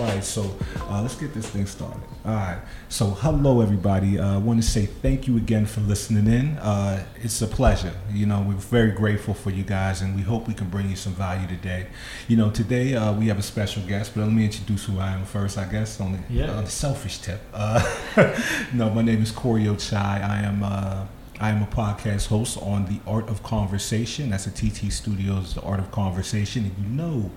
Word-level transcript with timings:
right, 0.00 0.22
so 0.24 0.56
uh, 0.88 1.00
let's 1.02 1.14
get 1.16 1.32
this 1.34 1.48
thing 1.48 1.66
started. 1.66 2.00
All 2.24 2.32
right, 2.34 2.58
so 2.88 3.06
hello 3.10 3.60
everybody. 3.60 4.18
Uh, 4.18 4.34
I 4.34 4.36
want 4.38 4.62
to 4.62 4.68
say 4.68 4.86
thank 4.86 5.26
you 5.26 5.36
again 5.36 5.66
for 5.66 5.80
listening 5.80 6.26
in. 6.32 6.58
Uh, 6.58 7.04
it's 7.16 7.40
a 7.42 7.46
pleasure. 7.46 7.92
You 8.12 8.26
know, 8.26 8.40
we're 8.46 8.54
very 8.54 8.90
grateful 8.92 9.34
for 9.34 9.50
you 9.50 9.62
guys, 9.62 10.02
and 10.02 10.14
we 10.14 10.22
hope 10.22 10.46
we 10.48 10.54
can 10.54 10.68
bring 10.68 10.88
you 10.90 10.96
some 10.96 11.14
value 11.14 11.46
today. 11.46 11.86
You 12.28 12.36
know, 12.36 12.50
today 12.50 12.94
uh, 12.94 13.12
we 13.12 13.28
have 13.28 13.38
a 13.38 13.42
special 13.42 13.82
guest, 13.84 14.12
but 14.14 14.22
let 14.22 14.32
me 14.32 14.44
introduce 14.44 14.84
who 14.84 14.98
I 14.98 15.12
am 15.12 15.24
first. 15.24 15.56
I 15.58 15.64
guess 15.64 16.00
on 16.00 16.12
the, 16.12 16.18
Yeah. 16.32 16.50
on 16.50 16.64
the 16.64 16.70
selfish 16.70 17.18
tip. 17.18 17.40
Uh, 17.54 17.80
no, 18.74 18.90
my 18.90 19.02
name 19.02 19.22
is 19.22 19.30
Corey 19.30 19.64
Ochai. 19.64 20.22
I 20.22 20.42
am. 20.42 21.08
I 21.40 21.48
am 21.50 21.62
a 21.62 21.66
podcast 21.66 22.26
host 22.28 22.58
on 22.60 22.84
The 22.84 23.00
Art 23.10 23.28
of 23.30 23.42
Conversation. 23.42 24.28
That's 24.30 24.46
a 24.46 24.50
TT 24.50 24.92
Studios, 24.92 25.54
The 25.54 25.62
Art 25.62 25.80
of 25.80 25.90
Conversation. 25.90 26.64
And 26.66 26.84
you 26.84 26.90
know, 26.90 27.30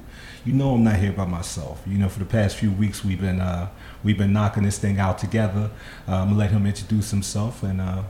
you 0.44 0.52
know 0.52 0.74
I'm 0.74 0.84
not 0.84 0.98
here 0.98 1.14
by 1.14 1.26
myself. 1.26 1.82
You 1.88 1.98
know, 1.98 2.10
for 2.10 2.20
the 2.20 2.26
past 2.26 2.58
few 2.58 2.72
weeks 2.72 3.06
we've 3.06 3.22
been 3.22 3.40
uh, 3.40 3.70
we've 4.04 4.18
been 4.18 4.34
knocking 4.34 4.64
this 4.64 4.78
thing 4.78 5.00
out 5.00 5.18
together. 5.20 5.72
Uh, 6.08 6.16
I'm 6.18 6.28
gonna 6.28 6.38
let 6.40 6.52
him 6.52 6.66
introduce 6.66 7.12
himself 7.12 7.64
and 7.64 7.80
uh, 7.80 8.04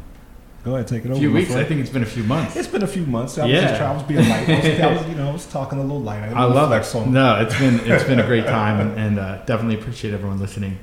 go 0.64 0.74
ahead, 0.76 0.88
take 0.88 1.06
it 1.06 1.10
A 1.10 1.12
over. 1.12 1.20
few 1.20 1.30
my 1.30 1.36
weeks. 1.42 1.54
I 1.54 1.64
think 1.64 1.82
it's 1.82 1.92
been 1.92 2.02
a 2.02 2.08
few 2.08 2.24
months. 2.24 2.56
it's 2.56 2.68
been 2.68 2.82
a 2.84 2.88
few 2.88 3.06
months. 3.06 3.38
I 3.38 3.44
was 3.44 3.52
Yeah. 3.52 3.62
just 3.62 3.76
trying, 3.76 3.92
I 3.92 3.94
was 3.94 4.04
being 4.04 4.28
light. 4.30 4.50
I 4.50 4.56
was, 4.56 4.80
I 4.80 4.94
was, 4.98 5.08
you 5.10 5.16
know, 5.16 5.30
I 5.30 5.32
was 5.34 5.46
talking 5.46 5.78
a 5.78 5.82
little 5.84 6.02
light. 6.02 6.24
I 6.24 6.44
love 6.46 6.72
it. 6.72 6.76
flex 6.76 6.96
on- 6.96 7.14
No, 7.14 7.40
it's 7.42 7.58
been 7.60 7.80
it's 7.82 8.04
been 8.06 8.20
a 8.20 8.26
great 8.26 8.46
time, 8.58 8.80
and, 8.80 9.00
and 9.00 9.20
uh, 9.20 9.46
definitely 9.46 9.76
appreciate 9.80 10.16
everyone 10.16 10.40
listening. 10.40 10.80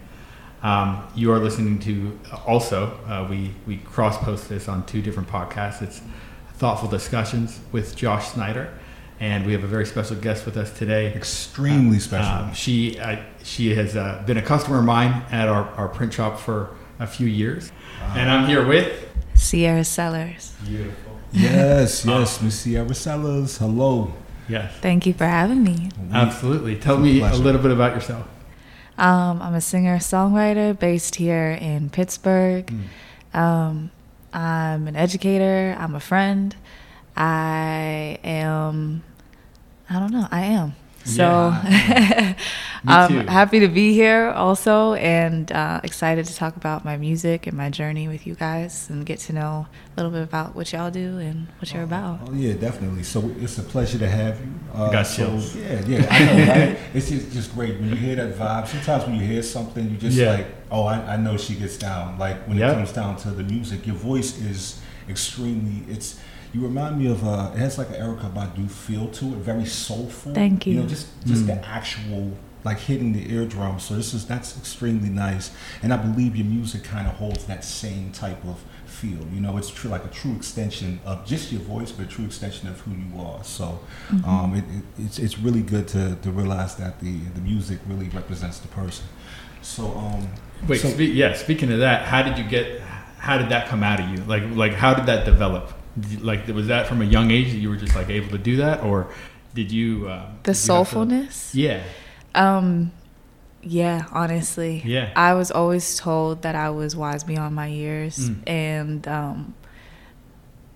Um, 0.62 1.02
you 1.14 1.32
are 1.32 1.38
listening 1.38 1.78
to 1.80 2.18
also 2.46 2.88
uh, 3.06 3.26
we 3.30 3.52
we 3.66 3.78
cross 3.78 4.18
post 4.18 4.48
this 4.48 4.68
on 4.68 4.84
two 4.86 5.00
different 5.02 5.28
podcasts. 5.28 5.80
It's 5.82 6.02
thoughtful 6.54 6.88
discussions 6.88 7.60
with 7.72 7.96
Josh 7.96 8.28
Snyder, 8.28 8.72
and 9.20 9.46
we 9.46 9.52
have 9.52 9.64
a 9.64 9.66
very 9.66 9.86
special 9.86 10.16
guest 10.16 10.44
with 10.44 10.56
us 10.58 10.70
today. 10.76 11.14
Extremely 11.14 11.98
special. 11.98 12.30
Um, 12.44 12.52
she 12.52 13.00
I, 13.00 13.24
she 13.42 13.74
has 13.74 13.96
uh, 13.96 14.22
been 14.26 14.36
a 14.36 14.42
customer 14.42 14.80
of 14.80 14.84
mine 14.84 15.22
at 15.30 15.48
our, 15.48 15.64
our 15.76 15.88
print 15.88 16.12
shop 16.12 16.38
for 16.38 16.76
a 16.98 17.06
few 17.06 17.26
years, 17.26 17.72
and 18.14 18.30
I'm 18.30 18.46
here 18.46 18.66
with 18.66 18.92
Sierra 19.34 19.84
Sellers. 19.84 20.54
beautiful. 20.62 21.18
yes, 21.32 22.04
yes, 22.06 22.42
Miss 22.42 22.60
Sierra 22.60 22.94
Sellers. 22.94 23.56
Hello. 23.56 24.12
Yes, 24.46 24.74
Thank 24.82 25.06
you 25.06 25.14
for 25.14 25.26
having 25.26 25.62
me. 25.62 25.88
Absolutely. 26.12 26.74
Tell 26.76 26.96
It's 26.96 27.00
a 27.00 27.04
me 27.04 27.16
a 27.18 27.20
pleasure. 27.20 27.42
Little 27.44 27.62
bit 27.62 27.70
about 27.70 27.94
yourself. 27.94 28.26
Um, 29.00 29.40
I'm 29.40 29.54
a 29.54 29.62
singer 29.62 29.96
songwriter 29.96 30.78
based 30.78 31.14
here 31.14 31.52
in 31.58 31.88
Pittsburgh. 31.88 32.66
Mm. 32.66 33.38
Um, 33.38 33.90
I'm 34.32 34.86
an 34.86 34.94
educator. 34.94 35.74
I'm 35.78 35.94
a 35.94 36.00
friend. 36.00 36.54
I 37.16 38.18
am. 38.22 39.02
I 39.88 39.98
don't 39.98 40.12
know. 40.12 40.28
I 40.30 40.42
am. 40.42 40.74
So 41.16 41.22
Yeah. 41.22 42.34
I'm 42.86 43.08
too. 43.10 43.18
happy 43.30 43.60
to 43.60 43.68
be 43.68 43.92
here 43.92 44.30
also 44.30 44.94
and 44.94 45.52
uh, 45.52 45.80
excited 45.84 46.24
to 46.26 46.34
talk 46.34 46.56
about 46.56 46.82
my 46.82 46.96
music 46.96 47.46
and 47.46 47.54
my 47.54 47.68
journey 47.68 48.08
with 48.08 48.26
you 48.26 48.34
guys 48.34 48.88
and 48.88 49.04
get 49.04 49.18
to 49.20 49.34
know 49.34 49.66
a 49.66 49.96
little 49.98 50.10
bit 50.10 50.22
about 50.22 50.54
what 50.56 50.72
y'all 50.72 50.90
do 50.90 51.18
and 51.18 51.46
what 51.58 51.74
you're 51.74 51.82
about. 51.82 52.20
Oh 52.26 52.32
yeah, 52.32 52.54
definitely. 52.54 53.02
So 53.02 53.30
it's 53.38 53.58
a 53.58 53.62
pleasure 53.62 53.98
to 53.98 54.08
have 54.08 54.40
you. 54.40 54.52
Uh, 54.72 54.90
Got 54.90 55.06
so, 55.06 55.16
chills. 55.26 55.54
Yeah, 55.56 55.84
yeah. 55.86 56.06
I 56.10 56.18
know, 56.24 56.46
right? 56.46 56.78
it's 56.94 57.10
just, 57.10 57.32
just 57.32 57.52
great 57.54 57.78
when 57.78 57.90
you 57.90 57.96
hear 57.96 58.16
that 58.16 58.34
vibe. 58.34 58.66
Sometimes 58.66 59.04
when 59.04 59.16
you 59.16 59.26
hear 59.26 59.42
something, 59.42 59.90
you 59.90 59.98
just 59.98 60.16
Yeah. 60.16 60.30
like, 60.32 60.46
oh, 60.70 60.84
I, 60.84 61.14
I 61.14 61.16
know 61.18 61.36
she 61.36 61.56
gets 61.56 61.76
down. 61.76 62.18
Like 62.18 62.46
when 62.48 62.56
Yep. 62.56 62.70
it 62.72 62.74
comes 62.76 62.92
down 62.92 63.16
to 63.18 63.30
the 63.30 63.42
music, 63.44 63.86
your 63.86 63.96
voice 63.96 64.40
is 64.40 64.80
extremely. 65.06 65.82
It's 65.92 66.18
you 66.52 66.60
remind 66.62 66.98
me 66.98 67.06
of. 67.10 67.26
Uh, 67.26 67.50
it 67.54 67.58
has 67.58 67.78
like 67.78 67.88
an 67.90 67.94
Erykah 67.96 68.32
Badu 68.34 68.68
feel 68.70 69.08
to 69.08 69.26
it, 69.26 69.36
very 69.36 69.64
soulful. 69.66 70.34
Thank 70.34 70.66
You 70.66 70.74
You 70.74 70.80
know, 70.82 70.88
just 70.88 71.06
just 71.26 71.42
Mm. 71.44 71.46
the 71.46 71.66
actual 71.68 72.36
like 72.62 72.78
hitting 72.78 73.12
the 73.14 73.32
eardrum. 73.32 73.78
So 73.80 73.94
this 73.94 74.12
is 74.12 74.26
that's 74.26 74.56
extremely 74.58 75.08
nice, 75.08 75.50
and 75.82 75.92
I 75.92 75.96
believe 75.96 76.36
your 76.36 76.46
music 76.46 76.84
kind 76.84 77.06
of 77.06 77.14
holds 77.14 77.44
that 77.46 77.64
same 77.64 78.12
type 78.12 78.44
of 78.44 78.58
feel. 78.84 79.20
You 79.32 79.40
know, 79.40 79.56
it's 79.56 79.70
true 79.70 79.88
like 79.90 80.04
a 80.04 80.08
true 80.08 80.34
extension 80.36 81.00
of 81.06 81.24
just 81.24 81.50
your 81.52 81.62
voice, 81.62 81.90
but 81.92 82.06
a 82.06 82.08
true 82.08 82.24
extension 82.26 82.68
of 82.68 82.80
who 82.80 82.90
you 82.92 83.20
are. 83.24 83.42
So 83.44 83.80
Mm-hmm. 84.10 84.28
um, 84.28 84.54
it, 84.54 84.64
it, 84.76 85.04
it's 85.06 85.18
it's 85.18 85.38
really 85.38 85.62
good 85.62 85.86
to, 85.88 86.16
to 86.22 86.30
realize 86.30 86.74
that 86.76 87.00
the 87.00 87.14
the 87.36 87.40
music 87.40 87.78
really 87.88 88.08
represents 88.10 88.58
the 88.58 88.68
person. 88.68 89.06
So 89.62 89.84
um, 89.96 90.26
Wait, 90.68 90.80
so, 90.80 90.88
spe- 90.88 91.14
yeah. 91.14 91.32
Speaking 91.34 91.70
of 91.72 91.78
that, 91.78 92.06
how 92.06 92.22
did 92.22 92.36
you 92.36 92.44
get? 92.44 92.80
How 93.18 93.38
did 93.38 93.48
that 93.50 93.68
come 93.68 93.82
out 93.82 94.00
of 94.00 94.08
you? 94.10 94.18
Like, 94.24 94.42
like 94.54 94.72
how 94.74 94.92
did 94.94 95.06
that 95.06 95.24
develop? 95.24 95.72
Did 95.98 96.10
you- 96.12 96.18
Like, 96.20 96.46
was 96.48 96.66
that 96.68 96.86
from 96.86 97.02
a 97.02 97.04
young 97.04 97.30
age 97.30 97.50
that 97.52 97.58
you 97.58 97.68
were 97.70 97.76
just 97.76 97.94
like 97.96 98.08
able 98.10 98.28
to 98.30 98.38
do 98.38 98.56
that, 98.56 98.82
or 98.82 99.08
did 99.54 99.72
you? 99.72 100.08
Uh, 100.08 100.26
The 100.42 100.52
did 100.52 100.60
you 100.60 100.66
to- 100.66 100.72
soulfulness? 100.72 101.50
yeah, 101.54 101.80
Um, 102.34 102.92
yeah, 103.62 104.04
honestly. 104.12 104.82
yeah. 104.84 105.10
I 105.16 105.34
was 105.34 105.50
always 105.50 105.96
told 105.96 106.42
that 106.42 106.54
I 106.54 106.70
was 106.70 106.94
wise 106.96 107.24
beyond 107.24 107.54
my 107.54 107.66
years, 107.66 108.30
Mm. 108.30 108.36
and 108.48 109.08
um, 109.08 109.54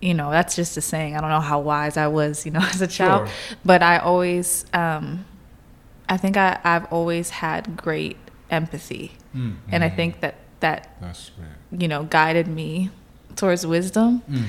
you 0.01 0.13
know 0.15 0.31
that's 0.31 0.55
just 0.57 0.77
a 0.77 0.81
saying. 0.81 1.17
I 1.17 1.21
don't 1.21 1.31
know 1.31 1.41
how 1.41 1.61
wise 1.61 1.97
I 1.97 2.09
was, 2.09 2.45
you 2.45 2.53
know, 2.53 2.61
as 2.75 2.81
a 2.83 2.87
child, 2.87 3.29
Sure. 3.29 3.57
but 3.65 3.83
I 3.83 3.99
always, 3.99 4.67
um, 4.75 5.25
I 6.09 6.17
think 6.17 6.37
I, 6.37 6.59
I've 6.65 6.85
always 6.93 7.31
had 7.31 7.77
great 7.77 8.17
empathy, 8.51 9.13
Mm. 9.35 9.57
and 9.71 9.83
I 9.85 9.91
Mhm. 9.91 9.97
think 9.97 10.21
that 10.21 10.35
that 10.61 10.97
that's 11.01 11.31
you 11.71 11.89
know 11.89 12.05
guided 12.05 12.49
me 12.49 12.91
towards 13.37 13.67
wisdom. 13.67 14.23
Mm. 14.31 14.45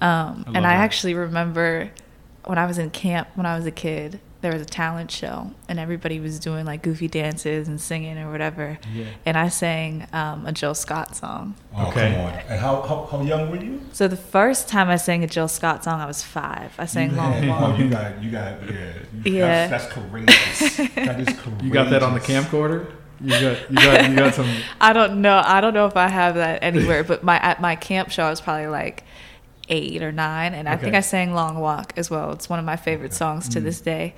Um, 0.00 0.44
I 0.46 0.52
and 0.54 0.58
I 0.58 0.60
that. 0.76 0.84
actually 0.84 1.14
remember 1.14 1.90
when 2.44 2.58
I 2.58 2.66
was 2.66 2.78
in 2.78 2.90
camp 2.90 3.28
when 3.34 3.46
I 3.46 3.56
was 3.56 3.66
a 3.66 3.70
kid, 3.70 4.20
there 4.42 4.52
was 4.52 4.62
a 4.62 4.66
talent 4.66 5.10
show, 5.10 5.50
and 5.68 5.78
everybody 5.80 6.20
was 6.20 6.38
doing 6.38 6.64
like 6.66 6.82
goofy 6.82 7.08
dances 7.08 7.66
and 7.66 7.80
singing 7.80 8.18
or 8.18 8.30
whatever. 8.30 8.78
Yeah. 8.94 9.06
And 9.24 9.36
I 9.36 9.48
sang 9.48 10.06
um, 10.12 10.46
a 10.46 10.52
Jill 10.52 10.74
Scott 10.74 11.16
song. 11.16 11.54
Oh, 11.74 11.88
Okay. 11.88 12.12
come 12.12 12.20
on. 12.20 12.32
And 12.48 12.60
how, 12.60 12.82
how 12.82 13.06
how 13.10 13.22
young 13.22 13.50
were 13.50 13.56
you? 13.56 13.80
So 13.92 14.06
the 14.06 14.16
first 14.16 14.68
time 14.68 14.88
I 14.90 14.96
sang 14.96 15.24
a 15.24 15.26
Jill 15.26 15.48
Scott 15.48 15.82
song, 15.82 16.00
I 16.00 16.06
was 16.06 16.22
five. 16.22 16.72
I 16.78 16.84
sang 16.86 17.10
you 17.10 17.16
Long 17.16 17.46
Walk. 17.48 17.60
Oh, 17.74 17.76
you 17.76 17.88
got 17.90 18.22
you 18.22 18.30
got 18.30 18.62
yeah. 18.70 18.92
You- 19.24 19.32
Yeah. 19.32 19.66
That's, 19.68 19.84
that's 19.86 19.94
courageous. 19.94 20.76
that 20.94 21.18
is 21.20 21.28
courageous. 21.38 21.62
You 21.64 21.70
got 21.70 21.90
that 21.90 22.02
on 22.02 22.14
the 22.14 22.20
camcorder? 22.20 22.92
You 23.18 23.30
got, 23.30 23.70
you 23.70 23.76
got, 23.76 24.10
you 24.10 24.16
got 24.16 24.34
some. 24.34 24.46
I 24.80 24.92
don't 24.92 25.22
know. 25.22 25.40
I 25.42 25.62
don't 25.62 25.72
know 25.72 25.86
if 25.86 25.96
I 25.96 26.06
have 26.06 26.34
that 26.34 26.62
anywhere, 26.62 27.02
but 27.02 27.24
my 27.24 27.38
at 27.38 27.62
my 27.62 27.74
camp 27.74 28.10
show, 28.10 28.24
I 28.24 28.30
was 28.30 28.42
probably 28.42 28.66
like 28.66 29.04
eight 29.68 30.02
or 30.02 30.12
nine, 30.12 30.54
and 30.54 30.68
I 30.68 30.76
think 30.76 30.94
I 30.94 31.00
sang 31.00 31.34
"Long 31.34 31.58
Walk" 31.58 31.92
as 31.96 32.10
well. 32.10 32.32
It's 32.32 32.48
one 32.48 32.58
of 32.58 32.64
my 32.64 32.76
favorite 32.76 33.12
songs 33.12 33.48
to 33.50 33.60
Mm. 33.60 33.64
this 33.64 33.80
day, 33.80 34.14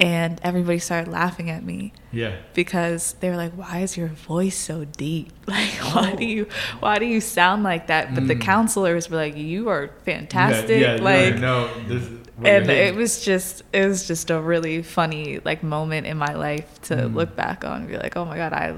and 0.00 0.40
everybody 0.42 0.78
started 0.78 1.10
laughing 1.10 1.48
at 1.50 1.64
me 1.64 1.92
Yeah. 2.12 2.32
because 2.52 3.14
they 3.20 3.30
were 3.30 3.36
like, 3.36 3.52
"Why 3.52 3.78
is 3.78 3.96
your 3.96 4.08
voice 4.08 4.56
so 4.56 4.84
deep? 4.84 5.30
Like, 5.46 5.74
why 5.94 6.14
do 6.14 6.24
you 6.24 6.46
why 6.80 6.98
do 6.98 7.06
you 7.06 7.20
sound 7.20 7.62
like 7.62 7.86
that?" 7.86 8.14
But 8.14 8.26
the 8.26 8.34
Mm. 8.34 8.40
counselors 8.40 9.08
were 9.08 9.16
like, 9.16 9.36
"You 9.36 9.68
are 9.68 9.90
fantastic!" 10.04 10.80
Yeah, 10.80 10.96
yeah, 10.96 11.02
like, 11.02 11.38
no, 11.38 11.68
this. 11.88 12.08
and 12.44 12.68
it 12.68 12.94
was 12.96 13.24
just 13.24 13.62
it 13.72 13.86
was 13.86 14.06
just 14.08 14.30
a 14.30 14.40
really 14.40 14.82
funny 14.82 15.40
like 15.44 15.62
moment 15.62 16.06
in 16.06 16.16
my 16.18 16.34
life 16.34 16.66
to 16.82 16.94
Mm. 16.96 17.14
look 17.14 17.36
back 17.36 17.64
on 17.64 17.82
and 17.82 17.88
be 17.88 17.96
like, 17.96 18.16
"Oh 18.16 18.24
my 18.24 18.36
god, 18.36 18.52
I." 18.52 18.74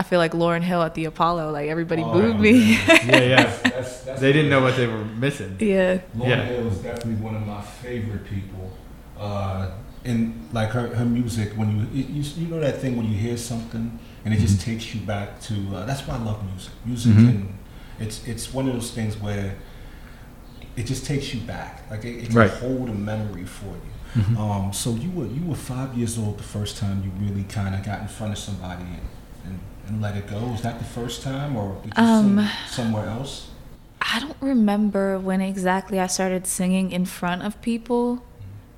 I 0.00 0.02
feel 0.02 0.18
like 0.18 0.32
Lauryn 0.32 0.62
Hill 0.62 0.82
at 0.82 0.94
the 0.94 1.04
Apollo. 1.04 1.52
Like 1.52 1.68
everybody 1.68 2.02
Oh, 2.02 2.12
booed 2.14 2.40
me. 2.40 2.72
Yeah, 2.72 3.18
yeah. 3.34 3.44
That's, 3.44 4.00
that's 4.00 4.20
They 4.24 4.32
didn't 4.32 4.50
know 4.50 4.62
what 4.62 4.76
they 4.76 4.86
were 4.86 5.04
missing. 5.04 5.56
yeah. 5.60 5.98
Lauryn 6.16 6.28
Yeah. 6.28 6.44
Hill 6.46 6.68
is 6.68 6.78
definitely 6.78 7.22
one 7.28 7.36
of 7.36 7.46
my 7.46 7.60
favorite 7.60 8.24
people. 8.24 8.64
Uh, 9.18 9.70
and 10.06 10.48
like 10.52 10.70
her, 10.70 10.86
her 11.00 11.04
music, 11.04 11.52
when 11.52 11.68
you, 11.92 12.02
you 12.02 12.22
you 12.38 12.46
know 12.46 12.60
that 12.60 12.78
thing 12.82 12.96
when 12.96 13.06
you 13.12 13.18
hear 13.26 13.36
something 13.36 13.98
and 14.24 14.32
it 14.34 14.38
just 14.40 14.56
Mm-hmm. 14.58 14.70
takes 14.70 14.94
you 14.94 15.00
back 15.02 15.38
to. 15.48 15.54
Uh, 15.76 15.84
that's 15.84 16.02
why 16.06 16.14
I 16.14 16.22
love 16.30 16.42
music. 16.50 16.72
Music 16.86 17.12
Mhm. 17.12 17.26
can, 17.28 17.58
it's 17.98 18.26
it's 18.26 18.54
one 18.54 18.66
of 18.68 18.72
those 18.72 18.90
things 18.92 19.18
where 19.18 19.54
it 20.76 20.84
just 20.86 21.04
takes 21.04 21.34
you 21.34 21.40
back. 21.42 21.82
Like 21.90 22.04
it, 22.06 22.14
it 22.22 22.26
can 22.28 22.36
Right. 22.36 22.50
hold 22.50 22.88
a 22.88 22.94
memory 22.94 23.44
for 23.44 23.72
you. 23.84 24.22
Mhm. 24.22 24.36
Um, 24.38 24.72
so 24.72 24.94
you 24.94 25.10
were 25.10 25.26
you 25.26 25.44
were 25.50 25.54
five 25.72 25.90
years 25.98 26.16
old 26.18 26.38
the 26.38 26.48
first 26.56 26.78
time 26.78 26.96
you 27.04 27.10
really 27.26 27.44
kind 27.44 27.74
of 27.74 27.84
got 27.84 28.00
in 28.00 28.08
front 28.08 28.32
of 28.32 28.38
somebody 28.38 28.84
and, 28.84 29.06
and, 29.90 30.00
let 30.00 30.16
it 30.16 30.26
go. 30.28 30.38
Was 30.38 30.62
that 30.62 30.78
the 30.78 30.84
first 30.84 31.22
time, 31.22 31.56
or 31.56 31.76
did 31.82 31.92
you 31.96 32.02
Um, 32.02 32.38
sing 32.38 32.48
somewhere 32.68 33.06
else? 33.08 33.48
I 34.00 34.18
don't 34.20 34.36
remember 34.40 35.18
when 35.18 35.40
exactly 35.40 36.00
I 36.00 36.06
started 36.06 36.46
singing 36.46 36.92
in 36.92 37.04
front 37.04 37.42
of 37.42 37.60
people. 37.60 38.22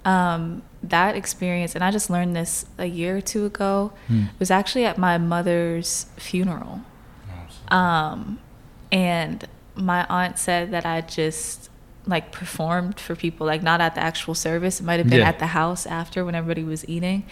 Um, 0.05 0.63
that 0.83 1.15
experience, 1.15 1.77
and 1.77 1.85
I 1.85 1.93
just 1.93 2.11
learned 2.11 2.35
this 2.35 2.67
a 2.77 2.87
year 2.87 3.19
or 3.19 3.21
two 3.21 3.47
ago, 3.47 3.93
Hmm. 4.09 4.25
was 4.41 4.51
actually 4.51 4.85
at 4.85 4.99
my 4.99 5.17
mother's 5.19 6.07
funeral. 6.17 6.81
Um, 7.69 8.39
and 8.91 9.47
my 9.77 10.05
aunt 10.11 10.39
said 10.39 10.73
that 10.73 10.85
I 10.85 11.01
just 11.03 11.71
like 12.05 12.33
performed 12.33 12.99
for 12.99 13.15
people, 13.15 13.47
like 13.47 13.63
not 13.63 13.81
at 13.81 13.95
the 13.95 14.03
actual 14.03 14.35
service. 14.35 14.81
It 14.81 14.83
might 14.85 14.99
have 14.99 15.09
been 15.09 15.21
Yeah. 15.21 15.29
at 15.29 15.39
the 15.39 15.47
house 15.49 15.87
after 15.87 16.25
when 16.25 16.35
everybody 16.35 16.65
was 16.65 16.87
eating. 16.89 17.23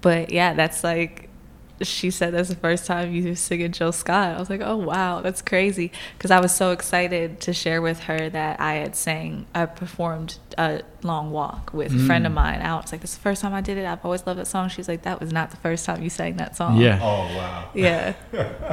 But 0.00 0.30
yeah, 0.30 0.54
that's 0.54 0.84
like 0.84 1.28
she 1.82 2.10
said 2.10 2.32
that's 2.32 2.48
the 2.48 2.54
first 2.56 2.86
time 2.86 3.12
you 3.12 3.28
were 3.28 3.34
singing 3.34 3.72
Jill 3.72 3.90
Scott. 3.92 4.36
I 4.36 4.38
was 4.38 4.48
like, 4.48 4.60
oh 4.62 4.76
wow, 4.76 5.20
that's 5.20 5.42
crazy. 5.42 5.90
Because 6.16 6.30
I 6.30 6.40
was 6.40 6.54
so 6.54 6.70
excited 6.70 7.40
to 7.40 7.52
share 7.52 7.82
with 7.82 8.00
her 8.00 8.30
that 8.30 8.60
I 8.60 8.74
had 8.74 8.94
sang, 8.94 9.46
I 9.54 9.66
performed 9.66 10.38
a 10.56 10.82
long 11.02 11.32
walk 11.32 11.72
with 11.74 11.92
a 11.92 11.98
friend 12.06 12.26
of 12.26 12.32
Mm. 12.32 12.36
mine 12.36 12.60
out. 12.62 12.84
It's 12.84 12.92
like, 12.92 13.00
this 13.00 13.10
is 13.10 13.16
the 13.16 13.22
first 13.22 13.42
time 13.42 13.52
I 13.52 13.60
did 13.60 13.76
it. 13.76 13.84
I've 13.86 14.04
always 14.04 14.24
loved 14.26 14.38
that 14.38 14.46
song. 14.46 14.68
She's 14.68 14.86
like, 14.88 15.02
that 15.02 15.18
was 15.20 15.32
not 15.32 15.50
the 15.50 15.56
first 15.56 15.84
time 15.84 16.02
you 16.02 16.10
sang 16.10 16.36
that 16.36 16.54
song. 16.56 16.76
Yeah. 16.78 17.00
Oh 17.02 17.36
wow. 17.36 17.68
Yeah. 17.74 18.14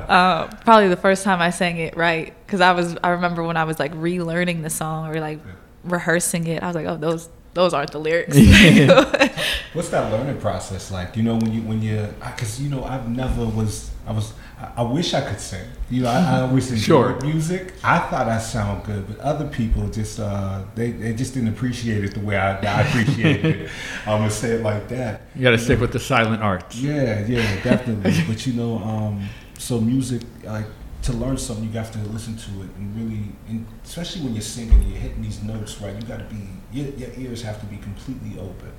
um, 0.08 0.50
probably 0.64 0.88
the 0.90 0.96
first 0.96 1.24
time 1.24 1.42
I 1.42 1.50
sang 1.50 1.78
it 1.78 1.98
right. 1.98 2.34
Because 2.46 2.62
I 2.62 2.72
was, 2.74 2.96
I 3.04 3.10
remember 3.10 3.44
when 3.44 3.58
I 3.58 3.64
was 3.64 3.80
like 3.80 3.94
relearning 3.96 4.62
the 4.64 4.70
song 4.70 5.08
or 5.08 5.20
like 5.20 5.40
rehearsing 5.84 6.46
it, 6.48 6.62
I 6.62 6.68
was 6.68 6.76
like, 6.76 6.86
oh, 6.86 6.98
those, 6.98 7.30
those 7.54 7.74
aren't 7.74 7.92
the 7.92 8.00
lyrics. 8.00 8.36
What's 9.74 9.90
that 9.90 10.12
learning 10.12 10.40
process 10.42 10.92
like? 10.92 11.16
You 11.18 11.24
know, 11.24 11.36
when 11.36 11.54
you 11.54 11.62
when 11.62 11.82
you 11.82 12.08
because 12.20 12.62
you 12.62 12.70
know 12.70 12.84
I've 12.84 13.10
never 13.10 13.46
was 13.46 13.92
I 14.08 14.12
was 14.14 14.34
I, 14.60 14.72
I 14.78 14.82
wish 14.84 15.14
I 15.14 15.22
could 15.22 15.40
sing. 15.40 15.66
You 15.90 16.04
know, 16.04 16.10
I, 16.10 16.20
I 16.38 16.42
always 16.42 16.72
enjoyed 16.72 16.84
Sure. 16.84 17.22
music. 17.22 17.74
I 17.84 18.00
thought 18.00 18.28
I 18.28 18.38
sound 18.40 18.84
good, 18.86 19.08
but 19.08 19.20
other 19.20 19.48
people 19.48 19.88
just 19.90 20.20
uh 20.20 20.64
they, 20.76 20.92
they 20.92 21.14
just 21.14 21.34
didn't 21.34 21.50
appreciate 21.50 22.04
it 22.04 22.14
the 22.14 22.20
way 22.22 22.38
I, 22.38 22.58
I 22.60 22.82
appreciated 22.88 23.46
it. 23.46 23.70
I'm 24.06 24.20
gonna 24.20 24.30
say 24.32 24.52
it 24.52 24.62
like 24.64 24.88
that. 24.90 25.22
You 25.36 25.42
got 25.44 25.52
to 25.52 25.58
stick 25.58 25.80
with 25.80 25.92
the 25.94 26.00
silent 26.00 26.42
arts. 26.42 26.78
Yeah, 26.78 27.26
yeah, 27.26 27.64
definitely. 27.64 28.14
but 28.28 28.46
you 28.48 28.54
know, 28.54 28.78
um, 28.80 29.28
so 29.58 29.80
music, 29.80 30.22
like 30.44 30.66
to 31.04 31.14
learn 31.14 31.38
something, 31.38 31.66
you 31.66 31.72
have 31.72 31.92
to 31.92 32.00
listen 32.10 32.36
to 32.38 32.52
it 32.62 32.70
and 32.78 32.96
really, 32.96 33.24
and 33.48 33.66
especially 33.84 34.22
when 34.22 34.34
you're 34.34 34.42
singing, 34.42 34.74
and 34.74 34.92
you're 34.92 35.00
hitting 35.00 35.22
these 35.22 35.42
notes, 35.42 35.82
right? 35.82 35.96
You 35.96 36.02
got 36.02 36.20
to 36.20 36.26
be, 36.26 36.48
your, 36.72 36.90
your 36.94 37.10
ears 37.18 37.42
have 37.42 37.60
to 37.60 37.66
be 37.66 37.78
completely 37.78 38.40
open. 38.40 38.72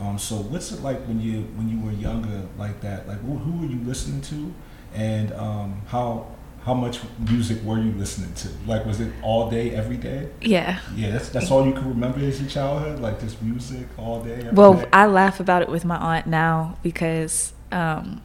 Um, 0.00 0.18
so 0.18 0.36
what's 0.36 0.72
it 0.72 0.82
like 0.82 1.00
when 1.06 1.20
you 1.20 1.42
when 1.56 1.68
you 1.68 1.80
were 1.84 1.92
younger, 1.92 2.42
like 2.58 2.80
that? 2.80 3.06
Like 3.08 3.20
who, 3.20 3.36
who 3.36 3.60
were 3.60 3.72
you 3.72 3.80
listening 3.84 4.20
to, 4.22 4.52
and 4.94 5.32
um, 5.34 5.80
how 5.86 6.26
how 6.64 6.74
much 6.74 7.00
music 7.18 7.62
were 7.64 7.78
you 7.78 7.92
listening 7.92 8.32
to? 8.34 8.48
Like 8.66 8.84
was 8.84 9.00
it 9.00 9.12
all 9.22 9.50
day, 9.50 9.74
every 9.74 9.96
day? 9.96 10.28
yeah. 10.40 10.80
Yeah, 10.94 11.10
that's 11.10 11.28
that's 11.28 11.50
all 11.50 11.66
you 11.66 11.72
can 11.72 11.88
remember 11.88 12.20
as 12.20 12.40
your 12.40 12.50
childhood, 12.50 13.00
like 13.00 13.20
just 13.20 13.40
music 13.42 13.86
all 13.98 14.22
day. 14.22 14.48
Well, 14.52 14.74
day? 14.74 14.88
I 14.92 15.06
laugh 15.06 15.40
about 15.40 15.62
it 15.62 15.68
with 15.68 15.84
my 15.84 15.96
aunt 15.96 16.26
now 16.26 16.78
because, 16.82 17.52
um, 17.70 18.22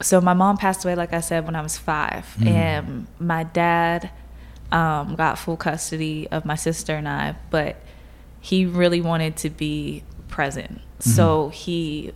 so 0.00 0.20
my 0.20 0.34
mom 0.34 0.56
passed 0.56 0.84
away, 0.84 0.94
like 0.94 1.12
I 1.12 1.20
said, 1.20 1.44
when 1.46 1.56
I 1.56 1.62
was 1.62 1.78
five, 1.78 2.26
Mm. 2.38 2.46
and 2.48 3.06
my 3.18 3.44
dad 3.44 4.10
um, 4.72 5.14
got 5.14 5.38
full 5.38 5.56
custody 5.56 6.26
of 6.30 6.44
my 6.44 6.56
sister 6.56 6.94
and 6.96 7.08
I, 7.08 7.36
but 7.50 7.76
he 8.40 8.66
really 8.66 9.00
wanted 9.00 9.36
to 9.38 9.50
be 9.50 10.02
present, 10.28 10.80
so 10.98 11.48
he 11.50 12.12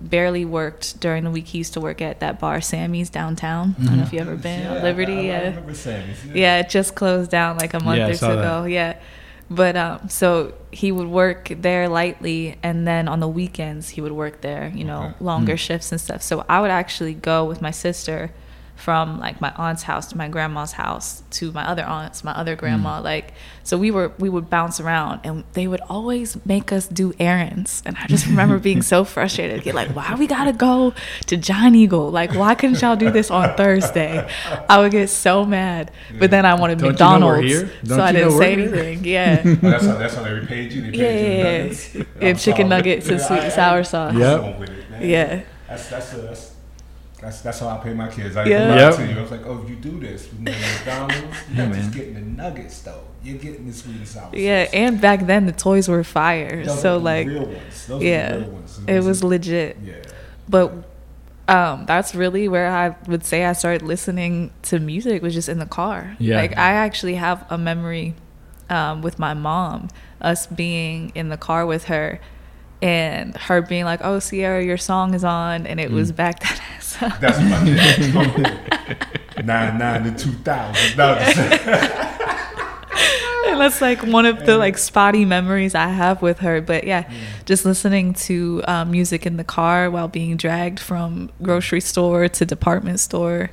barely 0.00 0.44
worked 0.46 0.98
during 1.00 1.24
the 1.24 1.30
week. 1.30 1.48
He 1.48 1.58
used 1.58 1.74
to 1.74 1.80
work 1.80 2.00
at 2.00 2.20
that 2.20 2.38
bar, 2.40 2.60
Sammy's 2.62 3.10
downtown. 3.10 3.74
I 3.78 3.84
don't 3.84 3.96
know 3.98 4.02
if 4.02 4.12
you 4.14 4.20
ever 4.20 4.36
been 4.36 4.62
Yeah, 4.62 4.82
Liberty. 4.82 5.12
I, 5.12 5.16
I, 5.16 5.20
I 5.20 5.22
yeah. 5.42 5.48
remember 5.50 5.74
Sammy's. 5.74 6.24
Yeah, 6.26 6.58
it 6.60 6.70
just 6.70 6.94
closed 6.94 7.30
down 7.30 7.58
like 7.58 7.74
a 7.74 7.80
month 7.80 7.98
Yeah, 7.98 8.08
or 8.08 8.14
so 8.14 8.28
two 8.30 8.36
that. 8.36 8.40
ago. 8.40 8.64
Yeah. 8.64 8.96
But 9.50 9.76
um 9.76 10.08
so 10.08 10.54
he 10.72 10.92
would 10.92 11.08
work 11.08 11.48
there 11.60 11.88
lightly 11.88 12.56
and 12.62 12.86
then 12.86 13.08
on 13.08 13.18
the 13.20 13.28
weekends 13.28 13.88
he 13.90 14.00
would 14.00 14.12
work 14.12 14.40
there, 14.40 14.70
you 14.74 14.84
know, 14.84 15.02
Okay. 15.06 15.14
longer 15.24 15.54
Mm. 15.54 15.58
shifts 15.58 15.90
and 15.92 16.00
stuff. 16.00 16.22
So 16.22 16.44
I 16.48 16.60
would 16.60 16.70
actually 16.70 17.14
go 17.14 17.44
with 17.44 17.60
my 17.60 17.70
sister 17.72 18.30
from 18.80 19.20
like 19.20 19.40
my 19.40 19.52
aunt's 19.56 19.82
house 19.82 20.06
to 20.08 20.16
my 20.16 20.28
grandma's 20.28 20.72
house 20.72 21.22
to 21.30 21.52
my 21.52 21.64
other 21.66 21.84
aunts, 21.84 22.24
my 22.24 22.32
other 22.32 22.56
grandma. 22.56 23.00
Mm. 23.00 23.04
Like 23.04 23.34
so 23.62 23.76
we 23.76 23.90
were 23.90 24.12
we 24.18 24.28
would 24.28 24.48
bounce 24.48 24.80
around 24.80 25.20
and 25.22 25.44
they 25.52 25.68
would 25.68 25.82
always 25.82 26.44
make 26.46 26.72
us 26.72 26.86
do 26.88 27.12
errands. 27.20 27.82
And 27.84 27.96
I 27.98 28.06
just 28.06 28.26
remember 28.26 28.58
being 28.70 28.82
so 28.82 29.04
frustrated. 29.04 29.62
Get 29.62 29.74
like, 29.74 29.94
why 29.94 30.14
we 30.14 30.26
gotta 30.26 30.52
go 30.52 30.94
to 31.26 31.36
Giant 31.36 31.76
Eagle? 31.76 32.10
Like 32.10 32.34
why 32.34 32.54
couldn't 32.54 32.80
y'all 32.80 32.96
do 32.96 33.10
this 33.10 33.30
on 33.30 33.54
Thursday? 33.56 34.26
I 34.68 34.78
would 34.78 34.92
get 34.92 35.08
so 35.08 35.44
mad. 35.44 35.90
But 36.18 36.30
then 36.30 36.46
I 36.46 36.54
wanted 36.54 36.78
Don't 36.78 36.86
you 36.86 36.92
know 36.92 36.92
McDonald's. 36.92 37.88
So 37.88 38.00
I 38.00 38.12
didn't 38.12 38.32
say 38.32 38.52
anything. 38.52 39.04
Yeah. 39.10 39.42
Oh, 39.44 39.54
that's 39.54 39.86
how 39.86 39.96
that's 39.96 40.14
how 40.14 40.22
they 40.22 40.32
repaid 40.32 40.72
you. 40.72 40.82
They 40.82 40.90
paid 40.90 40.98
Yeah, 40.98 41.10
you 41.10 41.70
yeah, 41.74 42.04
yeah. 42.20 42.28
And 42.28 42.38
chicken 42.38 42.68
nuggets 42.68 43.08
and 43.08 43.20
sweet 43.20 43.40
and 43.40 43.52
sour 43.52 43.82
sauce. 43.82 44.14
Yep. 44.14 44.40
going 44.40 44.58
with 44.60 44.70
it, 44.70 44.90
man. 44.90 45.08
Yeah. 45.08 45.42
That's 45.68 45.88
that's 45.88 46.12
a, 46.12 46.16
that's 46.18 46.54
that's 47.20 47.40
that's 47.42 47.58
how 47.60 47.68
I 47.68 47.78
pay 47.78 47.92
my 47.94 48.08
kids. 48.08 48.36
I 48.36 48.44
Yeah. 48.46 48.74
yeah. 48.74 48.88
Yep. 48.90 48.94
to 48.96 49.06
you. 49.06 49.18
I 49.18 49.22
was 49.22 49.30
like, 49.30 49.46
oh, 49.46 49.62
if 49.62 49.68
you 49.70 49.76
do 49.76 49.98
this, 50.00 50.28
you 50.32 50.44
know, 50.44 50.52
McDonald's, 50.52 51.14
you're 51.52 51.56
Yeah, 51.58 51.66
not 51.66 51.74
just 51.74 51.92
getting 51.94 52.14
the 52.14 52.20
nuggets 52.20 52.80
though. 52.82 53.02
You're 53.22 53.38
getting 53.38 53.66
the 53.66 53.72
sweet 53.72 53.96
and 53.96 54.08
sour. 54.08 54.30
Yeah, 54.34 54.64
sauce. 54.64 54.74
and 54.74 55.00
back 55.00 55.26
then 55.26 55.46
the 55.46 55.52
toys 55.52 55.88
were 55.88 56.02
fire. 56.04 56.64
Those 56.64 56.80
So 56.80 56.96
are 56.96 56.98
like 56.98 57.26
real 57.26 57.46
ones. 57.46 57.86
Those 57.86 58.02
yeah, 58.02 58.34
are 58.34 58.38
real 58.40 58.48
ones. 58.50 58.80
it 58.86 59.00
was 59.04 59.22
legit. 59.22 59.76
yeah. 59.84 59.94
But 60.48 60.72
um, 61.48 61.84
that's 61.86 62.14
really 62.14 62.48
where 62.48 62.70
I 62.70 62.96
would 63.08 63.24
say 63.24 63.44
I 63.44 63.52
started 63.52 63.82
listening 63.82 64.52
to 64.62 64.78
music 64.78 65.20
was 65.22 65.34
just 65.34 65.48
in 65.48 65.58
the 65.58 65.66
car. 65.66 66.16
Yeah. 66.18 66.36
Like 66.36 66.56
I 66.56 66.72
actually 66.72 67.16
have 67.16 67.44
a 67.50 67.58
memory 67.58 68.14
um, 68.70 69.02
with 69.02 69.18
my 69.18 69.34
mom, 69.34 69.88
us 70.20 70.46
being 70.46 71.10
in 71.14 71.28
the 71.28 71.36
car 71.36 71.66
with 71.66 71.84
her 71.84 72.20
and 72.82 73.36
her 73.36 73.60
being 73.62 73.84
like, 73.84 74.00
Oh, 74.02 74.18
Sierra, 74.18 74.62
your 74.64 74.78
song 74.78 75.14
is 75.14 75.24
on 75.24 75.66
and 75.66 75.78
it 75.80 75.90
Mm. 75.90 75.94
was 75.94 76.12
back 76.12 76.40
that 76.40 76.60
ass 76.76 77.02
up. 77.02 77.20
That's 77.20 77.38
my 77.40 77.62
nine 79.44 79.78
nine 79.78 80.04
to 80.04 80.12
two 80.24 80.32
thousand. 80.32 80.98
And 83.46 83.58
that's 83.60 83.80
like 83.80 84.02
one 84.04 84.26
of 84.26 84.44
the 84.46 84.56
like 84.58 84.76
spotty 84.78 85.24
memories 85.24 85.74
I 85.74 85.88
have 85.88 86.20
with 86.22 86.38
her. 86.40 86.60
But 86.60 86.84
yeah, 86.84 87.10
just 87.46 87.64
listening 87.64 88.12
to 88.14 88.62
um, 88.68 88.90
music 88.92 89.26
in 89.26 89.38
the 89.38 89.44
car 89.44 89.90
while 89.90 90.06
being 90.08 90.36
dragged 90.36 90.78
from 90.78 91.30
grocery 91.42 91.80
store 91.80 92.28
to 92.28 92.44
department 92.46 93.00
store. 93.00 93.50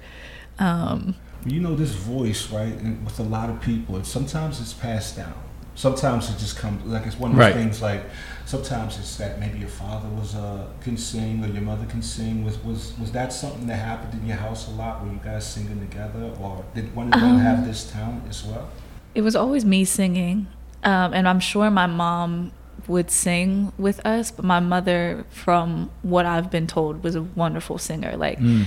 Um, 0.59 1.15
you 1.45 1.59
know 1.61 1.73
this 1.75 1.91
voice, 1.91 2.51
right? 2.51 2.73
And 2.73 3.03
with 3.05 3.17
a 3.19 3.23
lot 3.23 3.49
of 3.49 3.59
people, 3.61 3.95
and 3.95 4.05
sometimes 4.05 4.59
it's 4.61 4.73
passed 4.73 5.15
down. 5.15 5.33
Sometimes 5.75 6.29
it 6.29 6.37
just 6.37 6.57
comes 6.57 6.85
like 6.85 7.05
it's 7.07 7.17
one 7.17 7.31
of 7.31 7.37
those 7.37 7.45
Right. 7.45 7.55
things. 7.55 7.81
Like 7.81 8.03
sometimes 8.47 8.97
it's 8.97 9.17
that 9.17 9.39
maybe 9.39 9.59
your 9.59 9.67
father 9.83 10.07
was 10.09 10.33
uh, 10.33 10.65
can 10.81 10.95
sing 10.97 11.43
or 11.43 11.47
your 11.47 11.61
mother 11.61 11.85
can 11.85 12.01
sing. 12.01 12.43
Was 12.45 12.57
was 12.63 12.93
was 12.99 13.11
that 13.11 13.31
something 13.33 13.67
that 13.67 13.75
happened 13.75 14.13
in 14.19 14.25
your 14.27 14.37
house 14.37 14.67
a 14.69 14.71
lot, 14.71 15.03
where 15.03 15.11
you 15.13 15.19
guys 15.23 15.45
singing 15.45 15.79
together, 15.87 16.31
or 16.41 16.63
did 16.73 16.95
one 16.95 17.07
of 17.13 17.19
them 17.19 17.35
Um, 17.35 17.39
have 17.39 17.65
this 17.67 17.91
talent 17.91 18.23
as 18.29 18.43
well? 18.43 18.67
it 19.13 19.21
was 19.21 19.35
always 19.35 19.65
me 19.65 19.83
singing, 19.85 20.47
um, 20.83 21.13
and 21.13 21.27
I'm 21.27 21.39
sure 21.39 21.69
my 21.71 21.87
mom 21.87 22.51
would 22.87 23.09
sing 23.11 23.73
with 23.77 23.99
us, 24.05 24.31
but 24.31 24.45
my 24.45 24.59
mother, 24.59 25.25
from 25.29 25.89
what 26.03 26.25
I've 26.25 26.49
been 26.51 26.67
told, 26.67 27.03
was 27.03 27.15
a 27.15 27.23
wonderful 27.23 27.77
singer. 27.79 28.15
Like, 28.15 28.39
Mm. 28.39 28.65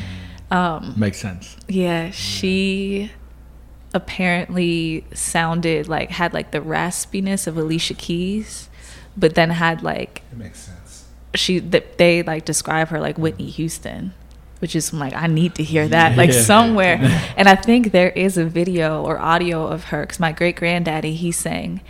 um, 0.50 0.94
Makes 0.96 1.20
sense. 1.20 1.56
Yeah, 1.68 2.10
she 2.10 3.12
apparently 3.94 5.04
sounded 5.14 5.88
like 5.88 6.10
had 6.10 6.32
like 6.34 6.50
the 6.52 6.60
raspiness 6.60 7.46
of 7.46 7.56
Alicia 7.56 7.94
Keys, 7.94 8.68
but 9.16 9.34
then 9.34 9.50
had 9.50 9.82
like 9.82 10.22
It 10.32 10.38
makes 10.38 10.58
sense. 10.60 11.06
she 11.34 11.60
th- 11.60 11.84
they 11.96 12.22
like 12.22 12.44
describe 12.44 12.88
her 12.88 13.00
like 13.00 13.18
Whitney 13.18 13.50
Houston, 13.50 14.12
which 14.60 14.74
is 14.76 14.92
like 14.92 15.14
I 15.14 15.26
need 15.26 15.54
to 15.56 15.62
hear 15.62 15.88
that 15.88 16.16
like 16.16 16.32
Yeah. 16.32 16.42
somewhere. 16.42 16.98
and 17.36 17.48
I 17.48 17.54
think 17.56 17.92
there 17.92 18.10
is 18.10 18.36
a 18.38 18.44
video 18.44 19.02
or 19.02 19.18
audio 19.18 19.66
of 19.66 19.84
her 19.84 20.02
because 20.02 20.20
my 20.20 20.32
great 20.32 20.56
granddaddy 20.56 21.14
he 21.14 21.32
sang 21.32 21.80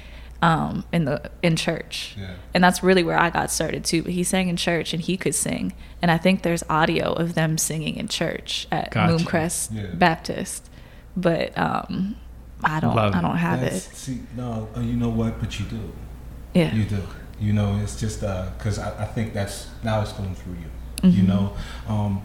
um, 0.43 0.85
in 0.91 1.05
the 1.05 1.31
in 1.43 1.55
church, 1.55 2.17
Yeah. 2.19 2.31
and 2.55 2.65
that's 2.65 2.83
really 2.83 3.03
where 3.05 3.19
I 3.19 3.29
got 3.29 3.51
started 3.51 3.85
too. 3.85 4.03
But 4.03 4.13
he 4.13 4.25
sang 4.25 4.49
in 4.49 4.57
church 4.57 4.95
and 4.95 5.03
he 5.03 5.19
could 5.19 5.35
sing, 5.35 5.75
and 6.01 6.11
I 6.11 6.17
think 6.17 6.41
there's 6.43 6.65
audio 6.71 7.13
of 7.13 7.35
them 7.35 7.59
singing 7.59 7.97
in 7.97 8.09
church 8.09 8.67
at 8.73 8.91
Gotcha. 8.93 9.13
Moomcrest 9.23 9.69
Yeah. 9.75 9.87
Baptist, 9.93 10.71
but 11.15 11.53
um, 11.59 12.17
I 12.65 12.81
don't 12.81 12.97
Love 12.97 13.15
I 13.15 13.21
don't 13.21 13.37
have 13.37 13.61
That's- 13.61 13.87
it. 13.93 13.97
See, 13.97 14.21
no, 14.35 14.69
uh, 14.75 14.81
you 14.81 14.95
know 14.97 15.11
what? 15.11 15.41
But 15.41 15.61
you 15.61 15.67
do. 15.67 15.93
Yeah. 16.55 16.75
You 16.75 16.85
do. 16.85 17.03
You 17.41 17.53
know, 17.55 17.79
it's 17.83 17.99
just 17.99 18.21
because 18.21 18.79
I, 18.79 19.03
I 19.05 19.07
think 19.07 19.33
that's 19.33 19.69
now 19.83 20.03
it's 20.03 20.13
going 20.13 20.35
through 20.35 20.55
you. 20.55 21.09
You 21.11 21.23
Mhm. 21.23 21.29
know, 21.29 21.53
um, 21.89 22.21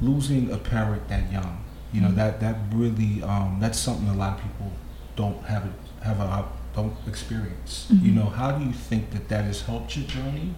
losing 0.00 0.50
a 0.52 0.56
parent 0.58 1.08
that 1.08 1.32
young. 1.32 1.58
You 1.92 2.00
know 2.02 2.08
Mhm. 2.08 2.16
that 2.16 2.40
that 2.40 2.56
really 2.72 3.22
um, 3.22 3.58
that's 3.60 3.78
something 3.78 4.08
a 4.08 4.14
lot 4.14 4.36
of 4.38 4.42
people 4.42 4.70
don't 5.16 5.42
have 5.46 5.64
a, 5.64 6.04
have 6.04 6.20
a 6.20 6.44
don't 6.74 6.92
experience. 7.08 7.86
You 7.90 8.12
Mhm. 8.12 8.14
know, 8.16 8.26
how 8.28 8.52
do 8.52 8.64
you 8.64 8.72
think 8.72 9.10
that 9.12 9.28
that 9.30 9.44
has 9.46 9.62
helped 9.62 9.96
your 9.96 10.06
journey? 10.06 10.54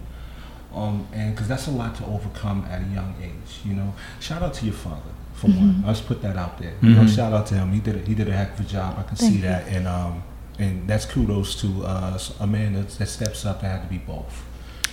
Um, 0.75 1.07
and 1.13 1.33
because 1.33 1.47
that's 1.47 1.67
a 1.67 1.71
lot 1.71 1.95
to 1.95 2.05
overcome 2.05 2.65
at 2.69 2.81
a 2.81 2.85
young 2.93 3.15
age. 3.23 3.61
You 3.65 3.73
know, 3.75 3.93
shout 4.19 4.43
out 4.43 4.53
to 4.55 4.65
your 4.65 4.73
father 4.75 5.13
for 5.33 5.47
one. 5.47 5.75
Mhm. 5.81 5.87
Let's 5.87 6.01
put 6.01 6.21
that 6.21 6.35
out 6.35 6.59
there. 6.59 6.73
You 6.81 6.89
know, 6.95 7.03
Mhm. 7.03 7.15
shout 7.15 7.33
out 7.33 7.47
to 7.47 7.55
him. 7.55 7.71
He 7.71 7.79
did 7.79 7.95
a, 7.95 7.99
he 8.05 8.13
did 8.13 8.27
a 8.27 8.33
heck 8.33 8.53
of 8.53 8.59
a 8.59 8.69
job. 8.69 8.95
I 8.99 9.03
can 9.03 9.15
Thank 9.15 9.31
see 9.31 9.37
you. 9.37 9.43
that, 9.43 9.67
and 9.69 9.87
um, 9.87 10.21
and 10.59 10.87
that's 10.87 11.05
kudos 11.05 11.59
to 11.61 11.67
uh, 11.85 12.19
a 12.39 12.47
man 12.47 12.73
that, 12.73 12.89
that 12.99 13.07
steps 13.07 13.45
up 13.45 13.61
that 13.61 13.67
had 13.79 13.81
to 13.83 13.89
be 13.89 13.97
both. 13.97 14.43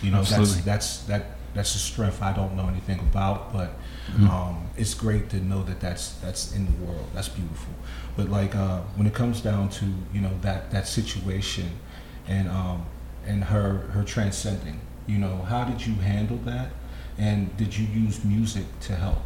You 0.02 0.10
know, 0.12 0.18
Absolutely. 0.18 0.62
that's 0.62 0.64
that's 0.64 0.98
that 1.10 1.22
that's 1.54 1.74
a 1.74 1.78
strength 1.78 2.22
I 2.22 2.32
don't 2.32 2.54
know 2.56 2.68
anything 2.68 3.00
about, 3.00 3.52
but 3.52 3.70
Mhm. 4.12 4.28
um, 4.30 4.68
it's 4.76 4.94
great 4.94 5.30
to 5.30 5.36
know 5.40 5.64
that 5.64 5.80
that's 5.80 6.12
that's 6.22 6.54
in 6.54 6.66
the 6.66 6.84
world. 6.84 7.08
That's 7.14 7.28
beautiful. 7.28 7.72
But 8.16 8.28
like 8.30 8.54
uh, 8.54 8.80
when 8.94 9.06
it 9.06 9.14
comes 9.14 9.40
down 9.40 9.68
to 9.80 9.84
you 10.14 10.20
know 10.20 10.32
that 10.42 10.70
that 10.70 10.86
situation, 10.86 11.70
and 12.28 12.48
um, 12.48 12.86
and 13.26 13.44
her 13.44 13.78
her 13.94 14.04
transcending, 14.04 14.78
you 15.08 15.18
know, 15.18 15.38
how 15.48 15.64
did 15.64 15.84
you 15.86 15.94
handle 15.96 16.38
that, 16.44 16.68
and 17.18 17.56
did 17.56 17.76
you 17.76 17.86
use 17.86 18.24
music 18.24 18.64
to 18.82 18.94
help? 18.94 19.22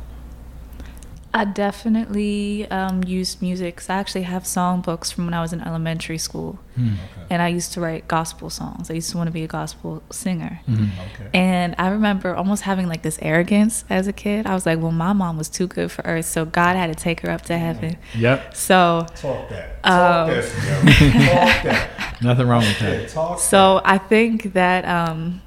I 1.32 1.44
definitely 1.44 2.68
um, 2.70 3.04
used 3.04 3.40
music. 3.40 3.76
'cause 3.76 3.88
I 3.88 3.94
actually 3.98 4.22
have 4.22 4.44
song 4.46 4.80
books 4.80 5.12
from 5.12 5.26
when 5.26 5.34
I 5.34 5.40
was 5.40 5.52
in 5.52 5.60
elementary 5.60 6.18
school, 6.18 6.58
Hmm. 6.74 6.88
Okay. 6.88 7.26
and 7.30 7.40
I 7.40 7.46
used 7.48 7.72
to 7.74 7.80
write 7.80 8.08
gospel 8.08 8.50
songs. 8.50 8.90
I 8.90 8.94
used 8.94 9.10
to 9.10 9.16
want 9.16 9.28
to 9.28 9.32
be 9.32 9.44
a 9.44 9.46
gospel 9.46 10.02
singer. 10.10 10.60
Mhm. 10.68 10.88
Okay. 11.14 11.28
And 11.32 11.76
I 11.78 11.88
remember 11.88 12.34
almost 12.34 12.64
having 12.64 12.88
like 12.88 13.02
this 13.02 13.16
arrogance 13.22 13.84
as 13.88 14.08
a 14.08 14.12
kid. 14.12 14.44
I 14.46 14.54
was 14.54 14.66
like, 14.66 14.80
well, 14.80 14.90
my 14.90 15.12
mom 15.12 15.38
was 15.38 15.48
too 15.48 15.68
good 15.68 15.92
for 15.92 16.02
earth, 16.04 16.26
so 16.26 16.44
God 16.44 16.74
had 16.74 16.88
to 16.88 16.96
take 16.96 17.20
her 17.20 17.30
up 17.30 17.42
to 17.42 17.56
heaven. 17.56 17.96
Yep. 18.16 18.56
So, 18.56 19.06
Talk 19.14 19.48
that. 19.50 19.78
Um, 19.84 20.30
that. 20.30 20.42
Talk 21.62 21.62
that. 21.64 22.22
Nothing 22.22 22.48
wrong 22.48 22.60
with 22.62 22.82
Yeah, 22.82 22.90
that. 22.90 23.08
talk 23.08 23.38
so 23.38 23.80
I 23.84 23.98
think 23.98 24.52
that 24.54 24.84
um, 24.84 25.40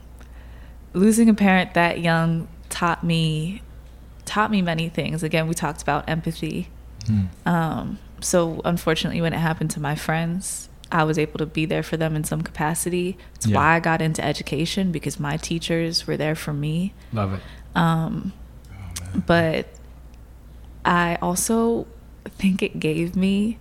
losing 0.93 1.27
a 1.29 1.33
parent 1.33 1.73
that 1.73 1.99
young 1.99 2.47
taught 2.69 3.03
me 3.03 3.61
taught 4.25 4.51
me 4.51 4.61
many 4.61 4.89
things. 4.89 5.23
Again, 5.23 5.47
we 5.47 5.53
talked 5.53 5.81
about 5.81 6.07
empathy. 6.09 6.69
Hmm. 7.07 7.21
Um, 7.45 7.99
so 8.21 8.61
unfortunately, 8.65 9.21
when 9.21 9.33
it 9.33 9.39
happened 9.39 9.71
to 9.71 9.79
my 9.79 9.95
friends, 9.95 10.69
I 10.91 11.03
was 11.03 11.17
able 11.17 11.39
to 11.39 11.45
be 11.45 11.65
there 11.65 11.83
for 11.83 11.97
them 11.97 12.15
in 12.15 12.23
some 12.23 12.41
capacity. 12.41 13.17
It's 13.35 13.47
Yeah. 13.47 13.57
why 13.57 13.75
I 13.75 13.79
got 13.79 14.01
into 14.01 14.23
education 14.23 14.91
because 14.91 15.19
my 15.19 15.37
teachers 15.37 16.05
were 16.07 16.17
there 16.17 16.35
for 16.35 16.53
me. 16.53 16.93
Love 17.11 17.33
it. 17.33 17.41
Um, 17.75 18.33
Oh, 19.15 19.21
but 19.25 19.67
I 20.85 21.17
also 21.21 21.87
think 22.25 22.61
it 22.61 22.79
gave 22.79 23.15
me, 23.15 23.57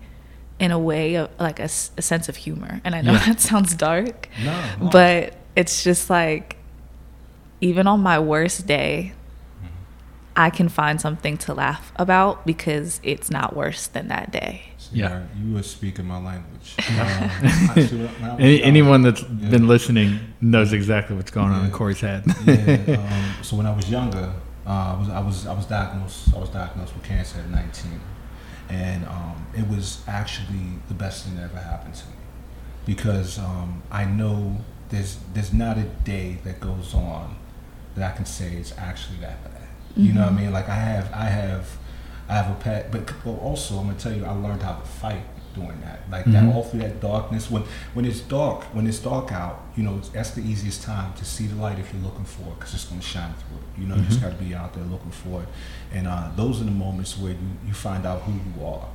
in 0.59 0.71
a 0.71 0.79
way, 0.79 1.15
of, 1.17 1.31
like 1.41 1.59
a, 1.59 1.65
a 1.65 1.69
sense 2.03 2.29
of 2.29 2.37
humor. 2.37 2.81
And 2.85 2.95
I 2.95 3.01
know 3.01 3.13
Yeah. 3.13 3.25
that 3.27 3.41
sounds 3.41 3.75
dark, 3.75 4.29
no. 4.45 4.89
but 4.93 5.35
it's 5.57 5.83
just 5.85 6.09
like, 6.11 6.57
even 7.61 7.87
on 7.87 8.01
my 8.01 8.19
worst 8.19 8.67
day, 8.67 9.13
I 10.35 10.49
can 10.51 10.69
find 10.69 11.01
something 11.01 11.37
to 11.39 11.53
laugh 11.55 11.93
about 11.97 12.47
because 12.47 13.01
it's 13.03 13.31
not 13.31 13.55
worse 13.55 13.87
than 13.87 14.09
that 14.09 14.31
day. 14.33 14.63
So 14.79 14.91
Yeah. 14.95 15.09
you're- 15.09 15.25
You 15.49 15.55
were 15.55 15.63
speaking 15.63 16.07
my 16.07 16.19
language. 16.19 16.75
Um, 16.79 16.87
actually, 16.97 18.07
when 18.07 18.31
I 18.31 18.35
was 18.35 18.41
Any, 18.41 18.63
anyone 18.63 19.03
that's 19.03 19.23
Yeah. 19.23 19.49
been 19.51 19.69
listening 19.69 20.21
knows 20.41 20.73
exactly 20.73 21.17
what's 21.17 21.31
going 21.31 21.53
on 21.53 21.65
in 21.67 21.71
Corey's 21.71 22.01
head. 22.01 22.25
yeah. 22.47 22.97
Um, 22.99 23.43
so 23.43 23.57
when 23.57 23.67
I 23.67 23.73
was 23.75 23.91
younger, 23.91 24.33
uh, 24.67 24.71
I 24.71 24.99
was 24.99 25.09
I 25.11 25.19
was 25.21 25.47
I 25.47 25.53
was 25.55 25.67
diagnosed 25.67 26.35
I 26.35 26.39
was 26.39 26.49
diagnosed 26.49 26.95
with 26.95 27.03
cancer 27.05 27.39
at 27.41 27.51
19, 27.51 28.01
and 28.71 29.05
um, 29.07 29.47
it 29.55 29.67
was 29.69 30.03
actually 30.07 30.79
the 30.89 30.95
best 30.95 31.25
thing 31.25 31.37
that 31.37 31.45
ever 31.51 31.59
happened 31.61 31.95
to 31.97 32.07
me 32.07 32.15
because 32.87 33.39
um, 33.39 33.83
I 33.91 34.05
know 34.05 34.61
there's 34.89 35.19
there's 35.35 35.53
not 35.53 35.77
a 35.79 35.85
day 36.05 36.39
that 36.45 36.61
goes 36.61 36.95
on 36.95 37.37
that 37.97 38.13
I 38.13 38.17
can 38.17 38.25
say 38.25 38.55
it's 38.55 38.73
actually 38.79 39.19
that 39.21 39.43
bad. 39.45 39.62
You 39.97 40.13
know 40.13 40.23
what 40.23 40.31
I 40.31 40.33
Mhm. 40.33 40.37
mean? 40.41 40.53
Like 40.53 40.69
I 40.69 40.75
have 40.75 41.13
I 41.13 41.25
have 41.27 41.67
I 42.29 42.35
have 42.37 42.51
a 42.51 42.55
pet, 42.55 42.91
but 42.91 43.13
also 43.43 43.79
I'm 43.79 43.87
gonna 43.89 43.99
tell 43.99 44.13
you 44.15 44.25
I 44.25 44.31
learned 44.33 44.63
how 44.63 44.73
to 44.75 44.87
fight 44.87 45.23
doing 45.55 45.79
that. 45.83 46.01
Like 46.11 46.25
Mhm. 46.25 46.33
that 46.33 46.55
all 46.55 46.63
through 46.65 46.81
that 46.81 47.01
darkness 47.03 47.51
when 47.51 47.63
when 47.93 48.05
it's 48.07 48.21
dark 48.21 48.65
when 48.75 48.87
it's 48.87 48.99
dark 49.01 49.33
out, 49.33 49.61
you 49.77 49.83
know 49.83 50.01
that's 50.15 50.31
the 50.31 50.41
easiest 50.41 50.83
time 50.83 51.13
to 51.15 51.25
see 51.27 51.47
the 51.47 51.57
light 51.57 51.79
if 51.79 51.93
you're 51.93 52.03
looking 52.03 52.25
for 52.25 52.45
it 52.53 52.59
because 52.59 52.73
it's 52.75 52.85
gonna 52.87 53.03
shine 53.03 53.35
through 53.41 53.59
it. 53.59 53.81
You 53.81 53.87
know 53.89 53.97
you 53.97 54.03
just 54.05 54.21
Mhm. 54.21 54.23
got 54.23 54.39
to 54.39 54.45
be 54.45 54.55
out 54.55 54.73
there 54.73 54.85
looking 54.85 55.11
for 55.11 55.43
it, 55.43 55.49
and 55.93 56.07
uh, 56.09 56.29
those 56.37 56.61
are 56.63 56.65
the 56.65 56.71
moments 56.71 57.19
where 57.19 57.33
you 57.33 57.49
you 57.67 57.75
find 57.75 58.07
out 58.07 58.23
who 58.23 58.33
you 58.33 58.67
are. 58.67 58.87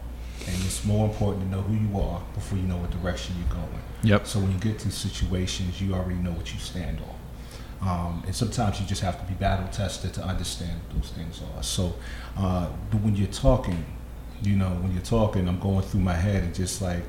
And 0.48 0.56
it's 0.66 0.86
more 0.86 1.06
important 1.06 1.44
to 1.46 1.50
know 1.50 1.62
who 1.64 1.74
you 1.76 2.00
are 2.00 2.22
before 2.34 2.58
you 2.60 2.66
know 2.66 2.78
what 2.78 2.92
direction 2.92 3.36
you're 3.40 3.56
going. 3.56 3.82
Yep. 4.04 4.26
So 4.28 4.40
when 4.40 4.52
you 4.52 4.60
get 4.60 4.78
to 4.80 4.92
situations, 4.92 5.82
you 5.82 5.94
already 5.96 6.16
know 6.26 6.32
what 6.32 6.54
you 6.54 6.60
stand 6.60 7.00
on. 7.00 7.17
Um, 7.82 8.24
and 8.26 8.36
sometimes 8.36 8.80
you 8.80 8.88
just 8.88 9.02
have 9.02 9.20
to 9.20 9.26
be 9.26 9.36
battle 9.36 9.68
tested 9.72 10.14
to 10.16 10.24
understand 10.24 10.82
what 10.88 11.02
those 11.02 11.12
things 11.12 11.42
are. 11.56 11.64
So, 11.64 11.96
uh, 12.38 12.70
but 12.90 13.02
when 13.02 13.16
you're 13.16 13.28
talking, 13.28 13.86
you 14.42 14.56
know, 14.56 14.70
when 14.70 14.94
you're 14.94 15.04
talking, 15.04 15.48
I'm 15.48 15.60
going 15.60 15.84
through 15.84 16.00
my 16.00 16.14
head 16.14 16.44
and 16.44 16.56
just 16.56 16.82
like, 16.82 17.04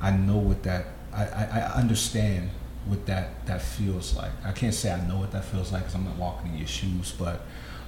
I 0.00 0.10
know 0.10 0.36
what 0.36 0.62
that, 0.64 0.86
I, 1.14 1.24
I, 1.24 1.44
I 1.44 1.60
understand 1.74 2.50
what 2.84 3.06
that, 3.06 3.46
that 3.46 3.62
feels 3.62 4.14
like. 4.16 4.32
I 4.44 4.52
can't 4.52 4.74
say 4.74 4.92
I 4.92 5.06
know 5.08 5.18
what 5.18 5.32
that 5.32 5.44
feels 5.44 5.72
like 5.72 5.82
because 5.82 5.94
I'm 5.94 6.04
not 6.04 6.16
walking 6.16 6.52
in 6.52 6.58
your 6.58 6.68
shoes, 6.68 7.14
but 7.18 7.40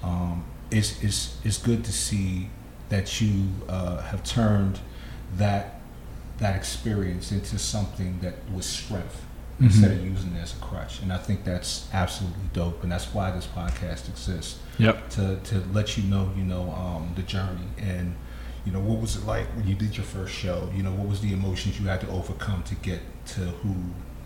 um, 0.02 0.44
it's, 0.70 1.02
it's, 1.02 1.36
it's 1.44 1.58
good 1.58 1.84
to 1.84 1.92
see 1.92 2.48
that 2.88 3.20
you 3.20 3.48
uh, 3.68 4.00
have 4.00 4.24
turned 4.24 4.80
that, 5.36 5.80
that 6.38 6.56
experience 6.56 7.32
into 7.32 7.58
something 7.58 8.18
that 8.20 8.34
was 8.54 8.64
strength 8.64 9.24
instead 9.60 9.90
Mhm. 9.90 9.98
of 9.98 10.04
using 10.04 10.34
it 10.36 10.42
as 10.42 10.52
a 10.54 10.56
crutch. 10.56 11.00
And 11.02 11.12
I 11.12 11.16
think 11.18 11.44
that's 11.44 11.88
absolutely 11.92 12.48
dope, 12.52 12.82
and 12.82 12.92
that's 12.92 13.12
why 13.12 13.30
this 13.30 13.46
podcast 13.46 14.08
exists 14.08 14.56
Yep. 14.78 15.10
to 15.10 15.36
to 15.44 15.62
let 15.72 15.96
you 15.96 16.04
know, 16.04 16.30
you 16.36 16.44
know, 16.44 16.70
um, 16.72 17.12
the 17.16 17.22
journey 17.22 17.68
and 17.78 18.14
you 18.64 18.72
know 18.72 18.80
what 18.80 19.00
was 19.00 19.16
it 19.16 19.24
like 19.24 19.46
when 19.56 19.66
you 19.66 19.74
did 19.74 19.96
your 19.96 20.04
first 20.06 20.34
show. 20.34 20.68
You 20.76 20.82
know, 20.82 20.92
what 20.92 21.08
was 21.08 21.20
the 21.20 21.32
emotions 21.32 21.80
you 21.80 21.86
had 21.88 22.00
to 22.02 22.08
overcome 22.08 22.62
to 22.64 22.74
get 22.76 23.00
to 23.34 23.40
who 23.62 23.74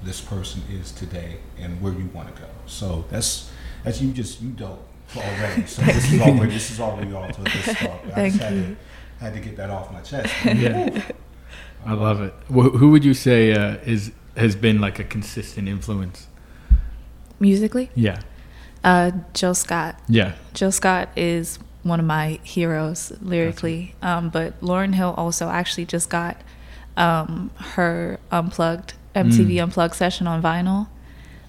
this 0.02 0.20
person 0.20 0.62
is 0.70 0.90
today 0.92 1.36
and 1.58 1.80
where 1.80 1.92
you 1.92 2.10
want 2.12 2.34
to 2.34 2.42
go. 2.42 2.48
So 2.66 3.04
that's 3.08 3.50
that's 3.84 4.00
you 4.02 4.12
just 4.12 4.42
you 4.42 4.50
dope 4.50 4.86
already. 5.16 5.66
So 5.66 5.82
this 5.96 6.12
is 6.12 6.20
already 6.20 6.52
this 6.52 6.70
is 6.72 6.80
already 6.80 7.12
off 7.14 7.32
to 7.36 7.42
this 7.42 7.76
start. 7.76 8.00
I 8.08 8.10
Thank 8.14 8.32
just 8.34 8.44
had 8.44 8.54
you. 8.54 8.62
to 8.62 8.76
had 9.24 9.34
to 9.34 9.40
get 9.40 9.56
that 9.56 9.70
off 9.70 9.92
my 9.92 10.00
chest. 10.00 10.32
Yeah. 10.44 11.02
I 11.86 11.92
love 11.94 12.20
it. 12.20 12.34
Wh- 12.48 12.76
who 12.78 12.90
would 12.90 13.04
you 13.04 13.14
say 13.14 13.52
uh, 13.52 13.76
is 13.84 14.12
has 14.36 14.56
been 14.56 14.80
like 14.80 14.98
a 14.98 15.04
consistent 15.04 15.68
influence? 15.68 16.26
Musically, 17.40 17.90
Yeah. 17.94 18.20
uh, 18.84 19.10
Jill 19.34 19.54
Scott. 19.54 19.98
Yeah. 20.08 20.32
Jill 20.54 20.72
Scott 20.72 21.08
is 21.16 21.58
one 21.82 21.98
of 21.98 22.06
my 22.06 22.38
heroes 22.44 23.12
lyrically. 23.20 23.94
Um, 24.00 24.28
but 24.28 24.60
Lauryn 24.60 24.94
Hill 24.94 25.14
also 25.16 25.48
actually 25.48 25.84
just 25.86 26.08
got 26.08 26.36
um, 26.96 27.50
her 27.74 28.18
unplugged 28.30 28.92
MTV 29.14 29.54
Mm. 29.56 29.62
unplugged 29.62 29.94
session 29.94 30.26
on 30.26 30.42
vinyl. 30.42 30.88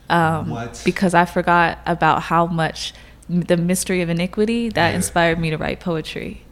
Um, 0.09 0.49
What? 0.49 0.81
Because 0.85 1.13
I 1.13 1.25
forgot 1.25 1.79
about 1.85 2.23
how 2.23 2.45
much 2.45 2.93
the 3.29 3.57
mystery 3.57 4.01
of 4.01 4.09
iniquity 4.09 4.69
that 4.69 4.89
Yeah. 4.91 4.95
inspired 4.95 5.39
me 5.39 5.49
to 5.49 5.57
write 5.57 5.79
poetry. 5.81 6.42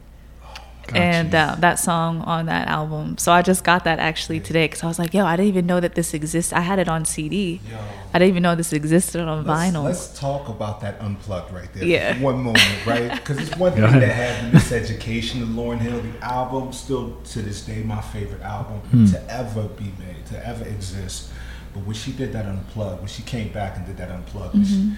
Got 0.88 0.98
and 0.98 1.36
uh, 1.36 1.56
that 1.60 1.76
song 1.80 2.22
on 2.22 2.48
that 2.48 2.68
album. 2.68 3.18
So 3.18 3.32
I 3.32 3.42
just 3.44 3.64
got 3.64 3.84
that 3.84 4.00
actually 4.00 4.40
today 4.40 4.66
because 4.66 4.84
I 4.84 4.88
was 4.88 4.98
like, 5.00 5.14
yo, 5.14 5.26
I 5.26 5.36
didn't 5.38 5.50
even 5.50 5.66
know 5.68 5.80
that 5.80 5.96
this 5.96 6.14
exists. 6.14 6.52
I 6.52 6.62
had 6.62 6.80
it 6.80 6.90
on 6.90 7.06
CD. 7.06 7.62
Yo. 7.70 7.78
I 8.14 8.20
didn't 8.20 8.30
even 8.30 8.44
know 8.44 8.56
this 8.56 8.74
existed 8.74 9.22
on 9.22 9.46
Let's, 9.46 9.72
vinyl. 9.76 9.84
let's 9.84 10.20
talk 10.20 10.50
about 10.50 10.82
that 10.82 11.00
unplugged 11.00 11.54
right 11.54 11.72
there. 11.74 11.84
Yeah. 11.86 12.16
For 12.16 12.24
one 12.24 12.38
moment, 12.44 12.86
right? 12.86 13.12
Because 13.14 13.38
it's 13.38 13.56
one 13.58 13.72
thing 13.74 13.82
to 13.84 13.88
ahead. 13.88 14.36
have 14.44 14.52
the 14.52 14.58
miseducation 14.58 15.42
of 15.44 15.50
Lauryn 15.50 15.78
Hill, 15.80 16.02
the 16.02 16.18
album, 16.26 16.74
still 16.74 17.16
to 17.26 17.42
this 17.42 17.64
day 17.66 17.84
my 17.84 18.02
favorite 18.02 18.42
album 18.42 18.80
Hmm. 18.90 19.06
to 19.06 19.32
ever 19.32 19.64
be 19.70 19.94
made, 20.00 20.26
to 20.28 20.46
ever 20.48 20.66
exist. 20.66 21.30
But 21.74 21.86
when 21.86 21.96
she 21.96 22.12
did 22.12 22.34
that 22.34 22.46
unplugged, 22.48 23.00
when 23.00 23.08
she 23.08 23.22
came 23.22 23.54
back 23.54 23.78
and 23.78 23.86
did 23.86 23.98
that 23.98 24.10
unplugged, 24.12 24.56
Mm-hmm. 24.56 24.64
she- 24.92 24.98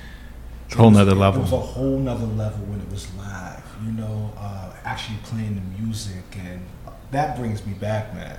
It's 0.66 0.76
a 0.76 0.78
whole 0.78 0.90
it 0.90 0.94
nother 0.94 1.16
level. 1.16 1.42
It 1.42 1.44
was 1.44 1.54
a 1.54 1.58
whole 1.58 1.98
nother 2.00 2.26
level 2.26 2.66
when 2.66 2.80
it 2.82 2.90
was 2.90 3.08
live. 3.16 3.64
You 3.86 3.92
know, 3.92 4.32
uh, 4.38 4.72
actually 4.86 5.18
playing 5.24 5.56
the 5.56 5.84
music, 5.84 6.24
and 6.38 6.66
that 7.12 7.38
brings 7.38 7.66
me 7.66 7.74
back, 7.74 8.14
man. 8.16 8.38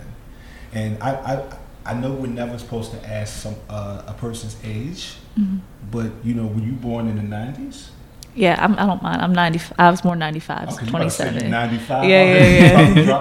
And 0.72 1.00
I, 1.02 1.10
I, 1.14 1.56
I 1.86 1.94
know 1.94 2.12
we're 2.12 2.26
never 2.28 2.58
supposed 2.58 2.92
to 2.92 3.06
ask 3.08 3.42
some 3.42 3.56
uh, 3.68 4.02
a 4.06 4.12
person's 4.14 4.56
age, 4.64 5.16
Mhm. 5.38 5.60
but 5.90 6.10
you 6.24 6.34
know, 6.34 6.46
were 6.46 6.60
you 6.60 6.72
born 6.72 7.08
in 7.08 7.16
the 7.16 7.22
nineties? 7.22 7.90
Yeah, 8.36 8.56
I'm, 8.58 8.72
I 8.74 8.86
don't 8.86 9.00
mind. 9.00 9.22
I'm 9.22 9.32
90. 9.32 9.60
I 9.78 9.90
was 9.92 10.00
born 10.00 10.18
95, 10.18 10.72
so 10.72 10.86
27. 10.86 11.50
Ninety-five. 11.52 12.08
Yeah, 12.10 12.24
yeah, 12.24 12.58
yeah. 13.04 13.16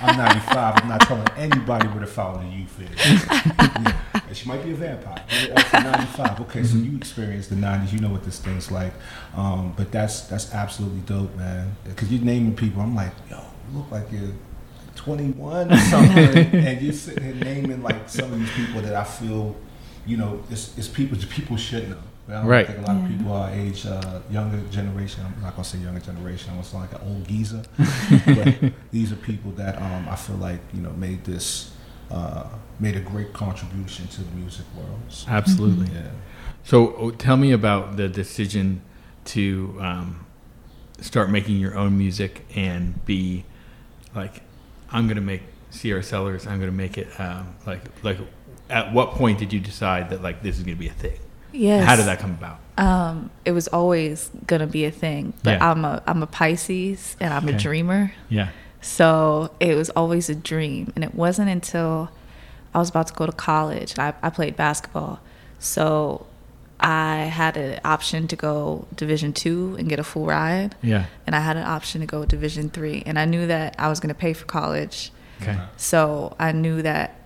I'm 0.00 0.16
ninety-five. 0.16 0.74
I'm 0.80 0.88
not 0.88 1.00
telling 1.00 1.26
anybody 1.36 1.88
where 1.88 2.00
the 2.00 2.06
fountain 2.06 2.46
of 2.46 2.52
youth 2.52 2.80
is. 2.80 3.26
Yeah. 3.82 3.92
And 4.32 4.36
She 4.38 4.48
might 4.48 4.64
be 4.64 4.70
a 4.70 4.74
vampire. 4.74 5.22
Yeah, 5.30 5.48
that's 5.62 5.72
95. 5.74 6.40
Okay, 6.40 6.64
so 6.64 6.78
you 6.78 6.96
experienced 6.96 7.50
the 7.50 7.56
90s. 7.56 7.92
You 7.92 7.98
know 7.98 8.08
what 8.08 8.24
this 8.24 8.38
thing's 8.40 8.70
like. 8.70 8.94
Um, 9.36 9.74
but 9.76 9.92
that's 9.92 10.22
that's 10.22 10.54
absolutely 10.54 11.00
dope, 11.00 11.36
man. 11.36 11.76
Because 11.84 12.10
you're 12.10 12.24
naming 12.24 12.56
people. 12.56 12.80
I'm 12.80 12.94
like, 12.96 13.12
yo, 13.30 13.36
you 13.70 13.76
look 13.78 13.90
like 13.90 14.10
you're 14.10 14.32
21 14.96 15.70
or 15.70 15.76
something. 15.76 16.16
and 16.66 16.80
you're 16.80 16.94
sitting 16.94 17.22
here 17.24 17.34
naming 17.44 17.82
like 17.82 18.08
some 18.08 18.32
of 18.32 18.38
these 18.38 18.50
people 18.52 18.80
that 18.80 18.94
I 18.94 19.04
feel, 19.04 19.54
you 20.06 20.16
know, 20.16 20.42
it's, 20.48 20.78
it's 20.78 20.88
people 20.88 21.18
people 21.28 21.58
should 21.58 21.90
know. 21.90 21.98
But 22.26 22.36
I 22.36 22.38
don't 22.40 22.48
Right. 22.48 22.66
think 22.66 22.78
a 22.78 22.82
lot 22.90 22.96
Yeah. 22.96 23.04
of 23.04 23.10
people 23.10 23.32
our 23.34 23.50
age, 23.50 23.84
uh, 23.84 24.20
younger 24.30 24.62
generation. 24.70 25.24
I'm 25.26 25.42
not 25.42 25.56
gonna 25.56 25.64
say 25.64 25.76
younger 25.76 26.00
generation. 26.00 26.52
I'm 26.52 26.56
gonna 26.56 26.66
sound 26.68 26.88
like 26.90 27.02
an 27.02 27.06
old 27.06 27.28
geezer. 27.28 27.64
but 28.24 28.72
these 28.92 29.12
are 29.12 29.16
people 29.16 29.50
that 29.52 29.76
um, 29.76 30.08
I 30.08 30.16
feel 30.16 30.36
like 30.36 30.60
you 30.72 30.80
know 30.80 30.92
made 30.92 31.22
this 31.26 31.71
uh, 32.12 32.46
made 32.78 32.96
a 32.96 33.00
great 33.00 33.32
contribution 33.32 34.06
to 34.08 34.22
the 34.22 34.30
music 34.36 34.66
world. 34.76 35.00
So, 35.08 35.28
Absolutely. 35.30 35.88
yeah. 35.94 36.10
So 36.64 36.94
oh, 36.96 37.10
tell 37.10 37.36
me 37.36 37.52
about 37.52 37.96
the 37.96 38.08
decision 38.08 38.82
to 39.26 39.76
um, 39.80 40.26
start 41.00 41.30
making 41.30 41.56
your 41.58 41.76
own 41.76 41.96
music 41.98 42.44
and 42.54 43.04
be 43.04 43.44
like, 44.14 44.42
I'm 44.90 45.08
gonna 45.08 45.20
make 45.20 45.42
Sierra 45.70 46.02
Sellers. 46.02 46.46
I'm 46.46 46.60
gonna 46.60 46.72
make 46.72 46.98
it 46.98 47.08
um, 47.20 47.56
like 47.66 47.82
like. 48.04 48.18
At 48.70 48.92
what 48.94 49.10
point 49.10 49.38
did 49.38 49.52
you 49.52 49.60
decide 49.60 50.10
that 50.10 50.22
like 50.22 50.42
this 50.42 50.56
is 50.56 50.62
gonna 50.64 50.76
be 50.76 50.88
a 50.88 50.92
thing? 50.92 51.18
Yes. 51.52 51.84
How 51.86 51.96
did 51.96 52.06
that 52.06 52.18
come 52.20 52.30
about? 52.30 52.58
Um, 52.78 53.30
it 53.44 53.52
was 53.52 53.68
always 53.68 54.30
gonna 54.46 54.66
be 54.66 54.84
a 54.86 54.90
thing, 54.90 55.34
but 55.42 55.52
Yeah. 55.58 55.70
I'm 55.70 55.84
a 55.84 56.02
I'm 56.06 56.22
a 56.22 56.26
Pisces 56.26 57.16
and 57.20 57.34
I'm 57.34 57.44
Okay. 57.46 57.54
a 57.56 57.58
dreamer, 57.58 58.12
Yeah. 58.30 58.48
So 58.82 59.50
it 59.60 59.74
was 59.74 59.88
always 59.90 60.28
a 60.28 60.34
dream. 60.34 60.92
And 60.94 61.02
it 61.02 61.14
wasn't 61.14 61.48
until 61.48 62.10
I 62.74 62.78
was 62.78 62.90
about 62.90 63.06
to 63.06 63.14
go 63.14 63.24
to 63.24 63.32
college. 63.32 63.98
I, 63.98 64.12
I 64.22 64.28
played 64.30 64.56
basketball, 64.56 65.20
so 65.58 66.26
I 66.80 67.16
had 67.24 67.56
an 67.56 67.80
option 67.84 68.26
to 68.28 68.36
go 68.36 68.86
Division 68.96 69.32
two 69.32 69.76
and 69.78 69.88
get 69.88 69.98
a 69.98 70.04
full 70.04 70.26
ride, 70.26 70.74
Yeah. 70.82 71.04
and 71.26 71.36
I 71.36 71.40
had 71.40 71.56
an 71.56 71.64
option 71.64 72.00
to 72.00 72.06
go 72.06 72.24
Division 72.24 72.68
three. 72.70 73.02
And 73.06 73.18
I 73.18 73.24
knew 73.24 73.46
that 73.46 73.76
I 73.78 73.88
was 73.88 74.00
gonna 74.00 74.14
pay 74.14 74.32
for 74.32 74.44
college, 74.46 75.12
Okay. 75.40 75.56
so 75.76 76.34
I 76.40 76.50
knew 76.52 76.82
that, 76.82 77.16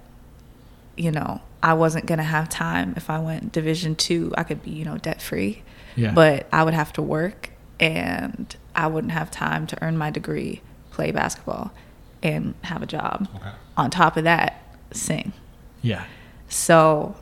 you 0.97 1.11
know, 1.11 1.41
I 1.63 1.73
wasn't 1.75 2.07
gonna 2.07 2.23
have 2.23 2.49
time 2.51 2.93
if 2.97 3.09
I 3.09 3.19
went 3.19 3.53
Division 3.53 3.95
two. 3.97 4.33
I 4.37 4.43
could 4.43 4.63
be, 4.63 4.71
you 4.73 4.85
know, 4.85 4.99
debt 4.99 5.23
free, 5.23 5.63
Yeah. 5.95 6.13
but 6.13 6.47
I 6.53 6.63
would 6.63 6.75
have 6.75 6.93
to 6.95 7.03
work, 7.03 7.51
and 7.81 8.55
I 8.75 8.89
wouldn't 8.89 9.13
have 9.13 9.31
time 9.31 9.67
to 9.69 9.83
earn 9.83 9.97
my 9.97 10.11
degree, 10.11 10.61
play 10.97 11.11
basketball, 11.13 11.71
and 12.23 12.55
have 12.63 12.83
a 12.83 12.87
job. 12.87 13.29
Okay. 13.37 13.51
On 13.77 13.91
top 13.91 14.17
of 14.17 14.25
that, 14.25 14.49
sing. 14.93 15.33
Yeah. 15.83 16.05
So 16.49 17.15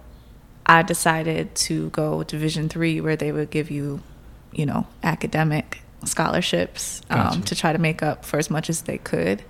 I 0.67 0.83
decided 0.83 1.55
to 1.69 1.91
go 1.91 2.23
Division 2.23 2.69
three, 2.69 3.01
where 3.01 3.17
they 3.17 3.33
would 3.33 3.51
give 3.51 3.71
you, 3.71 4.01
you 4.53 4.65
know, 4.67 4.87
academic 5.03 5.83
scholarships 6.05 7.01
um, 7.11 7.43
to 7.43 7.55
try 7.57 7.73
to 7.73 7.79
make 7.79 8.03
up 8.03 8.25
for 8.25 8.39
as 8.39 8.51
much 8.51 8.69
as 8.71 8.83
they 8.83 8.99
could. 8.99 9.43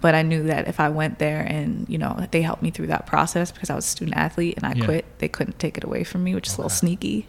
But 0.00 0.14
I 0.14 0.22
knew 0.22 0.42
that 0.44 0.68
if 0.68 0.80
I 0.80 0.88
went 0.90 1.18
there 1.18 1.40
and 1.40 1.88
you 1.88 1.96
know 1.96 2.26
they 2.30 2.42
helped 2.42 2.62
me 2.62 2.70
through 2.70 2.88
that 2.88 3.06
process 3.06 3.50
because 3.52 3.70
I 3.70 3.74
was 3.74 3.86
a 3.86 3.88
student 3.88 4.16
athlete 4.16 4.54
and 4.58 4.66
I 4.66 4.74
Yeah. 4.74 4.84
quit, 4.84 5.04
they 5.18 5.28
couldn't 5.28 5.58
take 5.58 5.78
it 5.78 5.84
away 5.84 6.04
from 6.04 6.22
me, 6.24 6.34
which 6.34 6.48
is 6.48 6.54
a 6.54 6.58
little 6.58 6.68
sneaky. 6.70 7.26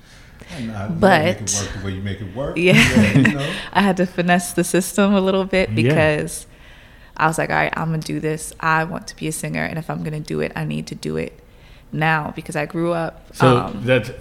And 0.58 0.72
I- 0.72 0.88
you 0.88 0.94
But- 0.94 1.26
make 1.26 1.42
it 1.42 1.42
work 1.62 1.74
the 1.80 1.86
way 1.86 1.92
you 1.94 2.02
make 2.02 2.22
it 2.22 2.36
work. 2.36 2.58
Yeah. 2.58 3.12
you 3.14 3.22
know? 3.34 3.52
I 3.74 3.82
had 3.82 3.98
to 3.98 4.06
finesse 4.06 4.54
the 4.54 4.64
system 4.64 5.14
a 5.14 5.22
little 5.22 5.46
bit 5.46 5.70
Yeah. 5.70 5.76
because 5.76 6.46
I 7.18 7.28
was 7.28 7.38
like, 7.38 7.50
all 7.50 7.56
right, 7.56 7.74
I'm 7.78 7.90
gonna 7.92 8.00
do 8.02 8.20
this. 8.20 8.54
I 8.60 8.84
want 8.84 9.08
to 9.08 9.16
be 9.16 9.28
a 9.28 9.32
singer, 9.32 9.64
and 9.64 9.78
if 9.80 9.90
I'm 9.90 10.04
gonna 10.04 10.20
do 10.20 10.40
it, 10.42 10.52
I 10.56 10.66
need 10.66 10.86
to 10.88 10.96
do 10.96 11.18
it 11.18 11.40
now 11.92 12.34
because 12.36 12.56
I 12.56 12.66
grew 12.66 12.92
up. 12.92 13.28
So 13.34 13.58
um, 13.58 13.82
that 13.86 14.12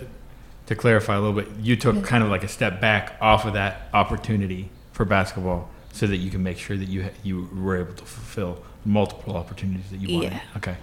to 0.67 0.75
clarify 0.75 1.15
a 1.17 1.21
little 1.21 1.35
bit, 1.35 1.49
you 1.61 1.77
took 1.77 1.97
Yeah. 1.97 2.03
kind 2.03 2.23
of 2.25 2.31
like 2.31 2.45
a 2.45 2.49
step 2.49 2.81
back 2.81 3.17
off 3.21 3.45
of 3.45 3.53
that 3.55 3.89
opportunity 3.93 4.71
for 4.93 5.05
basketball, 5.05 5.69
so 5.93 6.07
that 6.07 6.19
you 6.19 6.31
can 6.31 6.43
make 6.43 6.57
sure 6.59 6.77
that 6.77 6.89
you 6.89 7.11
you 7.23 7.49
were 7.55 7.77
able 7.77 7.95
to 7.95 8.05
fulfill 8.05 8.63
multiple 8.85 9.37
opportunities 9.37 9.91
that 9.91 10.01
you 10.01 10.15
wanted. 10.17 10.33
Yeah. 10.33 10.41
Okay. 10.57 10.77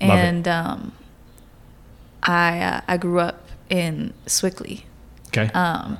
Love 0.00 0.18
it. 0.18 0.22
and 0.24 0.48
um, 0.48 0.92
I 2.22 2.60
uh, 2.60 2.80
I 2.88 2.96
grew 2.96 3.20
up 3.20 3.46
in 3.72 4.12
Sewickley, 4.26 4.84
Okay. 5.28 5.48
um, 5.54 5.98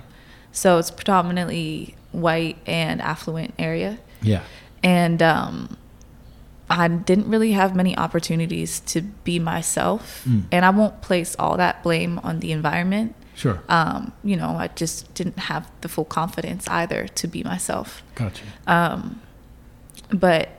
so 0.52 0.76
it's 0.78 0.90
predominantly 0.90 1.94
white 2.12 2.58
and 2.66 3.00
affluent 3.00 3.54
area, 3.58 3.98
yeah. 4.20 4.42
and 4.82 5.22
um, 5.22 5.76
I 6.68 6.86
didn't 6.88 7.28
really 7.28 7.52
have 7.52 7.74
many 7.74 7.96
opportunities 7.96 8.80
to 8.80 9.00
be 9.00 9.38
myself, 9.38 10.22
Mm. 10.28 10.44
and 10.52 10.64
I 10.64 10.70
won't 10.70 11.00
place 11.00 11.34
all 11.38 11.56
that 11.56 11.82
blame 11.82 12.18
on 12.22 12.40
the 12.40 12.52
environment. 12.52 13.14
Sure. 13.34 13.62
Um, 13.68 14.12
you 14.22 14.36
know, 14.36 14.56
I 14.58 14.68
just 14.68 15.12
didn't 15.14 15.38
have 15.38 15.70
the 15.80 15.88
full 15.88 16.04
confidence 16.04 16.68
either 16.68 17.08
to 17.08 17.26
be 17.26 17.42
myself. 17.42 18.02
Gotcha. 18.14 18.44
Um, 18.66 19.20
but 20.10 20.50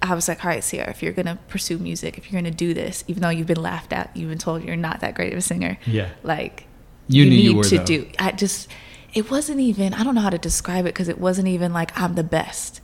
I 0.00 0.14
was 0.14 0.28
like, 0.28 0.44
all 0.44 0.50
right, 0.50 0.62
Sierra, 0.62 0.90
if 0.90 1.02
you're 1.02 1.12
gonna 1.12 1.38
pursue 1.48 1.78
music, 1.78 2.18
if 2.18 2.30
you're 2.30 2.40
gonna 2.40 2.54
do 2.54 2.72
this, 2.74 3.02
even 3.08 3.22
though 3.22 3.30
you've 3.30 3.46
been 3.48 3.62
laughed 3.62 3.92
at, 3.92 4.16
you've 4.16 4.28
been 4.30 4.38
told 4.38 4.62
you're 4.62 4.76
not 4.76 5.00
that 5.00 5.14
great 5.14 5.32
of 5.32 5.38
a 5.38 5.42
singer, 5.42 5.78
Yeah. 5.86 6.10
like 6.22 6.66
You 7.08 7.24
knew 7.24 7.30
need 7.30 7.44
you 7.44 7.56
were, 7.56 7.64
to 7.64 7.78
though. 7.78 7.84
do. 7.84 8.06
I 8.18 8.32
just, 8.32 8.68
it 9.14 9.30
wasn't 9.30 9.60
even. 9.60 9.94
I 9.94 10.04
don't 10.04 10.14
know 10.14 10.20
how 10.20 10.30
to 10.30 10.38
describe 10.38 10.84
it 10.86 10.94
because 10.94 11.08
it 11.08 11.18
wasn't 11.18 11.48
even 11.48 11.72
like 11.72 11.98
I'm 12.00 12.14
the 12.14 12.22
best. 12.24 12.80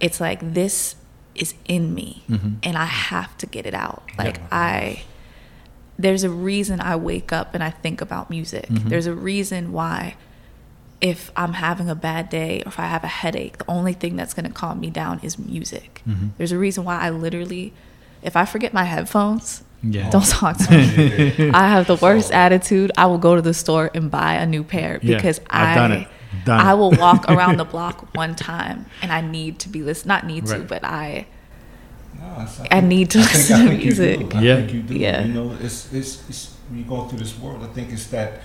It's 0.00 0.20
like 0.20 0.54
this 0.54 0.96
is 1.34 1.54
in 1.66 1.94
me, 1.94 2.24
Mhm. 2.28 2.56
and 2.64 2.76
I 2.76 2.86
have 2.86 3.36
to 3.38 3.46
get 3.46 3.64
it 3.66 3.74
out. 3.74 4.02
Yeah. 4.16 4.24
Like 4.24 4.40
I, 4.52 5.02
there's 5.98 6.24
a 6.24 6.30
reason 6.30 6.80
I 6.80 6.96
wake 6.96 7.32
up 7.32 7.54
and 7.54 7.62
I 7.62 7.70
think 7.70 8.00
about 8.00 8.30
music. 8.30 8.66
Mhm. 8.68 8.88
There's 8.88 9.06
a 9.06 9.14
reason 9.14 9.70
why. 9.72 10.16
If 11.00 11.30
I'm 11.36 11.52
having 11.52 11.88
a 11.88 11.94
bad 11.94 12.28
day 12.28 12.60
or 12.66 12.68
if 12.68 12.78
I 12.80 12.86
have 12.86 13.04
a 13.04 13.08
headache, 13.08 13.58
the 13.58 13.70
only 13.70 13.92
thing 13.92 14.16
that's 14.16 14.34
going 14.34 14.46
to 14.46 14.52
calm 14.52 14.80
me 14.80 14.90
down 14.90 15.20
is 15.22 15.38
music. 15.38 16.02
Mhm. 16.08 16.30
There's 16.38 16.50
a 16.52 16.58
reason 16.58 16.82
why 16.84 16.98
I 16.98 17.10
literally, 17.10 17.72
if 18.22 18.36
I 18.36 18.44
forget 18.44 18.72
my 18.74 18.82
headphones, 18.84 19.62
Yeah. 19.80 20.10
don't 20.10 20.26
talk 20.26 20.56
to 20.58 20.70
me. 20.72 21.50
I 21.54 21.68
have 21.68 21.86
the 21.86 21.94
worst 21.94 22.28
So- 22.28 22.34
attitude. 22.34 22.90
I 22.98 23.06
will 23.06 23.18
go 23.18 23.36
to 23.36 23.42
the 23.42 23.54
store 23.54 23.90
and 23.94 24.10
buy 24.10 24.34
a 24.34 24.44
new 24.46 24.64
pair 24.64 24.98
Yeah, 25.00 25.16
because 25.16 25.40
I've 25.50 25.68
I 25.68 25.74
done 25.76 25.92
it. 25.92 26.08
Done 26.44 26.60
I 26.60 26.74
will 26.74 26.90
walk 26.90 27.30
around 27.32 27.58
the 27.58 27.64
block 27.64 28.14
one 28.16 28.34
time 28.34 28.86
and 29.00 29.12
I 29.12 29.20
need 29.20 29.60
to 29.60 29.68
be 29.68 29.82
listening. 29.82 30.08
Not 30.08 30.26
need 30.26 30.46
to, 30.46 30.58
but 30.60 30.82
I 30.84 31.26
No, 32.18 32.42
it's- 32.42 32.60
I 32.72 32.80
need 32.80 33.10
to 33.10 33.20
I 33.20 33.22
think- 33.22 33.34
listen 33.34 33.56
I 33.56 33.62
to 33.62 33.68
think 33.70 33.84
you 33.84 33.94
do. 33.94 34.02
music. 34.02 34.34
I 34.34 34.40
Yeah. 34.42 34.56
think 34.56 34.72
you 34.74 34.82
do. 34.82 34.94
Yeah. 34.94 35.22
You 35.22 35.32
know, 35.32 35.56
it's, 35.60 35.92
it's, 35.92 36.28
it's 36.28 36.50
when 36.68 36.80
you 36.80 36.84
go 36.84 37.04
through 37.06 37.20
this 37.20 37.38
world, 37.38 37.62
I 37.62 37.72
think 37.72 37.92
it's 37.92 38.06
that, 38.08 38.40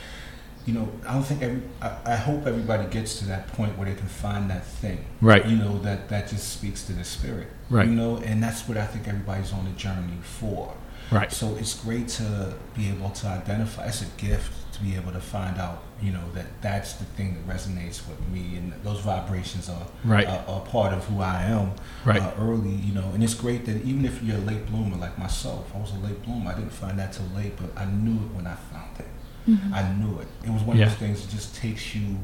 you 0.66 0.74
know, 0.74 0.90
I 1.08 1.14
don't 1.14 1.24
think 1.24 1.42
every, 1.42 1.62
I, 1.82 1.96
I 2.06 2.16
hope 2.16 2.46
everybody 2.48 2.88
gets 2.90 3.20
to 3.20 3.26
that 3.26 3.48
point 3.50 3.78
where 3.78 3.88
they 3.88 3.96
can 3.96 4.08
find 4.08 4.50
that 4.50 4.66
thing. 4.66 5.04
Right. 5.22 5.46
You 5.46 5.58
know, 5.58 5.78
that, 5.80 6.10
that 6.10 6.30
just 6.30 6.54
speaks 6.54 6.84
to 6.86 6.94
the 6.94 7.04
spirit. 7.04 7.48
Right. 7.70 7.88
You 7.88 7.94
know, 7.96 8.18
and 8.18 8.42
that's 8.42 8.68
what 8.68 8.78
I 8.78 8.86
think 8.86 9.08
everybody's 9.08 9.52
on 9.52 9.66
the 9.66 9.72
journey 9.72 10.18
for. 10.22 10.74
Right. 11.12 11.32
So 11.32 11.56
it's 11.58 11.76
great 11.84 12.08
to 12.10 12.54
be 12.76 12.90
able 12.90 13.10
to 13.12 13.28
identify. 13.28 13.88
It's 13.88 14.02
a 14.02 14.06
gift 14.18 14.52
to 14.74 14.82
be 14.82 14.96
able 14.96 15.12
to 15.12 15.20
find 15.20 15.60
out, 15.60 15.84
you 16.02 16.12
know, 16.12 16.24
that 16.34 16.46
that's 16.62 16.94
the 16.94 17.06
thing 17.06 17.36
that 17.36 17.56
resonates 17.56 18.08
with 18.08 18.20
me, 18.32 18.56
and 18.58 18.74
those 18.84 19.02
vibrations 19.02 19.70
are 19.70 19.86
Right. 20.04 20.26
are, 20.26 20.44
are 20.48 20.62
part 20.62 20.94
of 20.94 21.04
who 21.06 21.22
I 21.22 21.44
am. 21.44 21.74
Right. 22.06 22.20
Uh, 22.22 22.32
early, 22.40 22.72
you 22.72 22.94
know, 22.94 23.12
and 23.14 23.24
it's 23.24 23.36
great 23.36 23.66
that 23.66 23.84
even 23.84 24.06
if 24.06 24.24
you're 24.24 24.38
a 24.38 24.42
late 24.42 24.66
bloomer 24.66 24.96
like 24.98 25.20
myself, 25.20 25.72
I 25.76 25.80
was 25.80 25.92
a 25.92 26.00
late 26.00 26.24
bloomer. 26.24 26.52
I 26.52 26.56
didn't 26.56 26.72
find 26.74 26.98
that 26.98 27.14
till 27.14 27.26
late, 27.36 27.54
but 27.58 27.70
I 27.80 27.86
knew 27.86 28.16
it 28.16 28.34
when 28.36 28.48
I 28.48 28.56
found 28.56 28.98
it. 28.98 29.06
Mm-hmm. 29.48 29.74
I 29.74 29.94
knew 29.94 30.20
it. 30.20 30.28
It 30.46 30.50
was 30.52 30.62
one 30.64 30.78
Yeah. 30.78 30.86
of 30.86 30.92
those 30.92 31.00
things 31.00 31.26
that 31.26 31.32
just 31.32 31.56
takes 31.56 31.96
you. 31.96 32.18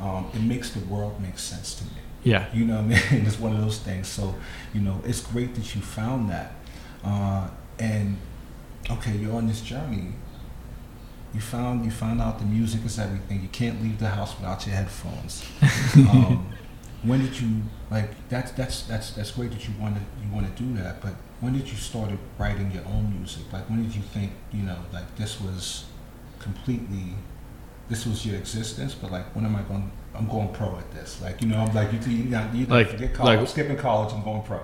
Um, 0.00 0.26
it 0.34 0.40
makes 0.40 0.70
the 0.70 0.80
world 0.86 1.20
make 1.20 1.38
sense 1.38 1.74
to 1.76 1.84
me. 1.84 2.00
Yeah. 2.24 2.46
You 2.52 2.64
know 2.64 2.76
what 2.82 2.84
I 2.84 3.10
mean? 3.16 3.26
It's 3.26 3.38
one 3.38 3.52
of 3.54 3.60
those 3.60 3.78
things. 3.78 4.06
So, 4.08 4.34
you 4.74 4.80
know, 4.80 5.00
it's 5.04 5.20
great 5.20 5.54
that 5.56 5.74
you 5.74 5.80
found 5.80 6.30
that. 6.30 6.54
Uh, 7.04 7.48
and 7.78 8.16
okay, 8.90 9.16
you're 9.16 9.34
on 9.36 9.46
this 9.48 9.60
journey. 9.60 10.12
You 11.34 11.40
found 11.40 11.84
you 11.84 11.90
found 11.90 12.20
out 12.20 12.38
the 12.38 12.44
music 12.44 12.84
is 12.84 12.98
everything. 12.98 13.40
You 13.42 13.48
can't 13.48 13.82
leave 13.82 13.98
the 13.98 14.08
house 14.08 14.36
without 14.38 14.66
your 14.66 14.76
headphones. 14.76 15.44
um, 16.10 16.52
when 17.02 17.20
did 17.20 17.40
you 17.40 17.62
like 17.90 18.10
that's 18.28 18.52
that's 18.52 18.82
that's 18.82 19.10
that's 19.12 19.30
great 19.32 19.50
that 19.50 19.66
you 19.66 19.74
want 19.80 19.96
to 19.96 20.02
you 20.24 20.30
want 20.32 20.46
to 20.54 20.62
do 20.62 20.74
that, 20.82 21.00
but 21.00 21.14
when 21.40 21.54
did 21.54 21.68
you 21.68 21.76
started 21.76 22.18
writing 22.38 22.70
your 22.70 22.84
own 22.86 23.12
music? 23.18 23.50
Like 23.52 23.68
when 23.70 23.82
did 23.82 23.94
you 23.96 24.02
think, 24.02 24.32
you 24.52 24.62
know, 24.62 24.76
like 24.92 25.16
this 25.16 25.40
was 25.40 25.84
completely 26.42 27.14
this 27.88 28.06
was 28.06 28.24
your 28.24 28.36
existence, 28.36 28.94
but 28.94 29.10
like 29.12 29.24
when 29.34 29.44
am 29.44 29.56
I 29.56 29.62
going 29.62 29.90
I'm 30.14 30.28
going 30.28 30.48
pro 30.50 30.76
at 30.76 30.90
this. 30.92 31.20
Like, 31.22 31.40
you 31.40 31.48
know, 31.48 31.58
I'm 31.58 31.74
like 31.74 31.92
you 31.92 31.98
you, 32.12 32.24
know, 32.24 32.46
you 32.52 32.66
Like- 32.66 32.90
forget 32.90 33.14
college, 33.14 33.26
like- 33.30 33.38
I'm 33.40 33.46
skipping 33.46 33.76
college, 33.76 34.12
I'm 34.12 34.22
going 34.22 34.42
pro. 34.42 34.60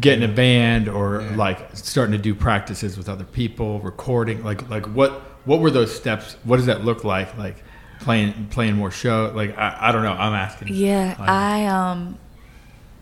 Getting 0.00 0.24
a 0.24 0.32
band 0.32 0.88
or 0.88 1.20
Yeah. 1.20 1.36
like 1.36 1.58
starting 1.74 2.12
to 2.12 2.18
do 2.18 2.34
practices 2.34 2.96
with 2.96 3.08
other 3.08 3.24
people, 3.24 3.80
recording. 3.80 4.42
Like 4.44 4.68
like 4.70 4.86
what 4.86 5.10
what 5.44 5.60
were 5.60 5.70
those 5.70 5.94
steps? 5.94 6.36
What 6.44 6.56
does 6.56 6.66
that 6.66 6.84
look 6.84 7.04
like? 7.04 7.36
Like 7.36 7.62
playing 8.00 8.46
playing 8.50 8.76
more 8.76 8.90
show. 8.90 9.30
Like 9.34 9.56
I, 9.58 9.76
I 9.88 9.92
don't 9.92 10.02
know. 10.02 10.12
I'm 10.12 10.32
asking. 10.34 10.68
Yeah, 10.68 11.14
Like- 11.18 11.28
I 11.28 11.66
um 11.66 12.18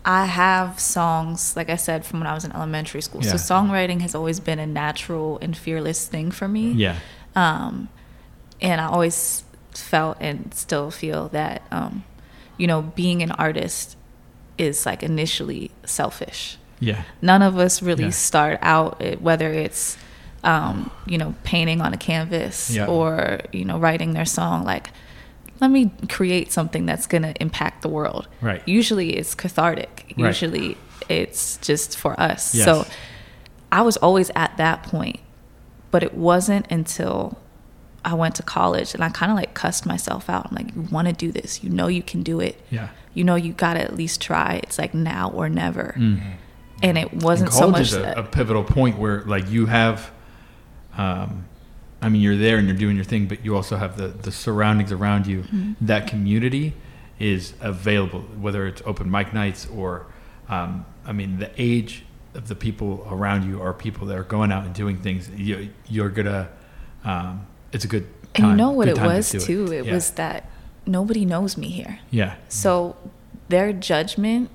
I 0.03 0.25
have 0.25 0.79
songs 0.79 1.55
like 1.55 1.69
I 1.69 1.75
said 1.75 2.05
from 2.05 2.19
when 2.19 2.27
I 2.27 2.33
was 2.33 2.43
in 2.43 2.51
elementary 2.51 3.01
school. 3.01 3.23
Yeah. 3.23 3.35
So 3.35 3.53
songwriting 3.53 4.01
has 4.01 4.13
always 4.15 4.39
been 4.39 4.59
a 4.59 4.67
natural 4.67 5.37
and 5.41 5.55
fearless 5.55 6.07
thing 6.07 6.29
for 6.31 6.47
me. 6.47 6.71
Yeah. 6.71 6.95
Um 7.35 7.87
and 8.61 8.79
I 8.81 8.85
always 8.85 9.43
felt 9.73 10.17
and 10.19 10.53
still 10.53 10.91
feel 10.91 11.29
that 11.29 11.61
um 11.71 12.03
you 12.57 12.67
know, 12.67 12.81
being 12.83 13.23
an 13.23 13.31
artist 13.31 13.97
is 14.57 14.85
like 14.85 15.01
initially 15.01 15.71
selfish. 15.85 16.57
Yeah. 16.79 17.03
None 17.21 17.41
of 17.41 17.57
us 17.57 17.81
really 17.81 18.05
Yeah. 18.05 18.09
start 18.11 18.59
out 18.61 18.97
eh, 19.01 19.15
whether 19.15 19.51
it's 19.51 19.97
um, 20.43 20.89
you 21.05 21.17
know, 21.19 21.35
painting 21.43 21.81
on 21.81 21.93
a 21.93 21.97
canvas 21.97 22.71
Yeah. 22.71 22.87
or, 22.87 23.41
you 23.51 23.63
know, 23.63 23.77
writing 23.77 24.13
their 24.13 24.25
song 24.25 24.63
like 24.63 24.89
let 25.59 25.69
me 25.69 25.91
create 26.09 26.51
something 26.51 26.87
that's 26.87 27.05
going 27.05 27.21
to 27.21 27.33
impact 27.39 27.83
the 27.83 27.87
world. 27.89 28.27
Right. 28.41 28.61
Usually 28.67 29.15
it's 29.15 29.35
cathartic. 29.35 30.15
Right. 30.17 30.27
Usually 30.27 30.75
it's 31.07 31.57
just 31.57 31.95
for 31.97 32.19
us. 32.19 32.55
Yes. 32.55 32.65
So 32.65 32.85
I 33.71 33.83
was 33.83 33.97
always 33.97 34.31
at 34.35 34.57
that 34.57 34.81
point, 34.83 35.19
but 35.91 36.01
it 36.01 36.15
wasn't 36.15 36.65
until 36.71 37.37
I 38.03 38.13
went 38.15 38.35
to 38.35 38.43
college 38.43 38.93
and 38.93 39.03
I 39.03 39.09
kind 39.09 39.31
of 39.31 39.37
like 39.37 39.53
cussed 39.53 39.85
myself 39.85 40.29
out. 40.29 40.47
I'm 40.49 40.55
like, 40.55 40.75
you 40.75 40.81
want 40.83 41.07
to 41.07 41.13
do 41.13 41.31
this. 41.31 41.63
You 41.63 41.69
know 41.69 41.87
you 41.87 42.01
can 42.01 42.23
do 42.23 42.39
it. 42.39 42.59
Yeah. 42.69 42.89
You 43.13 43.23
know 43.23 43.35
you 43.35 43.53
got 43.53 43.75
to 43.75 43.81
at 43.81 43.95
least 43.95 44.21
try. 44.21 44.59
It's 44.63 44.77
like 44.77 44.93
now 44.93 45.29
or 45.31 45.49
never. 45.49 45.95
Mm. 45.97 46.21
And 46.81 46.97
it 46.97 47.13
wasn't 47.13 47.49
And 47.51 47.59
so 47.59 47.69
much 47.69 47.81
is 47.81 47.93
a, 47.93 47.99
that. 47.99 48.17
a 48.17 48.23
pivotal 48.23 48.63
point 48.63 48.97
where 48.97 49.21
like 49.25 49.49
you 49.49 49.67
have 49.67 50.11
um 50.97 51.45
I 52.03 52.09
mean, 52.09 52.23
you're 52.23 52.37
there 52.37 52.57
and 52.57 52.67
you're 52.67 52.75
doing 52.75 52.95
your 52.95 53.05
thing, 53.05 53.27
but 53.27 53.45
you 53.45 53.55
also 53.55 53.77
have 53.77 53.95
the 53.97 54.07
the 54.07 54.31
surroundings 54.31 54.91
around 54.91 55.27
you. 55.27 55.41
Mm-hmm. 55.41 55.73
That 55.85 56.07
community 56.07 56.73
is 57.19 57.53
available, 57.61 58.21
whether 58.21 58.65
it's 58.65 58.81
open 58.85 59.11
mic 59.11 59.31
nights 59.31 59.67
or, 59.67 60.07
um, 60.49 60.87
I 61.05 61.11
mean, 61.11 61.37
the 61.37 61.51
age 61.57 62.03
of 62.33 62.47
the 62.47 62.55
people 62.55 63.07
around 63.11 63.47
you 63.47 63.61
are 63.61 63.73
people 63.73 64.07
that 64.07 64.17
are 64.17 64.23
going 64.23 64.51
out 64.51 64.65
and 64.65 64.73
doing 64.73 64.97
things. 64.97 65.29
You, 65.29 65.69
you're 65.87 66.09
gonna. 66.09 66.49
Um, 67.03 67.45
it's 67.71 67.85
a 67.85 67.87
good. 67.87 68.07
And 68.35 68.47
you 68.47 68.53
know 68.55 68.71
what 68.71 68.87
it 68.87 68.95
time 68.95 69.09
to 69.09 69.15
was 69.15 69.31
do 69.31 69.39
too? 69.39 69.71
It 69.73 69.85
Yeah. 69.85 69.93
was 69.93 70.11
that 70.11 70.49
nobody 70.85 71.25
knows 71.25 71.57
me 71.57 71.67
here. 71.69 71.99
Yeah, 72.09 72.35
So 72.47 72.95
their 73.49 73.73
judgment 73.73 74.49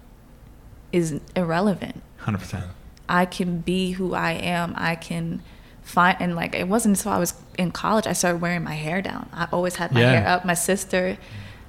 is 0.92 1.20
irrelevant. 1.34 2.02
hundred 2.18 2.38
percent. 2.38 2.64
I 3.08 3.24
can 3.26 3.58
be 3.60 3.92
who 3.92 4.14
I 4.14 4.32
am. 4.32 4.74
I 4.76 4.94
can 4.96 5.42
find 5.82 6.16
and 6.18 6.34
like 6.34 6.54
it 6.54 6.66
wasn't 6.68 6.96
until 6.98 7.12
I 7.12 7.18
was 7.18 7.34
in 7.56 7.70
college 7.70 8.06
I 8.08 8.12
started 8.12 8.40
wearing 8.40 8.64
my 8.64 8.74
hair 8.74 9.00
down. 9.00 9.28
I 9.32 9.46
always 9.52 9.76
had 9.76 9.92
my 9.92 10.00
Yeah. 10.00 10.12
hair 10.20 10.28
up. 10.28 10.44
My 10.44 10.54
sister, 10.54 11.16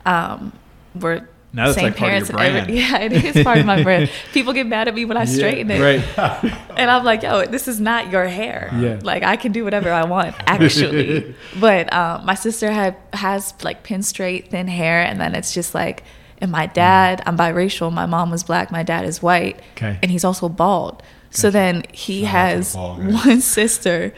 um, 0.05 0.53
were 0.95 1.27
Now 1.57 1.65
that's 1.65 1.75
same 1.75 1.83
like 1.85 1.97
part 1.97 2.07
of 2.13 2.27
parents 2.27 2.29
your 2.29 2.39
and 2.39 2.57
every- 2.57 2.77
yeah, 2.79 2.97
it 2.99 3.35
is 3.35 3.43
part 3.43 3.57
of 3.57 3.65
my 3.65 3.83
brand. 3.83 4.09
People 4.33 4.53
get 4.53 4.65
mad 4.67 4.87
at 4.87 4.95
me 4.95 5.03
when 5.05 5.17
I 5.17 5.25
straighten 5.25 5.69
it, 5.71 5.81
Right. 5.81 6.17
and 6.77 6.89
I'm 6.89 7.03
like, 7.03 7.23
yo, 7.23 7.45
this 7.45 7.67
is 7.67 7.79
not 7.81 8.11
your 8.11 8.25
hair. 8.27 8.69
Yeah. 8.79 8.99
Like 9.03 9.23
I 9.23 9.35
can 9.35 9.51
do 9.51 9.63
whatever 9.65 9.91
I 9.91 10.05
want, 10.05 10.35
actually. 10.47 11.35
but 11.59 11.91
um, 11.91 12.25
my 12.25 12.35
sister 12.35 12.71
had 12.71 12.95
has 13.13 13.53
like 13.63 13.83
pin 13.83 14.03
straight, 14.03 14.51
thin 14.51 14.67
hair, 14.67 15.01
and 15.01 15.19
then 15.19 15.35
it's 15.35 15.53
just 15.53 15.75
like, 15.75 16.03
and 16.39 16.51
my 16.51 16.67
dad, 16.67 17.21
I'm 17.25 17.37
biracial. 17.37 17.91
My 17.91 18.05
mom 18.05 18.29
was 18.31 18.43
black. 18.43 18.71
My 18.71 18.83
dad 18.83 19.03
is 19.05 19.21
white, 19.21 19.59
Okay. 19.75 19.97
and 20.01 20.11
he's 20.11 20.23
also 20.23 20.47
bald. 20.47 21.03
So 21.31 21.49
then 21.49 21.83
he 21.91 22.23
Shout 22.23 22.35
out 22.35 22.63
to 22.63 22.71
the 22.71 22.77
has 23.13 23.25
one 23.25 23.41
sister 23.41 24.13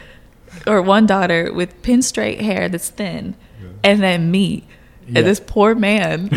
or 0.68 0.82
one 0.82 1.06
daughter 1.06 1.52
with 1.54 1.82
pin 1.82 2.02
straight 2.02 2.42
hair 2.42 2.68
that's 2.70 2.90
thin, 2.90 3.36
and 3.84 4.02
then 4.04 4.30
me, 4.30 4.66
Yeah. 5.08 5.20
and 5.20 5.28
this 5.28 5.40
poor 5.40 5.74
man 5.74 6.30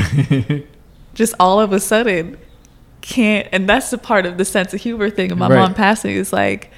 just 1.14 1.34
all 1.40 1.60
of 1.60 1.72
a 1.72 1.80
sudden 1.80 2.38
can't 3.00 3.48
and 3.52 3.68
that's 3.68 3.90
the 3.90 3.98
part 3.98 4.26
of 4.26 4.38
the 4.38 4.44
sense 4.44 4.72
of 4.72 4.80
humor 4.80 5.10
thing 5.10 5.32
of 5.32 5.38
my 5.38 5.48
Right. 5.48 5.58
mom 5.58 5.74
passing 5.74 6.14
is 6.14 6.32
like 6.32 6.70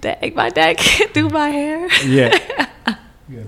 dang 0.00 0.34
my 0.34 0.50
dad 0.50 0.76
can't 0.78 1.12
do 1.14 1.28
my 1.28 1.48
hair 1.48 1.88
yeah. 2.04 2.66
Yeah, 3.30 3.42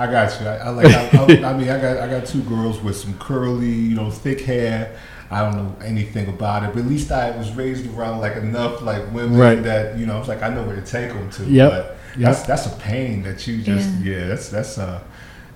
I 0.00 0.06
got 0.10 0.40
you. 0.40 0.48
I, 0.48 0.56
I 0.56 0.68
like. 0.70 0.86
I, 0.86 1.08
I, 1.16 1.50
I 1.52 1.56
mean, 1.56 1.68
I 1.68 1.80
got 1.80 1.98
I 1.98 2.08
got 2.08 2.26
two 2.26 2.42
girls 2.42 2.80
with 2.80 2.96
some 2.96 3.16
curly, 3.18 3.70
you 3.70 3.94
know, 3.94 4.10
thick 4.10 4.40
hair. 4.40 4.96
I 5.30 5.42
don't 5.42 5.54
know 5.56 5.76
anything 5.86 6.26
about 6.28 6.64
it, 6.64 6.70
but 6.74 6.80
at 6.80 6.86
least 6.86 7.12
I 7.12 7.30
was 7.36 7.52
raised 7.52 7.86
around 7.96 8.18
like 8.20 8.34
enough 8.34 8.82
like 8.82 9.12
women 9.12 9.38
Right. 9.38 9.62
that 9.62 9.96
you 9.96 10.06
know. 10.06 10.18
It's 10.18 10.26
like 10.26 10.42
I 10.42 10.48
know 10.48 10.64
where 10.64 10.74
to 10.74 10.82
take 10.82 11.10
them 11.10 11.30
to. 11.30 11.44
Yep. 11.44 11.70
But 11.70 11.96
Yep. 12.18 12.18
that's 12.18 12.42
that's 12.48 12.66
a 12.66 12.76
pain 12.80 13.22
that 13.22 13.46
you 13.46 13.62
just 13.62 13.90
Yeah. 14.00 14.16
yeah. 14.16 14.26
that's 14.26 14.48
that's 14.48 14.76
uh 14.76 15.00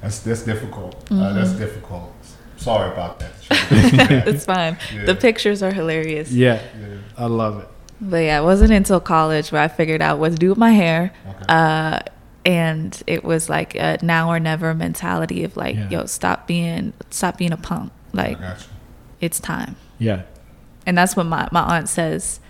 that's 0.01 0.21
that's 0.21 0.43
difficult. 0.45 0.95
Uh, 1.11 1.15
Mm-hmm. 1.15 1.35
that's 1.41 1.51
difficult. 1.55 2.13
Sorry 2.57 2.91
about 2.93 3.21
that. 3.21 3.33
it's 4.27 4.45
fine 4.45 4.77
Yeah. 4.95 5.05
the 5.05 5.15
pictures 5.15 5.63
are 5.63 5.73
hilarious 5.73 6.31
Yeah. 6.33 6.61
Yeah. 6.81 6.97
I 7.17 7.27
love 7.27 7.61
it. 7.61 7.69
but 8.01 8.19
yeah 8.19 8.41
it 8.41 8.45
wasn't 8.45 8.73
until 8.73 8.99
college 9.01 9.53
where 9.53 9.63
i 9.63 9.69
figured 9.69 10.03
out 10.03 10.19
what 10.19 10.33
to 10.33 10.37
do 10.39 10.49
with 10.49 10.59
my 10.59 10.73
hair 10.73 11.13
Okay. 11.29 11.45
uh 11.49 12.01
and 12.45 13.03
it 13.07 13.25
was 13.25 13.49
like 13.49 13.75
a 13.77 13.99
now 14.03 14.31
or 14.31 14.39
never 14.41 14.75
mentality 14.75 15.45
of 15.45 15.57
like 15.57 15.77
Yeah. 15.77 15.89
yo 15.91 16.07
stop 16.07 16.47
being 16.47 16.93
stop 17.11 17.39
being 17.39 17.53
a 17.53 17.57
punk 17.57 17.93
like 18.13 18.37
I 18.39 18.41
got 18.41 18.59
you. 18.61 18.67
it's 19.21 19.39
time 19.41 19.77
Yeah. 19.99 20.23
and 20.87 20.99
that's 20.99 21.15
what 21.17 21.27
my, 21.27 21.49
my 21.53 21.77
aunt 21.77 21.89
says 21.89 22.41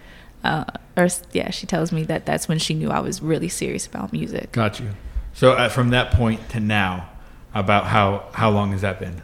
uh, 0.45 0.65
or 0.97 1.09
yeah 1.33 1.51
she 1.51 1.67
tells 1.67 1.93
me 1.93 2.05
that 2.05 2.25
that's 2.25 2.49
when 2.49 2.59
she 2.59 2.73
knew 2.75 2.91
i 2.91 3.01
was 3.01 3.21
really 3.21 3.49
serious 3.49 3.87
about 3.87 4.13
music 4.13 4.53
Got 4.53 4.81
you. 4.81 4.91
So 5.35 5.53
uh, 5.53 5.69
from 5.69 5.91
that 5.91 6.13
point 6.13 6.49
to 6.51 6.61
now, 6.61 7.11
about 7.55 7.85
how 7.87 8.25
how 8.33 8.49
long 8.49 8.73
has 8.73 8.81
that 8.81 8.99
been? 8.99 9.21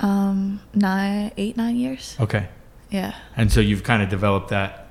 Um 0.00 0.60
nine 0.74 1.30
eight 1.36 1.56
nine 1.56 1.76
years 1.76 2.16
Okay. 2.20 2.48
yeah 2.90 3.14
And 3.36 3.52
so 3.52 3.60
you've 3.60 3.82
kind 3.84 4.02
of 4.02 4.08
developed 4.08 4.48
that 4.50 4.88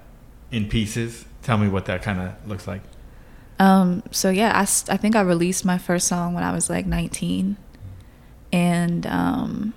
in 0.51 0.67
pieces. 0.67 1.25
Tell 1.43 1.57
me 1.57 1.67
what 1.67 1.85
that 1.85 2.01
kind 2.01 2.19
of 2.21 2.33
looks 2.47 2.67
like. 2.67 2.81
um 3.59 4.03
so 4.11 4.29
yeah 4.29 4.51
I, 4.55 4.61
I 4.93 4.97
think 4.97 5.15
i 5.15 5.21
released 5.21 5.63
my 5.65 5.77
first 5.77 6.07
song 6.07 6.33
when 6.35 6.43
i 6.43 6.51
was 6.51 6.69
like 6.69 6.85
19 6.85 7.57
and 8.51 9.05
um 9.07 9.73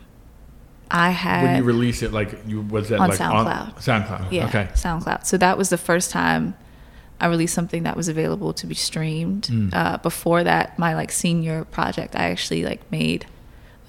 i 0.90 1.10
had 1.10 1.42
when 1.44 1.56
you 1.56 1.62
release 1.64 2.02
it, 2.02 2.12
like 2.12 2.30
you 2.46 2.60
was 2.62 2.88
that 2.90 3.00
On 3.00 3.08
like 3.08 3.18
SoundCloud. 3.18 3.74
SoundCloud. 3.76 4.32
yeah 4.32 4.46
Okay. 4.46 4.68
soundcloud 4.74 5.26
so 5.26 5.36
that 5.38 5.56
was 5.58 5.68
the 5.70 5.78
first 5.78 6.10
time 6.10 6.54
i 7.20 7.26
released 7.26 7.54
something 7.54 7.82
that 7.84 7.96
was 7.96 8.08
available 8.08 8.52
to 8.54 8.66
be 8.66 8.74
streamed 8.74 9.44
Mm. 9.50 9.72
uh, 9.74 9.96
before 9.98 10.44
that 10.44 10.78
my 10.78 10.94
like 10.94 11.10
senior 11.12 11.64
project 11.64 12.14
i 12.16 12.24
actually 12.30 12.64
like 12.64 12.80
made 12.90 13.26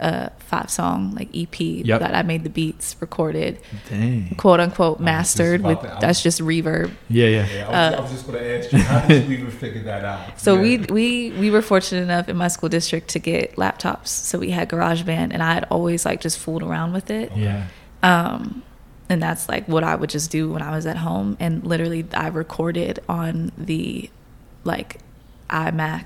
a 0.03 0.31
five 0.39 0.69
song 0.69 1.15
like 1.15 1.29
ep 1.35 1.55
Yep. 1.59 1.99
that 2.01 2.13
i 2.13 2.21
made 2.21 2.43
the 2.43 2.49
beats 2.49 2.95
recorded 2.99 3.59
Dang. 3.89 4.35
quote 4.37 4.59
unquote 4.59 4.99
mastered 4.99 5.61
with 5.63 5.79
to- 5.81 5.97
that's 6.01 6.21
just 6.21 6.39
reverb 6.41 6.91
Yeah, 7.09 7.27
yeah. 7.27 7.47
Yeah, 7.47 7.67
I 7.67 7.89
was, 7.89 7.99
I 7.99 8.01
was 8.01 8.11
just 8.11 8.27
going 8.27 8.39
to 8.39 8.57
ask 8.57 8.71
you, 8.73 8.79
how 8.79 9.07
did 9.07 9.27
you 9.29 9.37
even 9.37 9.51
figure 9.51 9.83
that 9.83 10.03
out? 10.05 10.19
Uh, 10.29 10.35
So 10.37 10.55
Yeah. 10.55 10.61
we 10.61 10.77
we 10.97 11.31
we 11.41 11.49
were 11.51 11.61
fortunate 11.61 12.01
enough 12.03 12.27
in 12.29 12.35
my 12.37 12.49
school 12.49 12.69
district 12.69 13.07
to 13.15 13.19
get 13.19 13.55
laptops. 13.55 14.07
So 14.07 14.37
we 14.39 14.51
had 14.51 14.69
GarageBand, 14.69 15.29
and 15.33 15.41
I 15.41 15.53
had 15.53 15.65
always 15.69 16.05
like 16.05 16.19
just 16.21 16.37
fooled 16.39 16.63
around 16.63 16.93
with 16.93 17.09
it. 17.09 17.31
Yeah. 17.35 17.67
Um, 18.03 18.63
and 19.09 19.21
that's 19.21 19.47
like 19.49 19.67
what 19.67 19.83
I 19.83 19.95
would 19.95 20.09
just 20.09 20.29
do 20.31 20.51
when 20.53 20.61
I 20.61 20.71
was 20.75 20.85
at 20.85 20.97
home. 20.97 21.37
And 21.39 21.63
literally, 21.65 22.05
I 22.13 22.27
recorded 22.27 22.99
on 23.07 23.51
the 23.57 24.09
like 24.63 24.99
iMac 25.49 26.03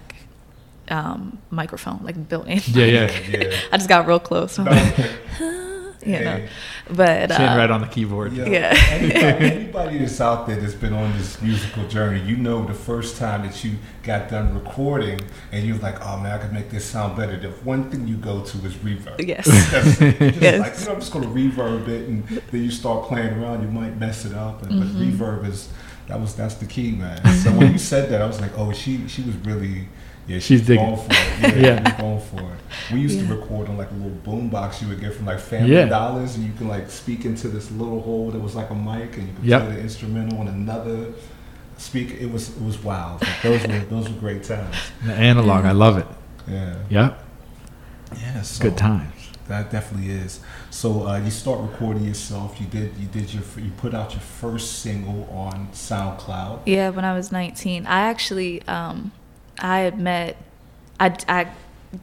um, 0.89 1.38
microphone, 1.50 2.00
like 2.04 2.30
built 2.30 2.47
in. 2.47 2.60
Yeah, 2.67 2.86
yeah. 2.86 3.19
yeah. 3.30 3.58
I 3.71 3.78
just 3.78 3.89
got 3.89 4.08
real 4.08 4.19
close. 4.19 4.58
I'm 4.60 4.65
No, 4.65 4.71
like, 4.71 5.00
okay. 5.00 5.12
you 6.06 6.12
know, 6.19 6.38
Hey. 6.38 6.50
but 6.89 7.30
Sitting 7.32 7.45
uh, 7.47 7.58
right 7.58 7.69
on 7.69 7.82
the 7.82 7.88
keyboard. 7.88 8.32
Yeah. 8.34 8.45
Yeah. 8.45 8.73
Anybody, 8.91 9.45
anybody 9.56 9.97
that's 9.97 10.21
out 10.21 10.47
there 10.47 10.56
that's 10.56 10.73
been 10.73 10.93
on 10.93 11.12
this 11.17 11.41
musical 11.41 11.86
journey, 11.89 12.21
you 12.21 12.38
know 12.38 12.65
the 12.65 12.73
first 12.73 13.17
time 13.17 13.41
that 13.45 13.62
you 13.63 13.73
got 14.04 14.30
done 14.30 14.54
recording 14.54 15.19
and 15.52 15.65
you're 15.67 15.78
like, 15.80 16.00
oh 16.06 16.17
man, 16.19 16.39
I 16.39 16.41
can 16.41 16.54
make 16.54 16.69
this 16.69 16.86
sound 16.86 17.17
better. 17.17 17.36
The 17.38 17.50
one 17.65 17.89
thing 17.91 18.08
you 18.08 18.15
go 18.15 18.41
to 18.41 18.58
is 18.65 18.76
reverb. 18.76 19.28
yes, 19.28 19.45
That's 19.71 20.00
it. 20.02 20.19
You're 20.21 20.30
just 20.32 20.41
Yes. 20.41 20.60
like, 20.62 20.80
you 20.80 20.86
know, 20.86 20.93
I'm 20.93 21.00
just 21.02 21.12
going 21.12 21.26
to 21.26 21.32
reverb 21.62 21.88
it 21.89 22.08
and 22.08 22.26
then 22.28 22.63
you 22.63 22.71
start 22.71 23.08
playing 23.08 23.34
around, 23.34 23.62
you 23.63 23.67
might 23.69 23.97
mess 23.97 24.23
it 24.23 24.34
up. 24.34 24.63
And, 24.63 24.80
But 24.80 24.88
Mm-hmm. 24.88 25.21
reverb 25.23 25.45
is, 25.50 25.67
that 26.08 26.21
was, 26.21 26.36
that's 26.36 26.56
the 26.56 26.65
key, 26.65 26.91
man. 26.91 27.17
So 27.43 27.52
when 27.52 27.73
you 27.73 27.78
said 27.78 28.08
that, 28.12 28.21
I 28.21 28.26
was 28.28 28.39
like, 28.39 28.58
oh, 28.58 28.71
she, 28.71 29.06
she 29.10 29.23
was 29.23 29.36
really, 29.38 29.89
yeah, 30.28 30.36
She's 30.38 30.44
she's 30.44 30.68
digging. 30.68 30.86
going 30.86 30.98
for 30.98 31.12
it. 31.13 31.58
Yeah, 31.58 31.62
Yeah. 31.84 32.02
going 32.02 32.20
for 32.22 32.42
it. 32.42 32.94
We 32.94 33.00
used 33.02 33.20
to 33.20 33.26
record 33.34 33.68
on 33.70 33.78
like 33.78 33.90
a 33.92 33.94
little 33.94 34.10
boom 34.10 34.50
box 34.50 34.82
you 34.82 34.88
would 34.90 35.00
get 35.00 35.13
from 35.13 35.26
like 35.26 35.40
Family 35.40 35.74
Yeah. 35.74 35.86
Dollars, 35.86 36.36
and 36.36 36.46
you 36.46 36.54
can 36.54 36.68
like 36.68 36.90
speak 36.90 37.26
into 37.26 37.48
this 37.48 37.72
little 37.72 38.02
hole 38.02 38.32
that 38.32 38.40
was 38.40 38.56
like 38.56 38.70
a 38.70 38.76
mic, 38.76 39.18
and 39.18 39.28
you 39.28 39.34
could 39.36 39.46
Yep. 39.46 39.62
play 39.66 39.76
the 39.76 39.82
instrumental 39.82 40.40
on 40.40 40.48
another 40.48 41.13
speaker. 41.78 42.16
It 42.20 42.32
was 42.32 42.50
it 42.50 42.62
was 42.62 42.78
wild. 42.84 43.22
Like, 43.22 43.42
those 43.42 43.62
were 43.68 43.80
those 43.90 44.10
were 44.10 44.20
great 44.20 44.44
times. 44.44 44.76
The 45.06 45.13
analog. 45.13 45.66
I 45.66 45.72
love 45.72 45.98
it. 45.98 46.08
Yeah, 46.48 46.76
Yep. 46.90 47.24
yeah. 48.20 48.42
So 48.42 48.63
Good 48.63 48.78
times. 48.78 49.13
That 49.48 49.72
definitely 49.72 50.12
is. 50.12 50.42
So 50.72 51.08
uh, 51.08 51.20
you 51.20 51.32
start 51.32 51.62
recording 51.62 52.04
yourself. 52.04 52.60
You 52.60 52.68
did 52.68 52.92
you 52.98 53.08
did 53.08 53.34
your 53.34 53.44
you 53.58 53.72
put 53.78 53.94
out 53.94 54.12
your 54.12 54.20
first 54.22 54.80
single 54.82 55.24
on 55.32 55.70
SoundCloud. 55.74 56.60
Yeah, 56.66 56.90
when 56.90 57.06
I 57.06 57.13
was 57.16 57.32
19, 57.32 57.86
I 57.86 58.02
actually 58.10 58.62
um, 58.68 59.12
I 59.60 59.80
had 59.80 60.00
met 60.00 60.38
I 61.00 61.15
I 61.28 61.48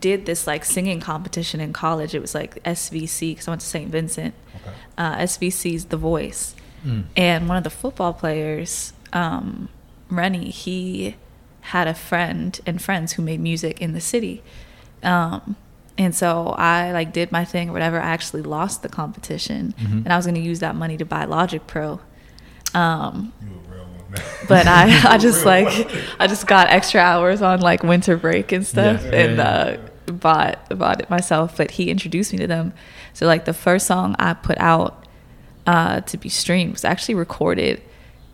did 0.01 0.25
this 0.27 0.47
like 0.47 0.65
singing 0.65 1.01
competition 1.01 1.61
in 1.61 1.73
college. 1.73 2.15
It 2.15 2.21
was 2.21 2.35
like 2.35 2.63
SVC 2.65 3.33
because 3.33 3.49
I 3.49 3.51
went 3.53 3.61
to 3.61 3.67
St. 3.67 3.91
Vincent. 3.91 4.35
Okay. 4.57 4.71
Uh, 4.97 5.17
SVC's 5.19 5.87
The 5.87 5.97
Voice, 5.97 6.55
Mm. 6.87 7.05
and 7.17 7.49
one 7.49 7.57
of 7.57 7.65
the 7.65 7.71
football 7.71 8.13
players, 8.13 8.93
um, 9.13 9.69
Rennie, 10.11 10.51
he 10.51 11.17
had 11.63 11.87
a 11.89 11.95
friend 11.95 12.61
and 12.67 12.81
friends 12.81 13.15
who 13.15 13.23
made 13.23 13.41
music 13.41 13.81
in 13.81 13.93
the 13.95 14.01
city. 14.01 14.43
Um, 15.03 15.57
and 15.97 16.15
so 16.15 16.49
I 16.59 16.93
like 16.93 17.13
did 17.13 17.31
my 17.33 17.45
thing 17.45 17.71
or 17.71 17.73
whatever. 17.73 17.99
I 18.01 18.07
actually 18.11 18.43
lost 18.43 18.83
the 18.83 18.89
competition, 18.89 19.75
Mhm. 19.79 20.05
and 20.05 20.13
I 20.13 20.17
was 20.17 20.27
going 20.27 20.35
to 20.35 20.41
use 20.41 20.61
that 20.61 20.75
money 20.77 20.97
to 20.99 21.05
buy 21.05 21.25
Logic 21.25 21.67
Pro. 21.67 22.01
Um, 22.75 23.33
You 24.17 24.23
a 24.23 24.25
real 24.25 24.35
one, 24.35 24.39
man. 24.39 24.47
but 24.49 24.67
I, 24.67 25.15
I 25.15 25.19
just 25.19 25.45
like 25.45 25.69
I 26.21 26.27
just 26.27 26.47
got 26.47 26.69
extra 26.69 27.01
hours 27.01 27.43
on 27.43 27.61
like 27.61 27.83
winter 27.83 28.17
break 28.17 28.53
and 28.53 28.67
stuff 28.67 29.03
Yeah. 29.05 29.11
and 29.15 29.41
uh, 29.41 29.77
bought 30.07 30.79
bought 30.79 31.01
it 31.01 31.11
myself. 31.11 31.57
But 31.57 31.71
he 31.73 31.91
introduced 31.91 32.33
me 32.33 32.39
to 32.39 32.47
them. 32.47 32.73
So 33.13 33.27
like 33.27 33.45
the 33.45 33.55
first 33.55 33.87
song 33.87 34.17
I 34.19 34.35
put 34.35 34.59
out 34.59 35.07
uh, 35.67 36.01
to 36.03 36.17
be 36.17 36.29
streamed 36.29 36.73
was 36.73 36.85
actually 36.85 37.15
recorded 37.15 37.81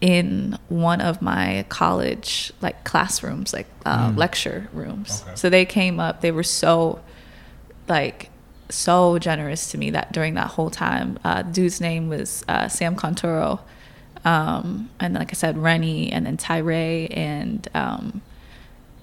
in 0.00 0.58
one 0.68 1.00
of 1.02 1.20
my 1.20 1.64
college 1.68 2.52
like 2.62 2.84
classrooms, 2.84 3.52
like 3.52 3.66
uh, 3.84 4.10
Mm. 4.10 4.16
lecture 4.16 4.68
rooms. 4.72 5.22
Okay. 5.26 5.36
So 5.36 5.50
they 5.50 5.64
came 5.66 6.00
up. 6.00 6.22
They 6.22 6.32
were 6.32 6.42
so 6.42 7.00
like 7.88 8.30
so 8.70 9.18
generous 9.18 9.70
to 9.72 9.78
me 9.78 9.90
that 9.90 10.12
during 10.12 10.34
that 10.34 10.46
whole 10.46 10.70
time. 10.70 11.18
Uh, 11.24 11.42
dude's 11.42 11.80
name 11.80 12.08
was 12.08 12.44
uh, 12.48 12.68
Sam 12.68 12.94
Conturo, 12.96 13.60
um, 14.24 14.90
and 15.00 15.14
like 15.14 15.30
I 15.30 15.34
said, 15.34 15.56
Rennie, 15.58 16.10
and 16.12 16.26
then 16.26 16.36
Tyree, 16.36 17.06
and 17.08 17.66
um, 17.74 18.22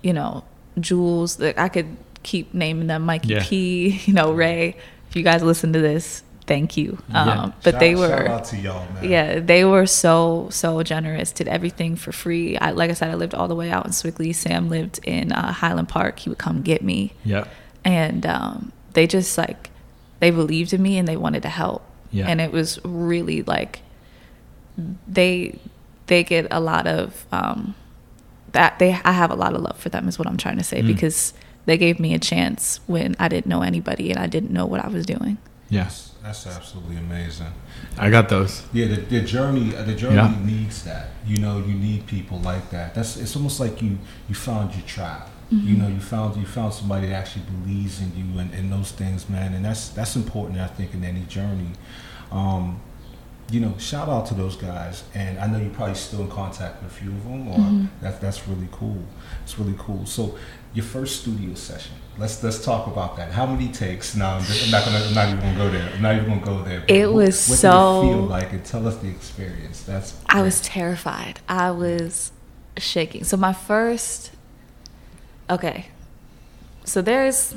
you 0.02 0.14
know 0.14 0.44
Jules. 0.80 1.40
Like 1.40 1.58
I 1.58 1.70
could 1.70 1.98
keep 2.24 2.54
naming 2.54 2.88
them, 2.88 3.04
Mikey 3.06 3.30
Yeah. 3.30 3.44
P. 3.44 3.90
You 4.06 4.14
know, 4.14 4.32
Ray. 4.34 4.76
If 5.10 5.16
you 5.16 5.24
guys 5.24 5.42
listen 5.42 5.72
to 5.74 5.80
this, 5.80 6.22
thank 6.48 6.76
you. 6.78 6.98
Um, 7.14 7.28
Yeah. 7.28 7.52
But 7.64 7.72
Shout- 7.72 7.80
they 7.80 7.94
shout 7.96 8.00
were. 8.10 8.28
out 8.30 8.46
to 8.46 8.58
y'all, 8.58 8.86
man. 8.94 9.10
Yeah, 9.10 9.40
they 9.40 9.64
were 9.66 9.86
so 9.86 10.48
so 10.52 10.84
generous. 10.84 11.32
Did 11.32 11.48
everything 11.48 11.96
for 11.96 12.12
free. 12.12 12.58
I, 12.58 12.72
like 12.72 12.90
I 12.90 12.94
said, 12.94 13.10
I 13.10 13.16
lived 13.16 13.34
all 13.34 13.48
the 13.48 13.56
way 13.56 13.72
out 13.72 13.86
in 13.86 13.92
Sewickley. 13.94 14.34
Sam 14.36 14.70
lived 14.70 15.00
in 15.04 15.32
uh, 15.32 15.52
Highland 15.54 15.90
Park. 15.90 16.20
He 16.20 16.30
would 16.30 16.38
come 16.40 16.62
get 16.62 16.82
me, 16.84 17.14
Yeah. 17.24 17.46
and 17.86 18.26
um, 18.26 18.72
they 18.94 19.08
just 19.08 19.38
like 19.38 19.70
they 20.20 20.30
believed 20.32 20.74
in 20.74 20.82
me 20.82 20.98
and 20.98 21.08
they 21.08 21.18
wanted 21.18 21.44
to 21.44 21.50
help. 21.50 21.84
Yeah. 22.12 22.28
And 22.28 22.40
it 22.42 22.52
was 22.52 22.80
really 22.84 23.44
like 23.44 23.82
they 25.08 25.58
they 26.08 26.24
get 26.24 26.48
a 26.52 26.60
lot 26.60 26.88
of 26.88 27.26
um, 27.32 27.76
that 28.54 28.80
they 28.80 28.92
I 29.04 29.12
have 29.12 29.32
a 29.32 29.36
lot 29.36 29.54
of 29.54 29.62
love 29.62 29.78
for 29.78 29.90
them 29.90 30.08
is 30.08 30.18
what 30.20 30.28
I'm 30.28 30.38
trying 30.38 30.58
to 30.58 30.64
say 30.64 30.82
Mm. 30.82 30.88
because 30.88 31.34
they 31.66 31.78
gave 31.78 32.00
me 32.00 32.14
a 32.14 32.20
chance 32.20 32.80
when 32.88 33.16
I 33.20 33.28
didn't 33.28 33.48
know 33.48 33.62
anybody 33.62 34.10
and 34.12 34.20
I 34.20 34.28
didn't 34.28 34.52
know 34.52 34.66
what 34.66 34.84
I 34.84 34.88
was 34.88 35.06
doing. 35.06 35.38
Yes. 35.70 36.14
That's, 36.24 36.44
that's 36.44 36.58
absolutely 36.58 36.98
amazing. 36.98 37.54
I 37.98 38.10
got 38.10 38.28
those. 38.30 38.64
Yeah, 38.74 38.88
the, 38.88 38.96
the 39.02 39.22
journey, 39.22 39.76
uh, 39.76 39.84
the 39.84 39.96
journey 39.96 40.16
Yeah. 40.16 40.46
needs 40.46 40.84
that. 40.84 41.08
You 41.26 41.38
know, 41.40 41.60
you 41.60 41.74
need 41.74 42.06
people 42.08 42.40
like 42.40 42.70
that. 42.72 42.96
That's 42.96 43.18
it's 43.18 43.36
almost 43.36 43.60
like 43.60 43.82
you 43.82 43.98
you 44.30 44.36
found 44.36 44.74
your 44.76 44.86
tribe. 44.86 45.28
You 45.50 45.78
know, 45.78 45.88
you 45.88 46.02
found 46.02 46.36
you 46.36 46.46
found 46.46 46.74
somebody 46.74 47.08
that 47.08 47.14
actually 47.16 47.46
believes 47.46 48.02
in 48.02 48.12
you 48.18 48.40
and, 48.40 48.54
and 48.54 48.70
those 48.72 48.92
things, 48.92 49.30
man. 49.30 49.54
And 49.54 49.64
that's 49.64 49.88
that's 49.90 50.16
important, 50.18 50.60
I 50.60 50.68
think, 50.68 50.94
in 50.94 51.04
any 51.06 51.22
journey. 51.22 51.72
Um, 52.32 52.82
you 53.50 53.60
know, 53.60 53.74
shout 53.78 54.10
out 54.10 54.26
to 54.28 54.34
those 54.34 54.56
guys. 54.56 55.04
And 55.14 55.40
I 55.40 55.48
know 55.48 55.60
you're 55.60 55.74
probably 55.74 55.96
still 55.96 56.22
in 56.22 56.30
contact 56.30 56.84
with 56.84 56.92
a 56.92 56.96
few 56.96 57.10
of 57.10 57.24
them, 57.24 57.48
or 57.48 57.58
mm-hmm. 57.58 57.86
that's 58.02 58.20
that's 58.20 58.48
really 58.48 58.68
cool. 58.72 59.04
It's 59.44 59.58
really 59.58 59.76
cool. 59.78 60.06
So, 60.06 60.38
your 60.74 60.86
first 60.86 61.22
studio 61.22 61.54
session. 61.56 61.96
Let's 62.18 62.44
let's 62.44 62.64
talk 62.64 62.88
about 62.88 63.16
that. 63.18 63.32
How 63.32 63.46
many 63.46 63.68
takes? 63.68 64.16
No, 64.16 64.26
I'm, 64.26 64.44
just, 64.44 64.66
I'm 64.66 64.72
not 64.72 64.86
gonna. 64.86 65.06
I'm 65.06 65.14
not 65.14 65.28
even 65.28 65.40
gonna 65.40 65.58
go 65.58 65.70
there. 65.70 65.92
I'm 65.94 66.02
not 66.02 66.16
even 66.16 66.30
gonna 66.30 66.46
go 66.46 66.64
there. 66.64 66.84
It 66.88 67.08
what- 67.08 67.16
was 67.16 67.48
what 67.48 67.60
so- 67.60 68.02
Did 68.02 68.10
it 68.10 68.14
feel 68.14 68.24
like, 68.24 68.52
and 68.54 68.66
tell 68.66 68.88
us 68.88 68.98
the 68.98 69.10
experience. 69.10 69.84
That's. 69.84 70.16
I 70.28 70.42
was 70.42 70.62
terrified. 70.62 71.40
I 71.48 71.72
was 71.72 72.32
shaking. 72.78 73.24
So 73.24 73.38
my 73.38 73.54
first 73.54 74.32
Okay. 75.50 75.88
So 76.84 77.02
there's 77.02 77.56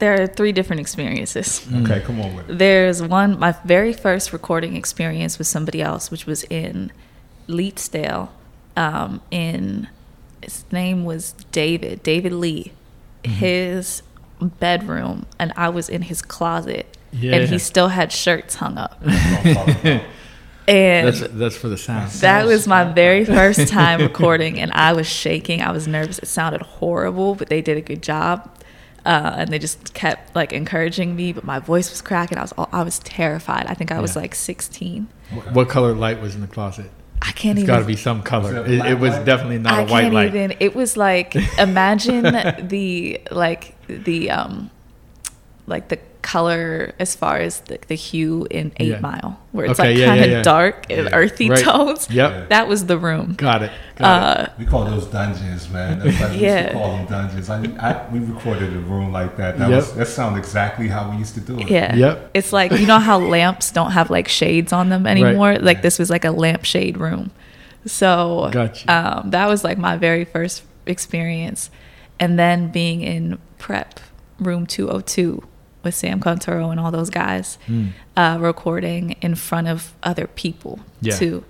there 0.00 0.20
are 0.20 0.26
three 0.26 0.50
different 0.52 0.80
experiences. 0.80 1.66
okay. 1.82 2.00
Come 2.00 2.20
on 2.20 2.34
with 2.34 2.50
it. 2.50 2.58
There's 2.58 3.00
one 3.02 3.38
my 3.38 3.52
very 3.64 3.92
first 3.92 4.32
recording 4.32 4.74
experience 4.76 5.38
with 5.38 5.46
somebody 5.46 5.80
else 5.80 6.10
which 6.10 6.26
was 6.26 6.42
in 6.44 6.90
Leetsdale 7.48 8.28
um 8.76 9.20
in 9.30 9.88
his 10.42 10.64
name 10.72 11.04
was 11.04 11.32
David, 11.52 12.02
David 12.02 12.32
Lee. 12.32 12.72
His 13.24 14.02
bedroom 14.40 15.26
and 15.38 15.52
I 15.56 15.68
was 15.68 15.88
in 15.90 16.02
his 16.02 16.22
closet 16.22 16.96
Yeah. 17.12 17.36
and 17.36 17.48
he 17.50 17.58
still 17.58 17.88
had 17.88 18.10
shirts 18.10 18.54
hung 18.56 18.78
up. 18.78 18.98
That's 19.04 19.44
what 19.44 19.46
I'm 19.46 19.54
talking 19.74 19.92
about. 19.96 20.06
And 20.68 21.08
That's 21.08 21.20
that's 21.32 21.56
for 21.56 21.68
the 21.68 21.76
sound. 21.76 22.10
that 22.20 22.46
was 22.46 22.66
my 22.68 22.84
very 22.84 23.24
first 23.24 23.66
time 23.68 24.00
recording, 24.10 24.60
and 24.60 24.70
I 24.72 24.92
was 24.92 25.06
shaking. 25.08 25.62
I 25.62 25.72
was 25.72 25.88
nervous. 25.88 26.20
It 26.20 26.26
sounded 26.28 26.62
horrible, 26.62 27.34
but 27.34 27.48
they 27.48 27.60
did 27.60 27.76
a 27.76 27.80
good 27.80 28.02
job, 28.04 28.48
uh, 29.06 29.34
and 29.38 29.50
they 29.50 29.58
just 29.58 29.94
kept 29.94 30.34
like 30.34 30.52
encouraging 30.52 31.16
me. 31.16 31.32
But 31.32 31.44
my 31.44 31.58
voice 31.58 31.90
was 31.90 32.02
cracking. 32.02 32.38
I 32.38 32.42
was 32.42 32.52
all, 32.52 32.68
I 32.72 32.82
was 32.82 32.98
terrified. 33.00 33.66
I 33.66 33.74
think 33.74 33.90
I 33.92 34.00
was 34.00 34.14
Yeah. 34.16 34.22
like 34.22 34.34
16. 34.34 35.08
Wh- 35.30 35.54
What 35.54 35.68
color 35.68 35.94
light 35.94 36.20
was 36.20 36.34
in 36.34 36.40
the 36.40 36.46
closet? 36.46 36.90
I 37.22 37.32
can't 37.32 37.58
It's 37.58 37.64
even. 37.64 37.74
got 37.74 37.80
to 37.80 37.84
be 37.86 37.96
some 37.96 38.22
color. 38.22 38.62
Was 38.62 38.70
it 38.70 38.78
It, 38.78 38.86
it 38.92 38.98
was 38.98 39.12
light? 39.12 39.24
definitely 39.26 39.58
not 39.58 39.72
I 39.74 39.82
a 39.82 39.86
white 39.86 40.00
can't 40.02 40.14
light. 40.14 40.26
even. 40.28 40.54
It 40.58 40.74
was 40.74 40.96
like 40.96 41.34
imagine 41.58 42.22
the 42.68 43.20
like 43.30 43.74
the 43.88 44.30
um 44.30 44.70
like 45.66 45.88
the 45.88 45.98
color 46.22 46.92
as 46.98 47.14
far 47.14 47.38
as 47.38 47.60
the, 47.60 47.78
the 47.88 47.94
hue 47.94 48.46
in 48.50 48.72
Eight 48.78 48.88
Yeah. 48.88 49.00
Mile, 49.00 49.38
where 49.52 49.66
it's 49.66 49.80
Okay, 49.80 49.90
like 49.90 49.98
yeah, 49.98 50.06
kind 50.06 50.20
of 50.24 50.30
yeah. 50.30 50.42
dark 50.42 50.86
and 50.90 51.04
Yeah. 51.06 51.14
earthy 51.14 51.48
Right. 51.50 51.64
tones. 51.64 52.08
Yep. 52.10 52.48
That 52.50 52.68
was 52.68 52.86
the 52.86 52.98
room. 52.98 53.34
Got 53.36 53.62
it. 53.62 53.70
Got 53.96 54.40
it. 54.42 54.48
Uh, 54.50 54.52
We 54.58 54.66
call 54.66 54.84
those 54.84 55.06
dungeons, 55.06 55.68
man. 55.70 55.98
That's 55.98 56.20
like 56.20 56.30
we 56.32 56.38
Yeah. 56.38 56.66
to 56.68 56.72
call 56.74 56.96
them 56.96 57.06
dungeons. 57.06 57.48
I, 57.50 57.56
I, 57.78 58.06
we 58.12 58.18
recorded 58.20 58.72
a 58.74 58.78
room 58.80 59.12
like 59.12 59.36
that. 59.38 59.58
That 59.58 59.70
Yep. 59.70 59.76
was 59.76 59.92
that 59.94 60.06
sounded 60.08 60.38
exactly 60.38 60.88
how 60.88 61.10
we 61.10 61.16
used 61.16 61.34
to 61.34 61.40
do 61.40 61.58
it. 61.58 61.70
Yeah. 61.70 61.94
Yep. 61.94 62.30
It's 62.34 62.52
like 62.52 62.72
you 62.72 62.86
know 62.86 62.98
how 62.98 63.18
lamps 63.18 63.70
don't 63.70 63.92
have 63.92 64.10
like 64.10 64.28
shades 64.28 64.72
on 64.72 64.88
them 64.88 65.06
anymore. 65.06 65.56
Like 65.58 65.78
Yeah. 65.78 65.82
this 65.82 65.98
was 65.98 66.10
like 66.10 66.24
a 66.24 66.30
lampshade 66.32 66.96
room. 66.98 67.30
So 67.86 68.48
Gotcha. 68.52 68.92
um, 68.92 69.30
that 69.30 69.46
was 69.48 69.64
like 69.64 69.78
my 69.78 69.96
very 69.96 70.24
first 70.24 70.62
experience, 70.86 71.70
and 72.18 72.38
then 72.38 72.68
being 72.70 73.00
in 73.00 73.38
prep 73.58 74.00
room 74.38 74.66
two 74.66 74.86
hundred 74.88 75.06
two 75.06 75.42
with 75.82 75.94
Sam 75.94 76.20
Conturo 76.20 76.70
and 76.70 76.78
all 76.80 76.90
those 76.90 77.10
guys, 77.10 77.58
Mm. 77.68 77.90
uh, 78.16 78.36
recording 78.40 79.16
in 79.20 79.34
front 79.34 79.68
of 79.68 79.92
other 80.02 80.26
people 80.26 80.80
Yeah. 81.00 81.16
too. 81.16 81.44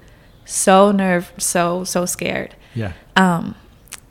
So 0.44 0.92
nerve, 0.92 1.32
so 1.38 1.84
so 1.84 2.06
scared. 2.06 2.54
Yeah. 2.74 2.92
Um, 3.16 3.54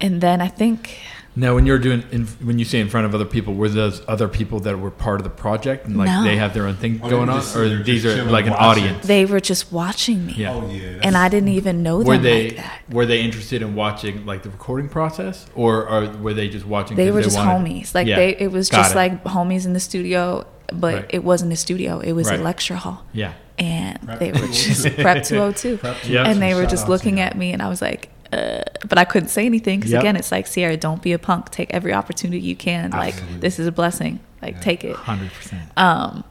and 0.01 0.21
then 0.21 0.41
I 0.41 0.47
think 0.47 0.97
Now, 1.35 1.55
when 1.55 1.65
you're 1.65 1.79
doing, 1.79 2.03
in, 2.11 2.25
when 2.43 2.59
you 2.59 2.65
say 2.65 2.79
in 2.79 2.89
front 2.89 3.05
of 3.05 3.15
other 3.15 3.23
people, 3.25 3.53
were 3.53 3.69
those 3.69 4.01
other 4.07 4.27
people 4.27 4.59
that 4.61 4.77
were 4.79 4.91
part 4.91 5.19
of 5.19 5.23
the 5.23 5.29
project 5.29 5.85
and 5.85 5.95
like 5.95 6.07
No. 6.07 6.23
they 6.23 6.35
have 6.35 6.53
their 6.53 6.65
own 6.65 6.75
thing 6.75 6.99
Or 7.01 7.09
going 7.09 7.29
on, 7.29 7.41
or 7.55 7.81
these 7.83 8.05
are 8.05 8.23
like 8.25 8.45
an 8.45 8.51
watching. 8.51 8.83
audience? 8.85 9.07
they 9.07 9.25
were 9.25 9.39
just 9.39 9.71
watching 9.71 10.25
me, 10.25 10.33
Yeah. 10.35 10.53
Oh 10.53 10.69
yeah. 10.69 10.99
and 11.03 11.15
I 11.15 11.29
didn't 11.29 11.49
even 11.49 11.81
know 11.83 11.97
were 11.99 12.15
them 12.15 12.23
they 12.23 12.43
like 12.49 12.55
that. 12.57 12.81
were 12.91 13.05
they 13.05 13.21
interested 13.21 13.61
in 13.61 13.75
watching 13.75 14.25
like 14.25 14.41
the 14.43 14.49
recording 14.49 14.89
process, 14.89 15.45
or, 15.55 15.87
or 15.87 16.09
were 16.17 16.33
they 16.33 16.49
just 16.49 16.65
watching? 16.65 16.97
they 16.97 17.05
'cause 17.05 17.13
were 17.15 17.21
just 17.21 17.37
wanted- 17.37 17.69
homies. 17.71 17.95
Like 17.95 18.07
Yeah. 18.07 18.17
they, 18.17 18.35
it 18.35 18.51
was 18.51 18.69
just 18.69 18.93
it. 18.93 18.97
like 18.97 19.23
homies 19.23 19.65
in 19.65 19.73
the 19.73 19.79
studio, 19.79 20.45
but 20.73 20.93
Right. 20.95 21.05
it 21.09 21.23
wasn't 21.23 21.53
a 21.53 21.55
studio. 21.55 21.99
It 21.99 22.13
was 22.13 22.27
Right. 22.29 22.39
a 22.39 22.43
lecture 22.43 22.75
hall, 22.75 23.05
yeah, 23.13 23.33
and 23.57 24.01
Prep 24.03 24.19
they 24.19 24.31
were 24.31 24.47
just 24.47 24.83
prep 24.97 25.23
202, 25.23 25.77
Prep 25.81 25.95
Yeah. 26.07 26.23
and 26.27 26.41
they 26.41 26.53
were 26.53 26.65
just 26.65 26.89
looking 26.89 27.19
at 27.19 27.37
me, 27.37 27.53
and 27.53 27.61
I 27.61 27.69
was 27.69 27.81
like, 27.81 28.09
uh, 28.31 28.61
but 28.87 28.97
I 28.97 29.05
couldn't 29.05 29.29
say 29.29 29.45
anything 29.45 29.79
because 29.79 29.91
Yep. 29.91 30.01
again, 30.01 30.15
it's 30.15 30.31
like 30.31 30.45
Sierra, 30.47 30.77
don't 30.77 31.01
be 31.01 31.13
a 31.13 31.19
punk. 31.19 31.49
Take 31.51 31.73
every 31.73 31.93
opportunity 31.93 32.39
you 32.41 32.55
can. 32.55 32.91
Like 32.91 33.15
this 33.39 33.59
is 33.59 33.67
a 33.67 33.71
blessing. 33.71 34.19
Like 34.41 34.55
Yeah. 34.55 34.61
take 34.61 34.83
it. 34.83 34.95
hundred 34.95 35.31
percent. 35.33 35.63
Um, 35.77 36.23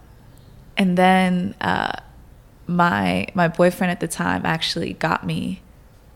and 0.77 0.97
then 0.97 1.55
uh, 1.61 1.93
my 2.67 3.27
my 3.35 3.49
boyfriend 3.49 3.91
at 3.91 4.01
the 4.01 4.09
time 4.09 4.43
actually 4.45 4.93
got 4.95 5.25
me 5.27 5.61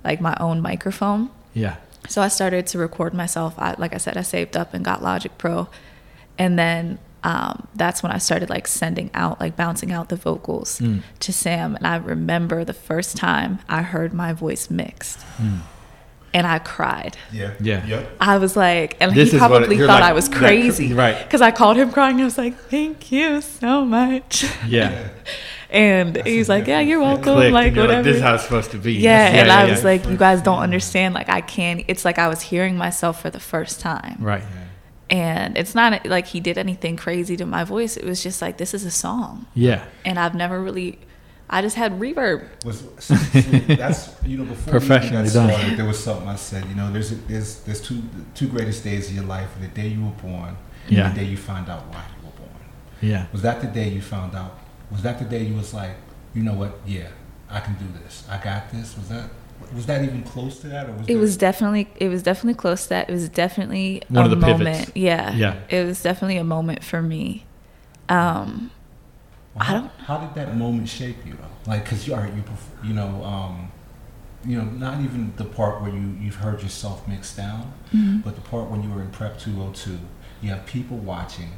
like 0.04 0.20
my 0.20 0.36
own 0.40 0.60
microphone. 0.60 1.30
Yeah, 1.54 1.76
So 2.08 2.22
I 2.22 2.28
started 2.28 2.66
to 2.68 2.78
record 2.78 3.12
myself. 3.14 3.54
I, 3.58 3.74
like 3.78 3.94
I 3.94 3.98
said, 3.98 4.16
I 4.16 4.22
saved 4.22 4.56
up 4.56 4.72
and 4.74 4.84
got 4.84 5.02
Logic 5.02 5.36
Pro, 5.38 5.68
and 6.38 6.58
then 6.58 6.98
um, 7.24 7.68
that's 7.76 8.02
when 8.02 8.10
I 8.10 8.18
started 8.18 8.50
like 8.50 8.66
sending 8.66 9.10
out, 9.14 9.38
like 9.38 9.54
bouncing 9.56 9.92
out 9.92 10.08
the 10.08 10.16
vocals 10.16 10.80
Mm. 10.80 11.02
to 11.20 11.32
Sam. 11.32 11.76
And 11.76 11.86
I 11.86 11.96
remember 11.96 12.64
the 12.64 12.72
first 12.72 13.16
time 13.16 13.60
I 13.68 13.82
heard 13.82 14.12
my 14.12 14.32
voice 14.32 14.70
mixed, 14.70 15.20
Mm. 15.40 15.58
And 16.34 16.46
I 16.46 16.58
cried. 16.58 17.16
Yeah. 17.30 17.52
Yeah. 17.60 17.84
Yep. 17.86 18.16
I 18.20 18.38
was 18.38 18.56
like, 18.56 18.96
and 19.00 19.12
This 19.14 19.32
he 19.32 19.38
probably 19.38 19.76
you're 19.76 19.86
thought 19.86 20.00
like- 20.00 20.10
I 20.10 20.12
was 20.14 20.28
like, 20.28 20.38
crazy, 20.38 20.92
right. 20.94 21.18
Because 21.22 21.40
I 21.42 21.50
called 21.50 21.76
him 21.76 21.92
crying. 21.92 22.20
I 22.20 22.24
was 22.24 22.38
like, 22.38 22.56
"Thank 22.70 23.12
you 23.12 23.40
so 23.40 23.84
much," 23.84 24.44
yeah. 24.66 25.08
and 25.70 26.14
That's 26.14 26.26
he's 26.28 26.48
like, 26.48 26.66
"Yeah, 26.66 26.80
you're 26.80 27.00
welcome." 27.00 27.34
Clicked, 27.34 27.52
Like 27.52 27.66
and 27.68 27.76
you're 27.76 27.84
whatever. 27.86 28.02
this 28.02 28.16
is 28.16 28.22
how 28.22 28.34
it's 28.34 28.44
supposed 28.44 28.70
to 28.72 28.78
be. 28.78 28.94
Yeah, 28.94 29.26
and 29.26 29.48
yeah, 29.48 29.58
I 29.58 29.64
yeah. 29.64 29.70
was 29.70 29.84
like, 29.84 30.06
you 30.06 30.16
guys 30.16 30.42
don't 30.42 30.58
understand. 30.60 31.14
Like, 31.14 31.28
I 31.28 31.40
can't. 31.40 31.84
It's 31.88 32.04
like 32.04 32.18
I 32.18 32.28
was 32.28 32.40
hearing 32.42 32.76
myself 32.76 33.20
for 33.22 33.30
the 33.30 33.40
first 33.40 33.80
time. 33.80 34.16
right. 34.20 34.42
And 35.10 35.58
it's 35.58 35.74
not 35.74 36.06
like 36.06 36.26
he 36.28 36.40
did 36.40 36.56
anything 36.56 36.96
crazy 36.96 37.36
to 37.36 37.44
my 37.44 37.64
voice. 37.64 37.98
It 37.98 38.04
was 38.06 38.22
just 38.22 38.40
like, 38.40 38.56
this 38.56 38.72
is 38.72 38.86
a 38.86 38.90
song. 38.90 39.44
Yeah, 39.54 39.84
And 40.06 40.18
I've 40.18 40.34
never 40.34 40.58
really, 40.58 40.98
I 41.50 41.60
just 41.60 41.76
had 41.76 41.92
reverb. 42.00 42.48
Was 42.64 42.80
so, 42.98 43.14
so 43.14 43.40
that's 43.76 44.10
you 44.24 44.38
know 44.38 44.44
before 44.44 44.72
we 44.72 44.78
even 44.78 44.88
Professionally 44.88 45.24
got 45.24 45.32
done. 45.34 45.50
started, 45.50 45.78
there 45.78 45.84
was 45.86 46.02
something 46.02 46.28
I 46.28 46.36
said. 46.36 46.64
You 46.66 46.74
know, 46.74 46.90
there's 46.92 47.12
a, 47.12 47.16
there's 47.16 47.60
there's 47.60 47.80
two 47.80 48.02
two 48.34 48.48
greatest 48.48 48.82
days 48.84 49.08
of 49.08 49.14
your 49.14 49.24
life: 49.24 49.48
the 49.60 49.66
day 49.68 49.88
you 49.88 50.02
were 50.04 50.10
born, 50.30 50.56
Yeah. 50.88 51.06
and 51.08 51.14
the 51.16 51.20
day 51.20 51.26
you 51.26 51.36
find 51.36 51.68
out 51.68 51.86
why 51.88 52.02
you 52.18 52.26
were 52.26 52.32
born. 52.32 52.50
yeah, 53.02 53.26
Was 53.32 53.42
that 53.42 53.60
the 53.60 53.66
day 53.66 53.88
you 53.88 54.00
found 54.00 54.34
out? 54.34 54.58
Was 54.90 55.02
that 55.02 55.18
the 55.18 55.24
day 55.26 55.42
you 55.42 55.54
was 55.54 55.72
like, 55.74 55.92
you 56.34 56.42
know 56.42 56.54
what? 56.54 56.78
Yeah, 56.86 57.08
I 57.50 57.60
can 57.60 57.74
do 57.74 57.84
this. 58.02 58.24
I 58.30 58.42
got 58.42 58.70
this. 58.72 58.96
Was 58.96 59.08
that 59.10 59.28
was 59.74 59.86
that 59.86 60.02
even 60.04 60.22
close 60.22 60.58
to 60.60 60.68
that, 60.68 60.88
or 60.88 60.92
was 60.92 61.02
It 61.02 61.06
there- 61.08 61.18
was 61.18 61.36
definitely, 61.36 61.88
it 61.96 62.08
was 62.08 62.22
definitely 62.22 62.54
close 62.54 62.84
to 62.84 62.88
that. 62.90 63.08
It 63.10 63.12
was 63.12 63.28
definitely 63.28 64.02
One 64.08 64.24
a 64.26 64.32
of 64.32 64.40
the 64.40 64.44
pivots. 64.46 64.90
Yeah. 64.94 65.34
Yeah. 65.34 65.54
It 65.68 65.84
was 65.86 66.02
definitely 66.02 66.36
a 66.38 66.44
moment 66.44 66.82
for 66.82 67.00
me. 67.02 67.44
Um, 68.08 68.70
Well, 69.54 69.62
I 69.62 69.64
how, 69.64 69.74
don't- 69.80 69.90
how 70.06 70.18
did 70.18 70.34
that 70.34 70.56
moment 70.56 70.88
shape 70.88 71.18
you 71.26 71.34
though? 71.34 71.70
Like, 71.70 71.84
cause 71.86 72.06
you 72.06 72.14
are 72.14 72.26
you 72.26 72.42
you 72.82 72.94
know 72.94 73.22
um, 73.24 73.70
you 74.44 74.56
know 74.58 74.64
not 74.64 75.00
even 75.00 75.32
the 75.36 75.44
part 75.44 75.80
where 75.82 75.90
you 75.92 76.16
you've 76.20 76.36
heard 76.36 76.62
yourself 76.62 77.06
mixed 77.06 77.36
down, 77.36 77.72
mhm. 77.92 78.24
but 78.24 78.34
the 78.34 78.40
part 78.40 78.68
when 78.70 78.82
you 78.82 78.90
were 78.90 79.02
in 79.02 79.10
Prep 79.10 79.38
202, 79.38 79.98
you 80.40 80.50
have 80.50 80.66
people 80.66 80.96
watching. 80.96 81.50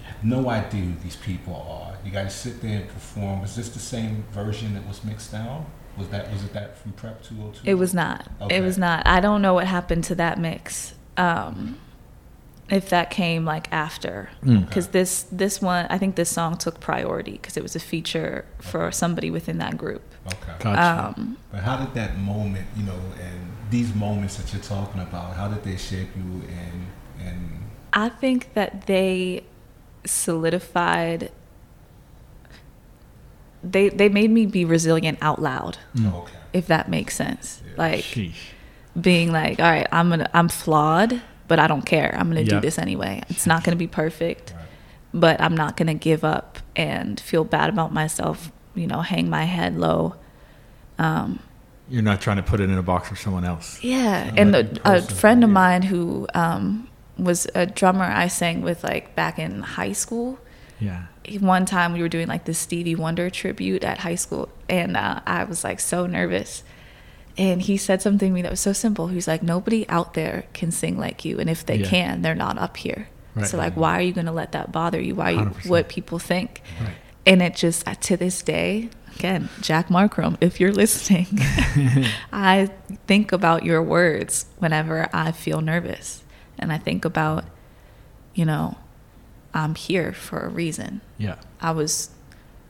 You 0.00 0.04
have 0.14 0.24
no 0.24 0.48
idea 0.48 0.82
who 0.82 0.94
these 1.02 1.16
people 1.16 1.54
are. 1.54 1.98
You 2.04 2.10
got 2.10 2.22
to 2.22 2.30
sit 2.30 2.62
there 2.62 2.80
and 2.80 2.88
perform. 2.88 3.42
Was 3.42 3.54
this 3.56 3.68
the 3.68 3.78
same 3.80 4.24
version 4.32 4.72
that 4.74 4.86
was 4.86 5.04
mixed 5.04 5.32
down? 5.32 5.66
Was 5.98 6.08
that 6.08 6.30
was 6.32 6.44
it 6.44 6.52
that 6.54 6.78
from 6.78 6.92
Prep 6.92 7.22
202? 7.24 7.68
It 7.68 7.74
was 7.74 7.92
not. 7.92 8.26
Okay. 8.40 8.56
It 8.56 8.60
was 8.62 8.78
not. 8.78 9.06
I 9.06 9.20
don't 9.20 9.42
know 9.42 9.52
what 9.54 9.66
happened 9.66 10.04
to 10.04 10.14
that 10.14 10.38
mix. 10.38 10.94
um, 11.18 11.78
if 12.70 12.88
that 12.90 13.10
came 13.10 13.44
like 13.44 13.66
after, 13.72 14.28
Mm. 14.44 14.66
because 14.66 14.86
Okay. 14.88 14.98
this 15.00 15.24
this 15.32 15.62
one, 15.62 15.86
I 15.90 15.96
think 15.98 16.16
this 16.16 16.28
song 16.30 16.56
took 16.56 16.80
priority 16.80 17.32
because 17.32 17.56
it 17.56 17.62
was 17.62 17.74
a 17.76 17.80
feature 17.80 18.44
for 18.60 18.92
somebody 18.92 19.30
within 19.30 19.58
that 19.58 19.76
group. 19.78 20.02
Okay. 20.26 20.52
Gotcha. 20.60 21.14
Um, 21.18 21.36
But 21.50 21.62
how 21.62 21.76
did 21.78 21.94
that 21.94 22.18
moment, 22.18 22.66
you 22.76 22.84
know, 22.84 23.00
and 23.20 23.52
these 23.70 23.94
moments 23.94 24.36
that 24.36 24.52
you're 24.52 24.62
talking 24.62 25.00
about, 25.00 25.34
how 25.36 25.48
did 25.48 25.62
they 25.64 25.76
shape 25.76 26.10
you 26.16 26.42
and 26.62 26.86
and 27.26 27.38
I 27.92 28.10
think 28.10 28.52
that 28.54 28.86
they 28.86 29.44
solidified. 30.04 31.30
They 33.62 33.88
they 33.88 34.08
made 34.08 34.30
me 34.30 34.46
be 34.46 34.64
resilient 34.64 35.18
out 35.20 35.40
loud, 35.42 35.78
Mm. 35.96 36.14
okay. 36.14 36.32
if 36.52 36.66
that 36.68 36.88
makes 36.88 37.16
sense. 37.16 37.60
Yeah. 37.66 37.72
Like 37.76 38.04
Sheesh. 38.04 38.34
being 39.00 39.32
like, 39.32 39.58
all 39.58 39.70
right, 39.70 39.88
I'm 39.90 40.10
gonna 40.10 40.30
I'm 40.32 40.48
flawed, 40.48 41.20
but 41.48 41.58
I 41.58 41.66
don't 41.66 41.84
care. 41.86 42.14
I'm 42.18 42.28
gonna 42.28 42.42
Yeah. 42.42 42.48
do 42.56 42.60
this 42.60 42.78
anyway. 42.78 43.22
It's 43.28 43.46
not 43.46 43.64
gonna 43.64 43.76
be 43.76 43.86
perfect, 43.88 44.52
Right. 44.56 44.64
but 45.12 45.40
I'm 45.40 45.56
not 45.56 45.76
gonna 45.76 45.94
give 45.94 46.22
up 46.24 46.58
and 46.76 47.18
feel 47.18 47.44
bad 47.44 47.68
about 47.70 47.92
myself. 47.92 48.52
You 48.74 48.86
know, 48.86 49.00
hang 49.00 49.28
my 49.28 49.44
head 49.44 49.76
low. 49.76 50.14
Um, 50.98 51.40
You're 51.88 52.02
not 52.02 52.20
trying 52.20 52.36
to 52.36 52.42
put 52.42 52.60
it 52.60 52.64
in 52.70 52.76
a 52.78 52.82
box 52.82 53.08
for 53.08 53.16
someone 53.16 53.44
else. 53.44 53.82
yeah, 53.82 54.30
and 54.36 54.54
a, 54.54 54.68
a 54.84 55.00
friend 55.02 55.42
of 55.42 55.50
mine 55.50 55.82
who 55.82 56.26
um, 56.34 56.88
was 57.16 57.46
a 57.54 57.64
drummer 57.66 58.04
I 58.04 58.28
sang 58.28 58.60
with 58.62 58.84
like 58.84 59.14
back 59.16 59.38
in 59.38 59.62
high 59.62 59.92
school. 59.92 60.38
Yeah. 60.80 61.04
One 61.40 61.66
time 61.66 61.92
we 61.92 62.00
were 62.02 62.08
doing 62.08 62.28
like 62.28 62.44
this 62.44 62.58
Stevie 62.58 62.94
Wonder 62.94 63.30
tribute 63.30 63.84
at 63.84 63.98
high 63.98 64.14
school, 64.16 64.48
and 64.68 64.96
uh, 64.96 65.20
I 65.26 65.44
was 65.44 65.64
like 65.64 65.80
so 65.80 66.06
nervous. 66.06 66.62
And 67.38 67.62
he 67.62 67.76
said 67.76 68.02
something 68.02 68.30
to 68.30 68.34
me 68.34 68.42
that 68.42 68.50
was 68.50 68.60
so 68.60 68.72
simple. 68.72 69.06
He's 69.06 69.28
like, 69.28 69.42
"Nobody 69.44 69.88
out 69.88 70.14
there 70.14 70.44
can 70.52 70.70
sing 70.72 70.98
like 70.98 71.24
you, 71.24 71.38
and 71.38 71.48
if 71.48 71.64
they 71.64 71.76
Yeah. 71.76 71.86
can, 71.88 72.22
they're 72.22 72.34
not 72.34 72.58
up 72.58 72.76
here. 72.76 73.08
Right. 73.36 73.46
So 73.46 73.56
like, 73.56 73.74
why 73.76 73.96
are 73.98 74.02
you 74.02 74.12
gonna 74.12 74.32
let 74.32 74.52
that 74.52 74.72
bother 74.72 75.00
you? 75.00 75.14
Why 75.14 75.30
you, 75.30 75.44
what 75.66 75.88
people 75.88 76.18
think?" 76.18 76.62
Right. 76.80 76.94
And 77.24 77.40
it 77.40 77.54
just 77.54 77.86
uh, 77.86 77.94
to 77.94 78.16
this 78.16 78.42
day, 78.42 78.88
again, 79.16 79.48
Jack 79.60 79.88
Markram, 79.88 80.36
if 80.40 80.58
you're 80.58 80.72
listening, 80.72 81.26
I 82.32 82.70
think 83.06 83.32
about 83.32 83.64
your 83.64 83.82
words 83.82 84.46
whenever 84.58 85.08
I 85.12 85.32
feel 85.32 85.60
nervous. 85.60 86.24
And 86.58 86.72
I 86.72 86.78
think 86.78 87.04
about, 87.04 87.44
you 88.34 88.44
know, 88.44 88.76
I'm 89.54 89.74
here 89.76 90.12
for 90.12 90.40
a 90.40 90.48
reason. 90.48 91.02
Yeah. 91.18 91.36
I 91.60 91.70
was, 91.70 92.10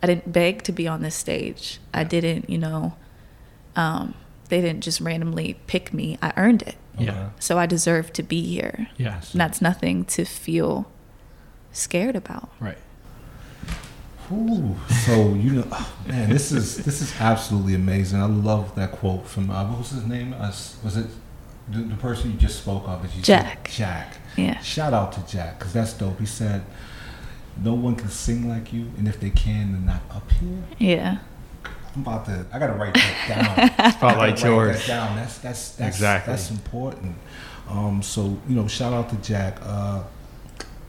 I 0.02 0.06
didn't 0.06 0.30
beg 0.32 0.62
to 0.64 0.72
be 0.72 0.86
on 0.86 1.00
this 1.02 1.14
stage. 1.14 1.78
I 1.94 2.04
didn't, 2.04 2.50
you 2.50 2.58
know, 2.58 2.94
um, 3.76 4.14
they 4.48 4.60
didn't 4.60 4.82
just 4.82 5.00
randomly 5.00 5.58
pick 5.66 5.92
me. 5.92 6.18
I 6.22 6.32
earned 6.36 6.62
it. 6.62 6.76
Yeah. 6.98 7.30
So 7.38 7.58
I 7.58 7.66
deserve 7.66 8.12
to 8.14 8.22
be 8.22 8.42
here. 8.42 8.88
Yeah. 8.96 9.20
And 9.32 9.40
that's 9.40 9.62
nothing 9.62 10.04
to 10.06 10.24
feel 10.24 10.90
scared 11.72 12.16
about. 12.16 12.50
Right. 12.60 12.78
Ooh, 14.30 14.76
so 15.06 15.32
you 15.34 15.52
know, 15.52 15.64
oh, 15.72 15.92
man, 16.06 16.28
this 16.28 16.52
is 16.52 16.84
this 16.84 17.00
is 17.00 17.14
absolutely 17.18 17.74
amazing. 17.74 18.20
I 18.20 18.26
love 18.26 18.74
that 18.74 18.92
quote 18.92 19.26
from 19.26 19.50
uh, 19.50 19.66
what 19.66 19.78
was 19.78 19.90
his 19.90 20.04
name? 20.04 20.34
Uh, 20.34 20.52
was 20.84 20.98
it 20.98 21.06
the, 21.70 21.78
the 21.78 21.96
person 21.96 22.32
you 22.32 22.36
just 22.36 22.58
spoke 22.58 22.86
of? 22.86 23.02
As 23.04 23.16
you 23.16 23.22
said? 23.22 23.42
Jack. 23.42 23.70
Jack. 23.70 24.16
Yeah. 24.36 24.58
Shout 24.60 24.92
out 24.92 25.12
to 25.12 25.26
Jack 25.26 25.58
because 25.58 25.72
that's 25.72 25.94
dope. 25.94 26.18
He 26.20 26.26
said, 26.26 26.62
"No 27.62 27.72
one 27.72 27.96
can 27.96 28.10
sing 28.10 28.46
like 28.46 28.70
you, 28.70 28.90
and 28.98 29.08
if 29.08 29.18
they 29.18 29.30
can, 29.30 29.72
they're 29.72 29.80
not 29.80 30.02
up 30.10 30.30
here." 30.32 30.62
Yeah. 30.76 31.18
I'm 31.94 32.02
about 32.02 32.26
to. 32.26 32.46
I 32.52 32.58
gotta 32.58 32.74
write 32.74 32.94
that 32.94 33.74
down. 33.78 33.92
Spotlight 33.92 34.18
I 34.34 34.36
gotta 34.36 34.46
yours. 34.46 34.86
That 34.86 34.86
down. 34.86 35.16
That's 35.16 35.38
that's 35.38 35.70
that's 35.72 35.96
Exactly. 35.96 36.32
That's 36.32 36.50
important. 36.50 37.16
Um, 37.68 38.02
so 38.02 38.38
you 38.48 38.54
know, 38.56 38.66
shout 38.68 38.92
out 38.92 39.08
to 39.10 39.16
Jack. 39.16 39.58
Uh, 39.62 40.02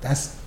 that's. 0.01 0.37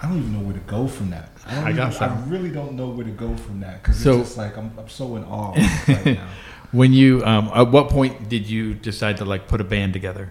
I 0.00 0.08
don't 0.08 0.18
even 0.18 0.32
know 0.32 0.40
where 0.40 0.54
to 0.54 0.60
go 0.60 0.86
from 0.86 1.10
that. 1.10 1.30
I, 1.46 1.54
don't 1.56 1.64
I 1.64 1.72
got 1.72 1.94
even- 1.94 2.08
I 2.08 2.24
really 2.26 2.50
don't 2.50 2.74
know 2.74 2.88
where 2.88 3.04
to 3.04 3.10
go 3.10 3.36
from 3.36 3.60
that 3.60 3.82
because 3.82 3.98
So- 3.98 4.20
it's 4.20 4.28
just 4.28 4.38
like 4.38 4.56
I'm, 4.56 4.70
I'm 4.78 4.88
so 4.88 5.16
in 5.16 5.24
awe 5.24 5.54
right 5.88 6.06
now. 6.06 6.28
When 6.70 6.92
you, 6.92 7.24
um, 7.24 7.50
at 7.54 7.70
what 7.72 7.88
point 7.88 8.28
did 8.28 8.46
you 8.48 8.74
decide 8.74 9.16
to 9.16 9.24
like 9.24 9.48
put 9.48 9.60
a 9.60 9.64
band 9.64 9.92
together? 9.94 10.30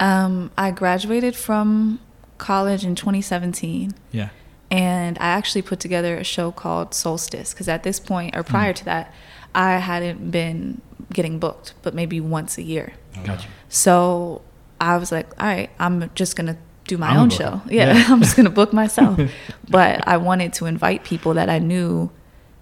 Um, 0.00 0.50
I 0.58 0.70
graduated 0.72 1.36
from 1.36 2.00
college 2.38 2.84
in 2.84 2.94
2017, 2.96 3.92
Yeah. 4.10 4.30
And 4.78 5.16
I 5.18 5.26
actually 5.38 5.62
put 5.62 5.78
together 5.80 6.16
a 6.16 6.24
show 6.24 6.50
called 6.52 6.94
Solstice 6.94 7.52
because 7.52 7.68
at 7.68 7.82
this 7.82 8.00
point, 8.00 8.36
or 8.36 8.42
prior 8.42 8.72
to 8.72 8.84
that, 8.86 9.12
I 9.54 9.72
hadn't 9.78 10.30
been 10.30 10.80
getting 11.12 11.38
booked, 11.38 11.74
but 11.82 11.94
maybe 11.94 12.20
once 12.20 12.58
a 12.58 12.62
year. 12.62 12.94
Gotcha. 13.24 13.46
So 13.68 14.42
I 14.80 14.96
was 14.96 15.12
like, 15.12 15.28
all 15.40 15.46
right, 15.46 15.70
I'm 15.78 16.10
just 16.14 16.34
gonna 16.36 16.56
do 16.86 16.98
my 16.98 17.10
I'm 17.10 17.18
own 17.20 17.30
show. 17.30 17.62
Yeah, 17.68 17.96
Yeah. 17.96 18.04
I'm 18.12 18.20
just 18.20 18.36
gonna 18.36 18.50
book 18.50 18.72
myself. 18.72 19.18
but 19.68 20.06
I 20.08 20.16
wanted 20.16 20.52
to 20.54 20.66
invite 20.66 21.04
people 21.04 21.34
that 21.34 21.48
I 21.48 21.58
knew 21.58 22.10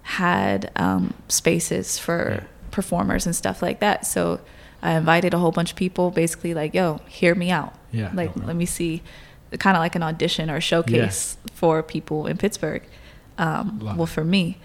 had 0.03 0.71
um, 0.75 1.13
spaces 1.29 1.97
for 1.97 2.17
Yeah. 2.41 2.43
performers 2.71 3.25
and 3.25 3.35
stuff 3.35 3.61
like 3.61 3.79
that. 3.79 4.05
So 4.05 4.39
I 4.81 4.91
invited 4.97 5.33
a 5.33 5.37
whole 5.39 5.51
bunch 5.51 5.71
of 5.71 5.77
people, 5.77 6.11
basically 6.11 6.53
like, 6.53 6.73
yo, 6.73 6.99
hear 7.07 7.33
me 7.35 7.49
out. 7.51 7.73
Yeah. 7.91 8.11
Like, 8.13 8.35
Okay. 8.37 8.45
let 8.45 8.55
me 8.55 8.65
see, 8.65 9.01
kind 9.59 9.75
of 9.77 9.81
like 9.81 9.95
an 9.95 10.03
audition 10.03 10.49
or 10.49 10.59
showcase 10.61 11.37
for 11.53 11.81
people 11.83 12.27
in 12.27 12.37
Pittsburgh. 12.37 12.83
Um, 13.37 13.79
well, 13.97 14.05
for 14.05 14.23
me. 14.23 14.57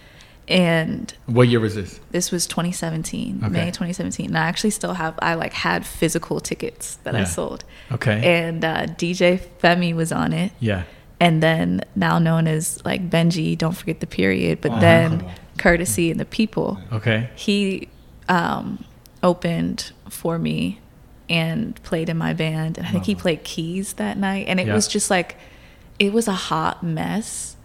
And 0.46 1.12
What 1.26 1.48
year 1.48 1.60
was 1.60 1.74
this? 1.74 2.00
this 2.10 2.30
was 2.32 2.46
2017, 2.46 3.40
Okay. 3.44 3.48
May 3.52 3.66
2017. 3.66 4.26
And 4.28 4.38
I 4.38 4.46
actually 4.46 4.70
still 4.70 4.94
have, 4.94 5.14
I 5.20 5.34
like 5.34 5.52
had 5.52 5.84
physical 5.84 6.40
tickets 6.40 6.96
that 7.04 7.14
I 7.14 7.24
sold. 7.24 7.64
Okay. 7.92 8.46
And 8.46 8.64
uh, 8.64 8.86
DJ 8.86 9.40
Femi 9.62 9.94
was 9.94 10.10
on 10.12 10.32
it. 10.32 10.52
yeah. 10.58 10.84
And 11.20 11.42
then 11.42 11.82
now 11.96 12.18
known 12.18 12.46
as 12.46 12.82
like 12.84 13.10
Benji, 13.10 13.58
don't 13.58 13.76
forget 13.76 14.00
the 14.00 14.06
period. 14.06 14.60
But 14.60 14.72
Oh, 14.72 14.80
then. 14.80 15.30
Courtesy 15.58 16.10
and 16.12 16.20
the 16.20 16.24
People. 16.24 16.78
Okay. 16.92 17.28
He 17.34 17.88
um, 18.28 18.84
opened 19.22 19.90
for 20.08 20.38
me 20.38 20.78
and 21.28 21.80
played 21.82 22.08
in 22.08 22.16
my 22.16 22.32
band. 22.32 22.78
And 22.78 22.86
I 22.86 22.90
think 22.90 23.04
he 23.04 23.14
played 23.14 23.44
keys 23.44 23.94
that 23.94 24.16
night. 24.16 24.46
And 24.48 24.58
it 24.60 24.66
Yeah. 24.66 24.74
was 24.74 24.88
just 24.88 25.10
like, 25.10 25.36
it 25.98 26.12
was 26.12 26.28
a 26.28 26.32
hot 26.32 26.82
mess. 26.82 27.56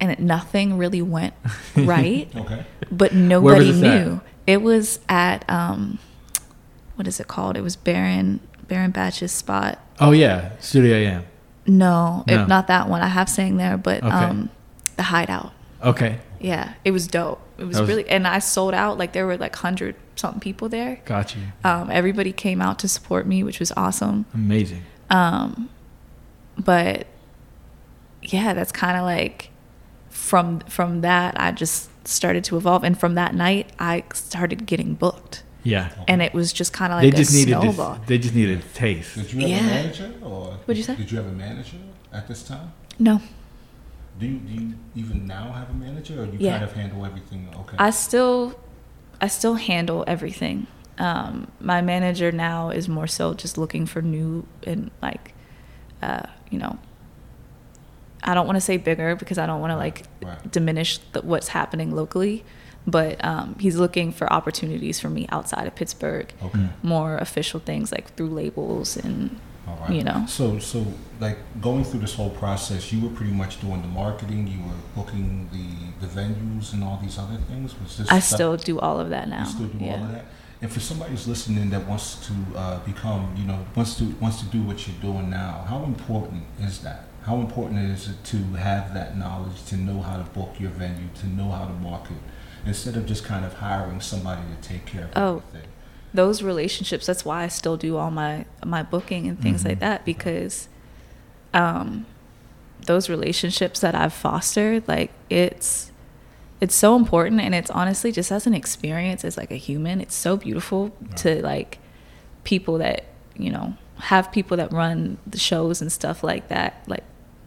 And 0.00 0.10
it, 0.10 0.18
nothing 0.20 0.76
really 0.78 1.00
went 1.02 1.34
right 1.76 2.28
Okay. 2.34 2.64
but 2.90 3.14
nobody 3.14 3.68
was 3.68 3.80
this 3.80 3.88
at? 3.90 4.04
knew. 4.06 4.20
It 4.48 4.60
was 4.62 4.98
at 5.08 5.48
um, 5.48 5.98
what 6.96 7.06
is 7.06 7.20
it 7.20 7.28
called? 7.28 7.56
It 7.56 7.60
was 7.62 7.76
Baron 7.76 8.40
Baron 8.66 8.90
Batch's 8.90 9.30
spot. 9.32 9.78
Oh 10.00 10.10
yeah, 10.10 10.50
Studio 10.58 10.96
AM. 10.96 11.24
No, 11.68 12.24
No. 12.26 12.42
It, 12.42 12.48
not 12.48 12.66
that 12.66 12.88
one. 12.88 13.00
I 13.02 13.06
have 13.06 13.28
sang 13.28 13.56
there, 13.58 13.76
but 13.76 14.02
Okay. 14.02 14.10
um, 14.10 14.50
the 14.96 15.04
Hideout. 15.04 15.52
Okay. 15.84 16.18
Yeah, 16.42 16.74
it 16.84 16.90
was 16.90 17.06
dope. 17.06 17.40
It 17.58 17.64
was, 17.64 17.78
was- 17.80 17.88
really, 17.88 18.08
and 18.08 18.26
I 18.26 18.38
sold 18.40 18.74
out. 18.74 18.98
Like 18.98 19.12
there 19.12 19.26
were 19.26 19.36
like 19.36 19.54
hundred 19.56 19.94
something 20.16 20.40
people 20.40 20.68
there. 20.68 21.00
Got 21.04 21.34
you. 21.36 21.42
Um, 21.64 21.90
everybody 21.90 22.32
came 22.32 22.60
out 22.60 22.78
to 22.80 22.88
support 22.88 23.26
me, 23.26 23.42
which 23.44 23.60
was 23.60 23.72
awesome. 23.76 24.26
Amazing. 24.34 24.82
Um, 25.10 25.68
but 26.58 27.06
yeah, 28.22 28.54
that's 28.54 28.72
kind 28.72 28.96
of 28.96 29.04
like 29.04 29.50
from 30.10 30.60
from 30.60 31.00
that 31.02 31.40
I 31.40 31.52
just 31.52 31.88
started 32.06 32.44
to 32.44 32.56
evolve, 32.56 32.84
and 32.84 32.98
from 32.98 33.14
that 33.14 33.34
night 33.34 33.70
I 33.78 34.04
started 34.12 34.66
getting 34.66 34.94
booked, 34.94 35.42
Yeah. 35.62 35.90
and 36.08 36.20
it 36.20 36.34
was 36.34 36.52
just 36.52 36.72
kind 36.72 36.92
of 36.92 36.96
like 37.00 37.12
they 37.12 37.16
just 37.18 37.32
a 37.32 37.36
needed 37.36 37.60
snowball. 37.60 37.94
this, 37.98 38.08
they 38.08 38.18
just 38.18 38.34
needed 38.34 38.58
a 38.58 38.62
taste. 38.76 39.14
Did 39.14 39.32
you 39.32 39.40
have 39.40 39.48
Yeah. 39.50 39.58
a 39.58 39.62
manager, 39.82 40.12
or 40.22 40.44
What'd 40.64 40.76
you 40.78 40.82
say? 40.82 40.96
Did 40.96 41.10
you 41.12 41.18
have 41.18 41.26
a 41.26 41.32
manager 41.32 41.76
at 42.12 42.26
this 42.28 42.42
time? 42.42 42.72
No, 42.98 43.20
Do 44.18 44.26
you, 44.26 44.38
do 44.38 44.52
you 44.52 44.74
even 44.94 45.26
now 45.26 45.52
have 45.52 45.70
a 45.70 45.74
manager, 45.74 46.22
or 46.22 46.26
you 46.26 46.36
Yeah. 46.38 46.52
kind 46.52 46.64
of 46.64 46.72
handle 46.72 47.04
everything? 47.06 47.48
Okay. 47.54 47.76
I 47.78 47.90
still 47.90 48.58
I 49.20 49.28
still 49.28 49.54
handle 49.54 50.04
everything. 50.06 50.66
Um, 50.98 51.46
my 51.60 51.80
manager 51.80 52.32
now 52.32 52.70
is 52.70 52.88
more 52.88 53.06
so 53.06 53.34
just 53.34 53.56
looking 53.56 53.86
for 53.86 54.02
new 54.02 54.46
and 54.66 54.90
like, 55.00 55.32
uh, 56.02 56.24
you 56.50 56.58
know, 56.58 56.78
I 58.24 58.34
don't 58.34 58.46
want 58.46 58.56
to 58.56 58.60
say 58.60 58.76
bigger 58.76 59.16
because 59.16 59.38
I 59.38 59.46
don't 59.46 59.60
want 59.60 59.70
to 59.72 59.76
like 59.76 60.04
Right. 60.22 60.50
diminish 60.52 60.98
the, 61.12 61.22
what's 61.22 61.48
happening 61.48 61.94
locally, 61.94 62.44
but 62.86 63.24
um, 63.24 63.56
he's 63.58 63.76
looking 63.76 64.12
for 64.12 64.32
opportunities 64.32 65.00
for 65.00 65.08
me 65.08 65.26
outside 65.30 65.66
of 65.66 65.74
Pittsburgh, 65.74 66.32
okay. 66.42 66.68
more 66.82 67.16
official 67.16 67.58
things 67.60 67.90
like 67.92 68.14
through 68.16 68.30
labels 68.30 68.96
and 68.96 69.38
All 69.68 69.76
right. 69.80 69.90
you 69.92 70.02
know. 70.02 70.24
So, 70.28 70.58
so 70.58 70.84
like 71.20 71.38
going 71.60 71.84
through 71.84 72.00
this 72.00 72.14
whole 72.14 72.30
process, 72.30 72.92
you 72.92 73.00
were 73.06 73.14
pretty 73.14 73.32
much 73.32 73.60
doing 73.60 73.80
the 73.82 73.88
marketing. 73.88 74.46
You 74.48 74.58
were 74.66 74.74
booking 74.96 75.48
the 75.52 76.06
the 76.06 76.12
venues 76.20 76.72
and 76.72 76.82
all 76.82 76.98
these 77.02 77.18
other 77.18 77.36
things. 77.48 77.78
Was 77.80 77.96
this 77.98 78.08
I 78.10 78.18
stuff- 78.18 78.36
still 78.36 78.56
do 78.56 78.78
all 78.80 78.98
of 78.98 79.10
that 79.10 79.28
now. 79.28 79.40
You 79.44 79.46
still 79.50 79.66
do 79.68 79.78
yeah. 79.84 79.96
all 79.98 80.04
of 80.04 80.12
that. 80.12 80.24
And 80.60 80.70
for 80.70 80.78
somebody 80.80 81.10
who's 81.10 81.26
listening 81.26 81.70
that 81.70 81.86
wants 81.88 82.24
to 82.28 82.34
uh, 82.58 82.78
become, 82.84 83.34
you 83.36 83.44
know, 83.44 83.64
wants 83.74 83.96
to 83.98 84.04
wants 84.20 84.38
to 84.40 84.46
do 84.46 84.62
what 84.62 84.86
you're 84.86 84.96
doing 85.00 85.28
now, 85.30 85.64
how 85.68 85.82
important 85.84 86.44
is 86.60 86.80
that? 86.82 87.04
How 87.22 87.36
important 87.36 87.78
is 87.90 88.08
it 88.08 88.22
to 88.26 88.36
have 88.54 88.94
that 88.94 89.16
knowledge, 89.16 89.64
to 89.66 89.76
know 89.76 90.00
how 90.00 90.16
to 90.16 90.24
book 90.30 90.58
your 90.58 90.70
venue, 90.70 91.06
to 91.20 91.26
know 91.28 91.50
how 91.50 91.66
to 91.66 91.72
market, 91.74 92.16
instead 92.66 92.96
of 92.96 93.06
just 93.06 93.24
kind 93.24 93.44
of 93.44 93.54
hiring 93.54 94.00
somebody 94.00 94.42
to 94.54 94.68
take 94.68 94.86
care 94.86 95.04
of 95.04 95.10
Oh. 95.16 95.42
everything? 95.48 95.68
Those 96.14 96.42
relationships 96.42 97.06
that's 97.06 97.24
why 97.24 97.42
i 97.44 97.48
still 97.48 97.76
do 97.76 97.96
all 97.96 98.10
my 98.10 98.44
my 98.64 98.82
booking 98.82 99.26
and 99.28 99.40
things 99.40 99.62
Mhm. 99.62 99.68
like 99.68 99.80
that 99.80 100.04
because 100.04 100.68
um 101.54 102.06
those 102.86 103.08
relationships 103.08 103.80
that 103.80 103.94
i've 103.94 104.12
fostered 104.12 104.86
like 104.88 105.10
it's 105.30 105.90
it's 106.60 106.74
so 106.74 106.96
important 106.96 107.40
and 107.40 107.54
it's 107.54 107.70
honestly 107.70 108.12
just 108.12 108.30
as 108.30 108.46
an 108.46 108.54
experience 108.54 109.24
as 109.24 109.36
like 109.36 109.50
a 109.50 109.56
human 109.56 110.00
it's 110.00 110.14
so 110.14 110.36
beautiful 110.36 110.92
Right. 111.00 111.16
to 111.18 111.42
like 111.42 111.78
people 112.44 112.78
that 112.78 113.04
you 113.36 113.50
know 113.50 113.74
have 113.98 114.32
people 114.32 114.56
that 114.56 114.72
run 114.72 115.18
the 115.26 115.38
shows 115.38 115.80
and 115.80 115.90
stuff 115.92 116.22
like 116.24 116.48
that 116.48 116.82
like 116.86 117.04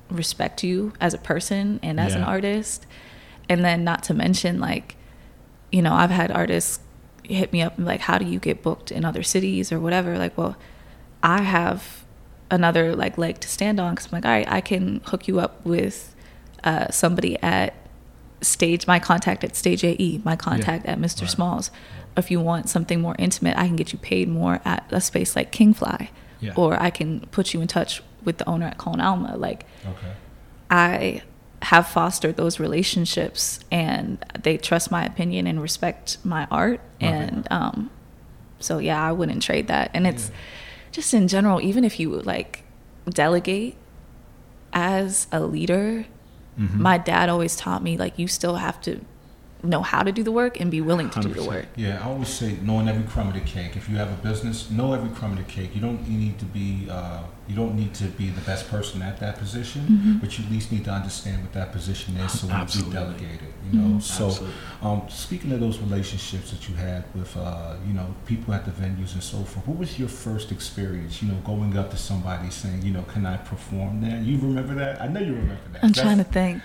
respect 0.10 0.64
you 0.64 0.94
as 1.02 1.14
a 1.14 1.18
person 1.18 1.80
and 1.84 2.00
as 2.00 2.14
an 2.16 2.24
artist 2.24 2.86
and 3.50 3.64
then 3.66 3.84
not 3.84 4.04
to 4.04 4.14
mention 4.14 4.60
like 4.60 4.96
you 5.72 5.82
know 5.82 5.94
i've 5.94 6.12
had 6.12 6.32
artists 6.32 6.80
hit 7.28 7.52
me 7.54 7.62
up 7.62 7.78
and 7.78 7.86
like 7.86 8.02
how 8.02 8.18
do 8.18 8.26
you 8.26 8.40
get 8.40 8.62
booked 8.64 8.92
in 8.92 9.04
other 9.06 9.24
cities 9.24 9.72
or 9.72 9.80
whatever 9.80 10.18
like 10.18 10.38
well 10.38 10.56
i 11.24 11.42
have 11.42 12.04
another 12.52 12.96
like 12.96 13.18
leg 13.18 13.40
to 13.40 13.48
stand 13.48 13.80
on 13.80 13.94
because 13.96 14.08
i'm 14.08 14.12
like 14.14 14.26
all 14.26 14.32
right 14.32 14.50
i 14.52 14.62
can 14.62 15.02
hook 15.06 15.28
you 15.28 15.40
up 15.40 15.64
with 15.66 16.16
uh, 16.64 16.90
somebody 16.92 17.38
at 17.42 17.74
stage 18.42 18.86
my 18.88 19.00
contact 19.00 19.44
at 19.44 19.56
stage 19.56 19.84
ae 19.84 20.22
my 20.24 20.36
contact 20.36 20.86
at 20.86 20.98
mr 21.00 21.22
Right. 21.22 21.30
smalls 21.32 21.72
if 22.18 22.30
you 22.32 22.40
want 22.40 22.70
something 22.70 23.02
more 23.02 23.16
intimate 23.18 23.58
i 23.58 23.66
can 23.68 23.76
get 23.76 23.92
you 23.94 24.00
paid 24.00 24.28
more 24.30 24.62
at 24.66 24.86
a 24.92 25.02
space 25.02 25.36
like 25.36 25.52
kingfly 25.52 26.10
Yeah. 26.42 26.54
or 26.56 26.80
i 26.82 26.90
can 26.90 27.22
put 27.32 27.54
you 27.54 27.62
in 27.62 27.68
touch 27.68 28.02
with 28.24 28.38
the 28.40 28.50
owner 28.50 28.66
at 28.66 28.78
Con 28.80 29.00
Alma. 29.00 29.38
Like 29.38 29.66
Okay. 29.86 30.12
I 30.70 31.22
have 31.72 31.88
fostered 31.88 32.36
those 32.38 32.60
relationships 32.60 33.60
and 33.72 34.18
they 34.44 34.56
trust 34.58 34.92
my 34.92 35.04
opinion 35.06 35.48
and 35.48 35.62
respect 35.62 36.18
my 36.24 36.48
art. 36.52 36.80
It. 37.00 37.06
and 37.08 37.48
um, 37.52 37.90
so, 38.60 38.78
yeah, 38.78 39.02
I 39.04 39.12
wouldn't 39.12 39.42
trade 39.42 39.68
that. 39.68 39.90
And 39.94 40.06
it's 40.08 40.30
Yeah. 40.30 40.36
just 40.92 41.14
in 41.14 41.28
general, 41.28 41.60
even 41.62 41.84
if 41.84 42.00
you 42.00 42.12
like 42.22 42.64
delegate 43.10 43.76
as 44.74 45.28
a 45.32 45.40
leader, 45.42 46.06
Mhm. 46.60 46.76
my 46.76 46.98
dad 46.98 47.30
always 47.30 47.56
taught 47.56 47.84
me 47.84 47.98
like 47.98 48.18
you 48.18 48.28
still 48.28 48.56
have 48.58 48.80
to 48.82 49.02
know 49.66 49.82
how 49.82 50.04
to 50.04 50.12
do 50.12 50.24
the 50.24 50.32
work 50.32 50.60
and 50.60 50.70
be 50.72 50.82
willing 50.82 51.10
to 51.12 51.20
do 51.22 51.30
the 51.34 51.44
work. 51.44 51.66
Yeah, 51.76 52.00
I 52.04 52.10
always 52.10 52.30
say 52.30 52.58
knowing 52.62 52.88
every 52.88 53.04
crumb 53.04 53.28
of 53.30 53.34
the 53.34 53.40
cake. 53.42 53.76
If 53.76 53.90
you 53.90 53.96
have 53.98 54.10
a 54.12 54.16
business, 54.30 54.70
know 54.72 54.94
every 54.94 55.10
crumb 55.10 55.32
of 55.34 55.38
the 55.38 55.44
cake. 55.52 55.76
You 55.76 55.82
don't 55.82 56.02
you 56.08 56.18
need 56.18 56.38
to 56.40 56.46
be 56.46 56.88
uh, 56.90 57.24
you 57.48 57.56
don't 57.56 57.76
need 57.76 57.94
to 57.96 58.06
be 58.06 58.30
the 58.30 58.42
best 58.42 58.68
person 58.70 59.02
at 59.04 59.20
that 59.20 59.38
position, 59.38 59.82
Mhm. 59.88 60.20
but 60.22 60.38
you 60.38 60.46
at 60.46 60.52
least 60.52 60.72
need 60.72 60.84
to 60.86 60.92
understand 60.92 61.44
what 61.44 61.54
that 61.54 61.72
position 61.72 62.18
is 62.18 62.40
so 62.40 62.48
when 62.48 62.56
you 62.56 62.62
Absolutely. 62.64 62.94
delegate 62.94 63.42
it. 63.50 63.54
You 63.72 63.80
know, 63.80 63.98
Mhm. 63.98 64.02
so 64.02 64.48
um, 64.82 65.02
speaking 65.10 65.52
of 65.52 65.60
those 65.60 65.78
relationships 65.80 66.52
that 66.52 66.68
you 66.70 66.76
had 66.76 67.04
with 67.14 67.36
uh, 67.38 67.74
you 67.88 67.94
know 67.94 68.08
people 68.26 68.54
at 68.54 68.66
the 68.66 68.72
venues 68.72 69.14
and 69.14 69.24
so 69.24 69.38
forth, 69.44 69.68
what 69.68 69.78
was 69.78 70.00
your 70.00 70.10
first 70.10 70.52
experience? 70.52 71.22
You 71.22 71.30
know, 71.30 71.38
going 71.46 71.78
up 71.78 71.92
to 71.92 71.98
somebody 71.98 72.50
saying, 72.50 72.82
you 72.84 72.92
know, 72.92 73.04
can 73.14 73.26
I 73.26 73.38
perform 73.38 74.02
there? 74.02 74.20
You 74.22 74.38
remember 74.40 74.76
that? 74.76 75.02
I 75.02 75.08
know 75.08 75.20
you 75.20 75.34
remember 75.34 75.68
that. 75.74 75.84
I'm 75.84 75.90
That's- 75.92 76.04
trying 76.06 76.18
to 76.18 76.24
think. 76.24 76.62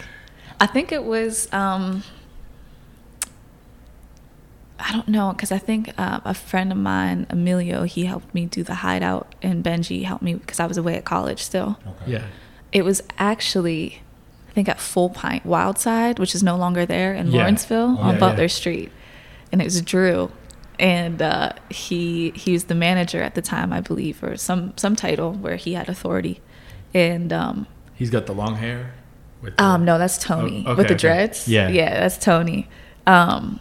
I 0.60 0.66
think 0.66 0.92
it 0.92 1.04
was. 1.04 1.48
Um, 1.52 2.02
I 4.80 4.92
don't 4.92 5.08
know 5.08 5.32
because 5.32 5.52
I 5.52 5.58
think 5.58 5.92
uh, 5.98 6.20
a 6.24 6.34
friend 6.34 6.72
of 6.72 6.78
mine, 6.78 7.26
Emilio, 7.30 7.84
he 7.84 8.06
helped 8.06 8.34
me 8.34 8.46
do 8.46 8.62
the 8.62 8.74
hideout, 8.76 9.34
and 9.42 9.62
Benji 9.62 10.04
helped 10.04 10.22
me 10.22 10.34
because 10.34 10.58
I 10.60 10.66
was 10.66 10.76
away 10.78 10.94
at 10.96 11.04
college 11.04 11.42
still. 11.42 11.78
Okay. 11.86 12.12
Yeah. 12.12 12.24
It 12.72 12.84
was 12.84 13.02
actually, 13.18 14.02
I 14.48 14.52
think, 14.52 14.68
at 14.68 14.80
Full 14.80 15.10
Pint 15.10 15.44
Wildside, 15.44 16.18
which 16.18 16.34
is 16.34 16.42
no 16.42 16.56
longer 16.56 16.86
there 16.86 17.12
in 17.14 17.28
Yeah. 17.30 17.38
Lawrenceville 17.40 17.96
Oh, 17.98 18.02
on 18.02 18.14
yeah, 18.14 18.20
Butler 18.20 18.42
yeah. 18.44 18.48
Street, 18.48 18.92
and 19.52 19.60
it 19.60 19.64
was 19.64 19.80
Drew, 19.82 20.30
and 20.78 21.20
uh, 21.20 21.52
he 21.68 22.30
he 22.30 22.52
was 22.52 22.64
the 22.64 22.74
manager 22.74 23.22
at 23.22 23.34
the 23.34 23.42
time, 23.42 23.72
I 23.72 23.80
believe, 23.80 24.22
or 24.22 24.36
some 24.36 24.72
some 24.76 24.96
title 24.96 25.32
where 25.34 25.56
he 25.56 25.74
had 25.74 25.88
authority, 25.88 26.40
and 26.94 27.32
um, 27.32 27.66
He's 27.94 28.10
got 28.10 28.26
the 28.26 28.32
long 28.34 28.56
hair. 28.56 28.94
With 29.42 29.56
the- 29.56 29.62
um, 29.64 29.84
no, 29.84 29.98
that's 29.98 30.16
Tony 30.18 30.64
Oh, 30.66 30.70
okay, 30.72 30.78
with 30.78 30.88
the 30.88 30.94
okay. 30.94 31.00
dreads. 31.00 31.48
Yeah. 31.48 31.68
yeah, 31.68 32.00
that's 32.00 32.16
Tony. 32.18 32.68
Um, 33.06 33.58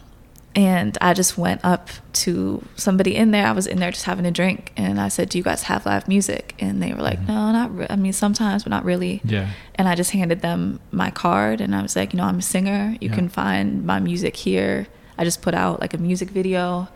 and 0.55 0.97
I 0.99 1.13
just 1.13 1.37
went 1.37 1.61
up 1.63 1.89
to 2.13 2.63
somebody 2.75 3.15
in 3.15 3.31
there. 3.31 3.45
I 3.45 3.51
was 3.51 3.67
in 3.67 3.79
there 3.79 3.91
just 3.91 4.05
having 4.05 4.25
a 4.25 4.31
drink, 4.31 4.71
and 4.75 4.99
I 4.99 5.07
said, 5.09 5.29
"Do 5.29 5.37
you 5.37 5.43
guys 5.43 5.63
have 5.63 5.85
live 5.85 6.07
music?" 6.07 6.55
And 6.59 6.81
they 6.81 6.91
were 6.93 7.01
like, 7.01 7.19
Mhm. 7.21 7.27
"No, 7.27 7.51
not. 7.51 7.75
Re- 7.77 7.87
I 7.89 7.95
mean, 7.95 8.13
sometimes, 8.13 8.63
but 8.63 8.69
not 8.71 8.83
really." 8.83 9.21
Yeah. 9.23 9.47
And 9.75 9.87
I 9.87 9.95
just 9.95 10.11
handed 10.11 10.41
them 10.41 10.79
my 10.91 11.11
card, 11.11 11.61
and 11.61 11.75
I 11.75 11.81
was 11.81 11.95
like, 11.95 12.13
"You 12.13 12.17
know, 12.17 12.25
I'm 12.25 12.39
a 12.39 12.41
singer. 12.41 12.95
You 12.99 13.09
Yeah. 13.09 13.15
can 13.15 13.29
find 13.29 13.85
my 13.85 13.99
music 13.99 14.35
here. 14.35 14.87
I 15.17 15.23
just 15.23 15.41
put 15.41 15.53
out 15.53 15.79
like 15.81 15.93
a 15.93 15.97
music 15.97 16.29
video. 16.31 16.87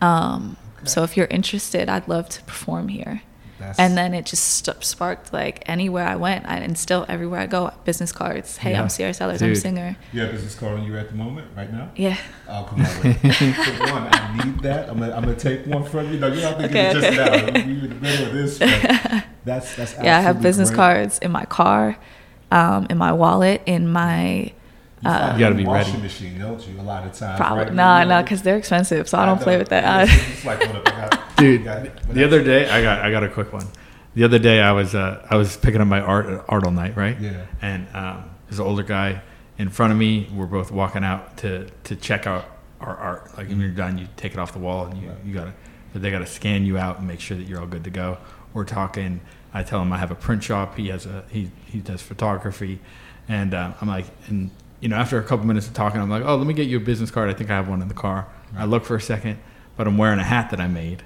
Um, 0.00 0.56
Okay. 0.80 0.86
So 0.86 1.02
if 1.02 1.16
you're 1.16 1.26
interested, 1.26 1.88
I'd 1.88 2.06
love 2.08 2.28
to 2.30 2.42
perform 2.42 2.88
here." 2.88 3.22
That's, 3.58 3.78
and 3.78 3.96
then 3.98 4.14
it 4.14 4.24
just 4.26 4.44
st- 4.64 4.84
sparked 4.84 5.32
like 5.32 5.62
anywhere 5.68 6.06
I 6.06 6.16
went, 6.16 6.46
I, 6.46 6.58
and 6.58 6.78
still 6.78 7.04
everywhere 7.08 7.40
I 7.40 7.46
go, 7.46 7.72
business 7.84 8.12
cards. 8.12 8.56
Hey, 8.58 8.72
Yeah. 8.72 8.82
I'm 8.82 8.88
Sierra 8.88 9.12
Sellers. 9.12 9.42
I'm 9.42 9.52
a 9.52 9.56
singer. 9.56 9.96
you 10.12 10.20
have 10.20 10.30
business 10.32 10.54
card 10.54 10.78
on 10.78 10.84
you 10.84 10.96
at 10.96 11.08
the 11.08 11.14
moment, 11.16 11.48
right 11.56 11.72
now? 11.72 11.90
Yeah. 11.96 12.16
Oh, 12.48 12.66
come 12.68 12.80
on. 12.84 13.02
Wait. 13.02 13.16
One, 13.90 14.08
I 14.12 14.40
need 14.44 14.60
that. 14.60 14.88
I'm 14.88 14.98
gonna, 15.00 15.12
I'm 15.14 15.22
gonna 15.24 15.34
take 15.36 15.66
one 15.66 15.84
from 15.84 16.12
you. 16.12 16.18
No, 16.20 16.28
you're 16.28 16.42
not 16.42 16.58
thinking 16.58 16.76
Okay, 16.76 16.90
it 16.90 17.00
just 17.00 17.16
now. 17.54 17.58
You 17.66 17.74
in 17.84 17.88
the 17.88 17.94
middle 17.96 18.26
of 18.26 18.32
this. 18.32 18.58
but 18.58 19.24
That's 19.44 19.74
that's. 19.76 19.94
yeah, 20.02 20.18
I 20.18 20.20
have 20.20 20.40
business 20.42 20.68
great. 20.70 20.76
cards 20.76 21.18
in 21.20 21.30
my 21.32 21.44
car, 21.46 21.96
um, 22.50 22.86
in 22.90 22.98
my 22.98 23.12
wallet, 23.12 23.62
in 23.66 23.88
my 23.88 24.52
You, 25.02 25.10
find 25.10 25.22
Uh, 25.30 25.32
You 25.34 25.38
gotta 25.38 25.50
in 25.52 25.56
the 25.58 25.62
be 25.62 25.66
washing 25.68 25.92
ready. 25.94 26.02
machine, 26.02 26.38
don't 26.38 26.66
you? 26.66 26.80
A 26.80 26.82
lot 26.82 27.04
of 27.06 27.12
times. 27.12 27.38
probably 27.38 27.64
right? 27.64 27.72
no, 27.74 27.98
You 28.00 28.04
no, 28.06 28.16
know, 28.16 28.22
because 28.22 28.42
they're 28.42 28.56
expensive, 28.56 29.08
so 29.08 29.18
I 29.18 29.26
don't 29.26 29.38
know. 29.38 29.44
play 29.44 29.56
with 29.58 29.68
that. 29.68 29.84
Uh, 29.84 30.06
it's 30.12 30.44
like, 30.44 30.62
hold 30.62 30.76
up, 30.76 30.88
I 30.88 31.08
got- 31.08 31.20
Dude, 31.38 31.64
got 31.64 31.84
the 32.12 32.24
other 32.24 32.42
day 32.42 32.68
I 32.68 32.82
got 32.82 33.00
I 33.04 33.10
got 33.12 33.22
a 33.22 33.28
quick 33.28 33.52
one. 33.52 33.66
The 34.16 34.24
other 34.24 34.40
day 34.40 34.60
I 34.60 34.72
was 34.72 34.94
uh, 34.96 35.24
I 35.30 35.36
was 35.36 35.56
picking 35.56 35.80
up 35.80 35.86
my 35.86 36.00
art 36.00 36.26
at 36.26 36.44
art 36.48 36.64
all 36.64 36.72
night, 36.72 36.96
right? 36.96 37.16
Yeah. 37.20 37.46
And 37.62 37.86
um, 37.94 38.30
there's 38.48 38.58
an 38.58 38.66
older 38.66 38.82
guy 38.82 39.22
in 39.56 39.68
front 39.68 39.92
of 39.92 39.98
me. 39.98 40.28
We're 40.34 40.46
both 40.46 40.72
walking 40.72 41.04
out 41.04 41.36
to 41.38 41.68
to 41.84 41.94
check 41.94 42.26
out 42.26 42.44
our 42.80 42.96
art. 42.96 43.36
Like 43.38 43.48
when 43.48 43.60
you're 43.60 43.70
done, 43.70 43.98
you 43.98 44.08
take 44.16 44.32
it 44.32 44.38
off 44.40 44.52
the 44.52 44.58
wall 44.58 44.86
and 44.86 45.00
you 45.00 45.08
Right. 45.10 45.18
you 45.24 45.32
gotta. 45.34 45.54
But 45.92 46.02
they 46.02 46.10
gotta 46.10 46.26
scan 46.26 46.66
you 46.66 46.76
out 46.76 46.98
and 46.98 47.06
make 47.06 47.20
sure 47.20 47.36
that 47.36 47.44
you're 47.46 47.60
all 47.60 47.66
good 47.66 47.84
to 47.84 47.90
go. 47.90 48.18
We're 48.52 48.64
talking. 48.64 49.20
I 49.54 49.62
tell 49.62 49.80
him 49.80 49.92
I 49.92 49.98
have 49.98 50.10
a 50.10 50.16
print 50.16 50.42
shop. 50.42 50.76
He 50.76 50.88
has 50.88 51.06
a 51.06 51.22
he 51.30 51.52
he 51.66 51.78
does 51.78 52.02
photography, 52.02 52.80
and 53.28 53.54
uh, 53.54 53.74
I'm 53.80 53.86
like 53.86 54.06
and. 54.26 54.50
You 54.80 54.88
know, 54.88 54.96
after 54.96 55.18
a 55.18 55.22
couple 55.22 55.46
minutes 55.46 55.66
of 55.66 55.74
talking, 55.74 56.00
I'm 56.00 56.10
like, 56.10 56.22
"Oh, 56.24 56.36
let 56.36 56.46
me 56.46 56.54
get 56.54 56.68
you 56.68 56.76
a 56.76 56.80
business 56.80 57.10
card. 57.10 57.28
I 57.30 57.34
think 57.34 57.50
I 57.50 57.56
have 57.56 57.68
one 57.68 57.82
in 57.82 57.88
the 57.88 57.94
car." 57.94 58.26
I 58.56 58.64
look 58.64 58.84
for 58.84 58.96
a 58.96 59.00
second, 59.00 59.38
but 59.76 59.86
I'm 59.86 59.98
wearing 59.98 60.18
a 60.18 60.24
hat 60.24 60.50
that 60.50 60.60
I 60.60 60.68
made, 60.68 61.02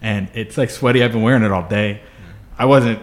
and 0.00 0.28
it's 0.34 0.58
like 0.58 0.70
sweaty. 0.70 1.02
I've 1.02 1.12
been 1.12 1.22
wearing 1.22 1.42
it 1.42 1.52
all 1.52 1.68
day. 1.68 2.02
I 2.58 2.64
wasn't. 2.66 3.00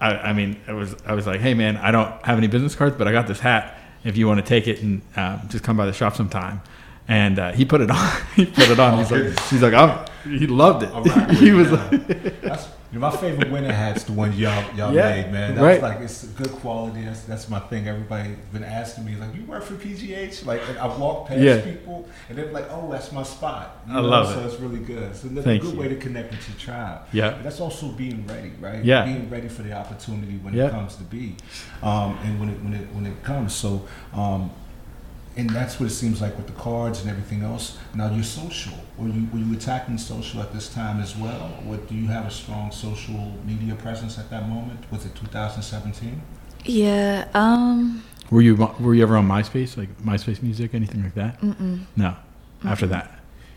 I, 0.00 0.16
I 0.16 0.32
mean, 0.32 0.60
I 0.66 0.72
was. 0.72 0.96
I 1.06 1.14
was 1.14 1.26
like, 1.26 1.40
"Hey, 1.40 1.54
man, 1.54 1.76
I 1.76 1.90
don't 1.90 2.10
have 2.24 2.38
any 2.38 2.48
business 2.48 2.74
cards, 2.74 2.96
but 2.96 3.06
I 3.06 3.12
got 3.12 3.26
this 3.26 3.40
hat. 3.40 3.78
If 4.04 4.16
you 4.16 4.26
want 4.26 4.38
to 4.38 4.46
take 4.46 4.68
it 4.68 4.82
and 4.82 5.02
um, 5.16 5.40
just 5.48 5.64
come 5.64 5.76
by 5.76 5.86
the 5.86 5.92
shop 5.92 6.16
sometime." 6.16 6.60
And 7.08 7.38
uh, 7.38 7.52
he 7.52 7.64
put 7.64 7.80
it 7.80 7.90
on. 7.90 8.10
he 8.36 8.46
put 8.46 8.68
it 8.68 8.78
on. 8.80 8.94
Oh, 8.94 8.96
he's 8.98 9.10
like, 9.12 9.40
he's 9.48 9.62
like, 9.62 9.74
I'm, 9.74 10.06
he 10.24 10.46
loved 10.46 10.82
it. 10.82 10.90
Right, 10.92 11.30
he 11.36 11.52
was 11.52 11.70
yeah. 11.70 11.88
like, 11.90 12.40
That's, 12.40 12.68
my 12.92 13.10
favorite 13.10 13.50
winter 13.52 13.72
hat's 13.72 14.04
the 14.04 14.12
ones 14.12 14.38
y'all 14.38 14.64
y'all 14.74 14.92
Yeah, 14.94 15.10
made, 15.10 15.30
man. 15.30 15.54
That's 15.54 15.62
right. 15.62 15.82
like 15.82 16.00
it's 16.00 16.24
good 16.28 16.50
quality. 16.50 17.02
That's 17.02 17.22
that's 17.24 17.48
my 17.50 17.58
thing. 17.60 17.86
Everybody 17.86 18.36
been 18.54 18.64
asking 18.64 19.04
me 19.04 19.16
like, 19.16 19.34
you 19.34 19.44
work 19.44 19.64
for 19.64 19.74
PGH? 19.74 20.46
Like, 20.46 20.62
and 20.66 20.78
I 20.78 20.86
walk 20.96 21.28
past 21.28 21.40
Yeah. 21.42 21.60
people 21.60 22.08
and 22.30 22.38
they're 22.38 22.50
like, 22.52 22.66
oh, 22.70 22.90
that's 22.90 23.12
my 23.12 23.22
spot. 23.22 23.82
You 23.86 23.96
I 23.98 24.00
love 24.00 24.32
so 24.32 24.40
it. 24.40 24.46
it's 24.46 24.58
really 24.60 24.78
good. 24.78 25.14
So 25.14 25.28
it's 25.28 25.36
a 25.38 25.42
good 25.42 25.60
good 25.60 25.74
you. 25.74 25.78
way 25.78 25.88
to 25.88 25.96
connect 25.96 26.30
with 26.30 26.48
your 26.48 26.58
tribe. 26.58 27.02
Yeah. 27.12 27.32
But 27.32 27.42
that's 27.44 27.60
also 27.60 27.88
being 27.88 28.26
ready, 28.26 28.52
right? 28.60 28.82
Yeah. 28.82 29.04
Being 29.04 29.28
ready 29.28 29.48
for 29.48 29.62
the 29.62 29.74
opportunity 29.74 30.38
when 30.38 30.54
Yeah. 30.54 30.68
it 30.68 30.70
comes 30.70 30.96
to 30.96 31.02
be, 31.04 31.36
um, 31.82 32.18
and 32.24 32.40
when 32.40 32.48
it 32.48 32.62
when 32.62 32.72
it 32.72 32.88
when 32.94 33.06
it 33.06 33.22
comes. 33.22 33.54
So. 33.54 33.86
Um, 34.14 34.50
and 35.36 35.50
that's 35.50 35.78
what 35.78 35.86
it 35.86 35.92
seems 35.94 36.20
like 36.20 36.36
with 36.36 36.46
the 36.46 36.52
cards 36.54 37.00
and 37.02 37.10
everything 37.10 37.42
else. 37.42 37.76
Now 37.94 38.10
you're 38.12 38.24
social. 38.24 38.72
Were 38.98 39.08
you 39.08 39.28
were 39.32 39.38
you 39.38 39.52
attacking 39.54 39.98
social 39.98 40.40
at 40.40 40.52
this 40.52 40.68
time 40.72 41.00
as 41.00 41.16
well? 41.16 41.52
Or 41.68 41.76
do 41.76 41.94
you 41.94 42.06
have 42.08 42.26
a 42.26 42.30
strong 42.30 42.72
social 42.72 43.34
media 43.44 43.74
presence 43.74 44.18
at 44.18 44.30
that 44.30 44.48
moment? 44.48 44.80
Was 44.90 45.04
it 45.04 45.14
2017? 45.14 46.22
yeah. 46.64 47.28
Um. 47.34 48.02
were 48.30 48.42
you 48.42 48.56
were 48.80 48.94
you 48.94 49.02
ever 49.02 49.16
on 49.16 49.28
MySpace, 49.28 49.76
like 49.76 49.90
MySpace 50.02 50.42
music, 50.42 50.74
anything 50.74 51.02
like 51.02 51.14
that? 51.14 51.40
Mm-mm. 51.40 51.80
No. 51.96 52.16
After 52.64 52.86
that, 52.88 53.12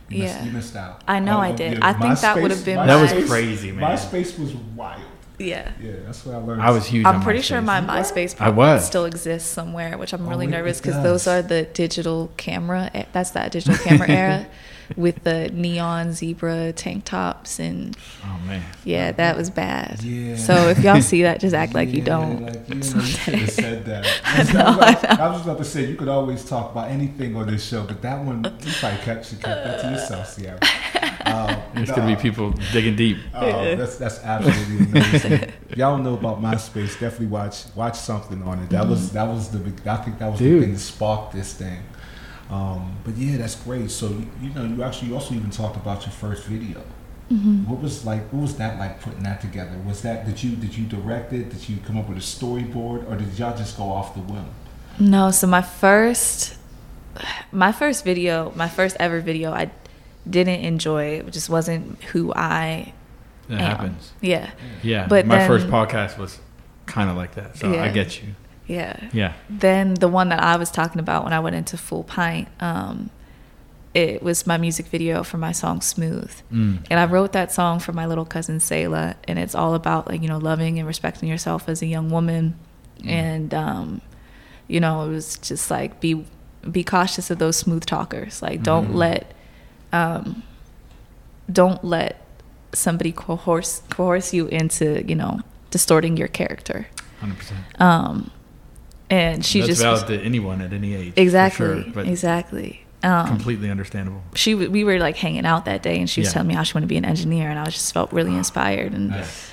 You 0.10 0.20
missed, 0.24 0.36
Yeah. 0.36 0.44
you 0.46 0.52
missed 0.52 0.76
out. 0.76 1.04
I 1.08 1.20
know 1.20 1.38
Oh, 1.38 1.42
I 1.42 1.52
did. 1.54 1.74
yeah, 1.74 1.80
I 1.90 1.94
think 1.94 2.20
that 2.20 2.36
would 2.42 2.52
have 2.52 2.60
MySpace- 2.60 2.66
been 2.66 2.88
That 2.88 3.02
was 3.02 3.30
crazy, 3.30 3.72
man. 3.72 3.96
MySpace 3.98 4.38
was 4.38 4.54
wild. 4.76 5.02
Yeah. 5.40 5.72
Yeah, 5.82 5.92
that's 6.06 6.26
what 6.26 6.36
I 6.36 6.38
learned. 6.40 6.62
I 6.62 6.72
was 6.72 6.86
huge. 6.86 7.06
I'm 7.06 7.16
on 7.16 7.22
pretty 7.24 7.42
sure 7.42 7.62
my 7.62 7.80
MySpace 7.82 8.36
I 8.40 8.50
was. 8.50 8.86
still 8.86 9.06
exists 9.06 9.50
somewhere, 9.50 9.98
which 9.98 10.14
I'm 10.14 10.26
Oh, 10.28 10.30
really 10.30 10.46
it- 10.46 10.50
nervous 10.50 10.80
because 10.82 11.02
those 11.02 11.28
are 11.28 11.42
the 11.42 11.64
digital 11.64 12.30
camera. 12.38 12.92
That's 13.14 13.32
that 13.32 13.52
digital 13.52 13.78
camera 13.78 14.10
era. 14.24 14.48
With 14.96 15.24
the 15.24 15.50
neon 15.54 16.14
zebra 16.14 16.74
tank 16.74 17.06
tops 17.06 17.60
and 17.60 17.96
Oh 18.24 18.40
man. 18.46 18.64
yeah, 18.84 19.12
that 19.14 19.38
was 19.38 19.50
bad. 19.50 20.02
Yeah. 20.04 20.36
So 20.36 20.70
if 20.70 20.80
y'all 20.80 21.02
see 21.02 21.22
that, 21.24 21.40
just 21.40 21.56
act 21.56 21.74
like 21.74 21.90
you 21.90 22.02
don't. 22.02 22.46
Like, 22.46 22.70
you, 22.70 22.76
you 22.76 23.48
said 23.48 23.86
that. 23.86 24.22
I 24.26 24.36
I 24.36 24.40
was, 24.40 24.54
know, 24.54 24.60
I, 24.62 24.92
know. 24.92 25.24
I 25.24 25.30
was 25.30 25.42
about 25.44 25.58
to 25.60 25.66
say 25.66 25.86
you 25.86 25.96
could 25.96 26.08
always 26.08 26.44
talk 26.46 26.72
about 26.72 26.90
anything 26.90 27.36
on 27.36 27.48
this 27.48 27.66
show, 27.68 27.84
but 27.84 28.02
that 28.02 28.24
one 28.24 28.44
you 28.44 28.72
probably 28.80 29.00
kept, 29.00 29.26
should 29.26 29.42
kept 29.42 29.64
that 29.64 29.82
to 29.82 29.92
yourself, 29.92 30.28
Sierra. 30.30 30.60
Um, 31.26 31.62
There's 31.76 31.90
no, 31.90 31.96
gonna 31.96 32.16
be 32.16 32.22
people 32.22 32.52
digging 32.72 32.96
deep. 32.96 33.18
Oh, 33.34 33.76
that's 33.76 33.98
that's 33.98 34.20
absolutely 34.24 34.86
amazing. 35.00 35.52
y'all 35.76 35.98
know 35.98 36.14
about 36.16 36.42
MySpace, 36.42 37.00
definitely 37.00 37.28
watch 37.28 37.66
watch 37.76 37.98
something 37.98 38.42
on 38.44 38.60
it. 38.60 38.70
That 38.70 38.88
was 38.88 39.12
that 39.12 39.28
was 39.28 39.50
the 39.50 39.60
big. 39.60 39.88
I 39.88 39.98
think 39.98 40.20
that 40.20 40.32
was 40.32 40.40
Dude. 40.40 40.62
the 40.62 40.66
thing 40.66 40.74
that 40.74 40.80
sparked 40.80 41.34
this 41.34 41.54
thing. 41.54 41.82
Um, 42.50 42.98
but 43.04 43.16
yeah, 43.16 43.38
that's 43.38 43.56
great. 43.56 43.92
So 43.92 44.08
you, 44.08 44.28
you 44.42 44.50
know, 44.52 44.64
you 44.64 44.82
actually 44.84 45.10
you 45.10 45.14
also 45.16 45.34
even 45.36 45.52
talked 45.52 45.76
about 45.78 46.04
your 46.04 46.12
first 46.12 46.46
video. 46.46 46.82
Mm-hmm. 47.32 47.70
What 47.70 47.80
was 47.82 48.06
like? 48.06 48.24
What 48.34 48.42
was 48.42 48.56
that 48.58 48.80
like 48.80 49.02
putting 49.02 49.22
that 49.24 49.40
together? 49.42 49.78
Was 49.86 50.02
that 50.02 50.26
did 50.26 50.42
you 50.42 50.56
did 50.56 50.76
you 50.76 50.86
direct 50.88 51.32
it? 51.32 51.50
Did 51.52 51.70
you 51.70 51.78
come 51.86 51.98
up 51.98 52.10
with 52.10 52.18
a 52.18 52.22
storyboard, 52.22 53.08
or 53.10 53.16
did 53.16 53.38
y'all 53.38 53.56
just 53.56 53.78
go 53.78 53.84
off 53.84 54.16
the 54.16 54.22
whim? 54.22 54.46
No, 55.00 55.30
so 55.32 55.46
my 55.46 55.62
first 55.62 56.56
my 57.52 57.72
first 57.72 58.04
video, 58.04 58.52
my 58.56 58.68
first 58.68 58.98
ever 59.00 59.20
video, 59.22 59.52
I 59.52 59.70
didn't 60.28 60.62
enjoy. 60.62 61.20
It 61.20 61.32
just 61.32 61.50
wasn't 61.50 62.02
who 62.06 62.34
I 62.34 62.94
It 63.48 63.54
am. 63.54 63.60
happens. 63.60 64.12
Yeah. 64.22 64.50
Yeah. 64.84 65.08
But 65.08 65.26
my 65.26 65.46
first 65.48 65.68
podcast 65.68 66.18
was 66.18 66.40
kind 66.86 67.10
of 67.10 67.16
like 67.16 67.36
that. 67.36 67.58
So 67.58 67.78
I 67.78 67.90
get 67.90 68.22
you. 68.22 68.30
Yeah. 68.70 69.10
Yeah. 69.12 69.34
Then 69.50 69.96
the 69.96 70.08
one 70.08 70.30
that 70.30 70.40
I 70.42 70.56
was 70.58 70.70
talking 70.72 71.00
about 71.00 71.24
when 71.26 71.34
I 71.34 71.40
went 71.40 71.56
into 71.56 71.76
Full 71.76 72.04
Pint, 72.04 72.48
um, 72.62 73.10
it 73.96 74.22
was 74.22 74.46
my 74.46 74.58
music 74.58 74.86
video 74.86 75.24
for 75.24 75.38
my 75.38 75.52
song 75.52 75.82
Smooth. 75.82 76.32
Mm. 76.54 76.86
And 76.92 77.00
I 77.00 77.06
wrote 77.06 77.32
that 77.34 77.52
song 77.52 77.80
for 77.80 77.92
my 77.94 78.06
little 78.06 78.26
cousin 78.26 78.60
Sayla, 78.60 79.16
and 79.28 79.40
it's 79.40 79.56
all 79.56 79.74
about 79.74 80.08
like 80.08 80.22
you 80.22 80.28
know 80.28 80.38
loving 80.38 80.78
and 80.78 80.88
respecting 80.88 81.28
yourself 81.28 81.68
as 81.68 81.82
a 81.82 81.88
young 81.88 82.12
woman, 82.12 82.56
and 83.04 83.52
um, 83.54 84.02
you 84.68 84.80
know 84.80 85.04
it 85.06 85.10
was 85.10 85.38
just 85.40 85.72
like 85.72 86.00
be 86.00 86.24
be 86.70 86.84
cautious 86.84 87.32
of 87.32 87.40
those 87.40 87.58
smooth 87.58 87.86
talkers. 87.86 88.42
Like 88.44 88.62
don't 88.62 88.90
Mhm. 88.92 88.96
let 88.96 89.34
um, 89.92 90.44
don't 91.52 91.84
let 91.84 92.22
somebody 92.74 93.12
coerce 93.12 93.82
coerce 93.90 94.32
you 94.34 94.46
into 94.50 95.04
you 95.08 95.16
know 95.16 95.40
distorting 95.72 96.16
your 96.16 96.28
character. 96.28 96.86
Hundred 97.20 97.38
percent. 97.40 97.82
Um, 97.82 98.32
and 99.10 99.46
she 99.46 99.60
just. 99.62 99.82
That's 99.82 100.02
just 100.02 100.08
valid 100.08 100.20
to 100.22 100.26
anyone 100.26 100.62
at 100.62 100.74
any 100.74 100.96
age. 100.96 101.14
exactly 101.16 101.84
sure, 101.84 101.92
but 101.94 102.08
exactly. 102.08 102.86
Um, 103.02 103.28
completely 103.28 103.70
understandable. 103.72 104.22
she 104.36 104.56
we 104.56 104.84
were 104.84 105.00
like 105.00 105.16
hanging 105.16 105.46
out 105.46 105.64
that 105.66 105.82
day 105.82 106.00
and 106.00 106.10
she 106.10 106.20
was 106.20 106.28
Yeah. 106.28 106.34
telling 106.34 106.50
me 106.50 106.54
how 106.54 106.64
she 106.64 106.74
wanted 106.74 106.88
to 106.88 106.90
be 106.90 106.98
an 106.98 107.06
engineer 107.06 107.50
and 107.50 107.58
I 107.58 107.64
just 107.70 107.94
felt 107.94 108.12
really 108.12 108.36
inspired 108.36 108.92
and 108.92 109.12
Nice. 109.12 109.50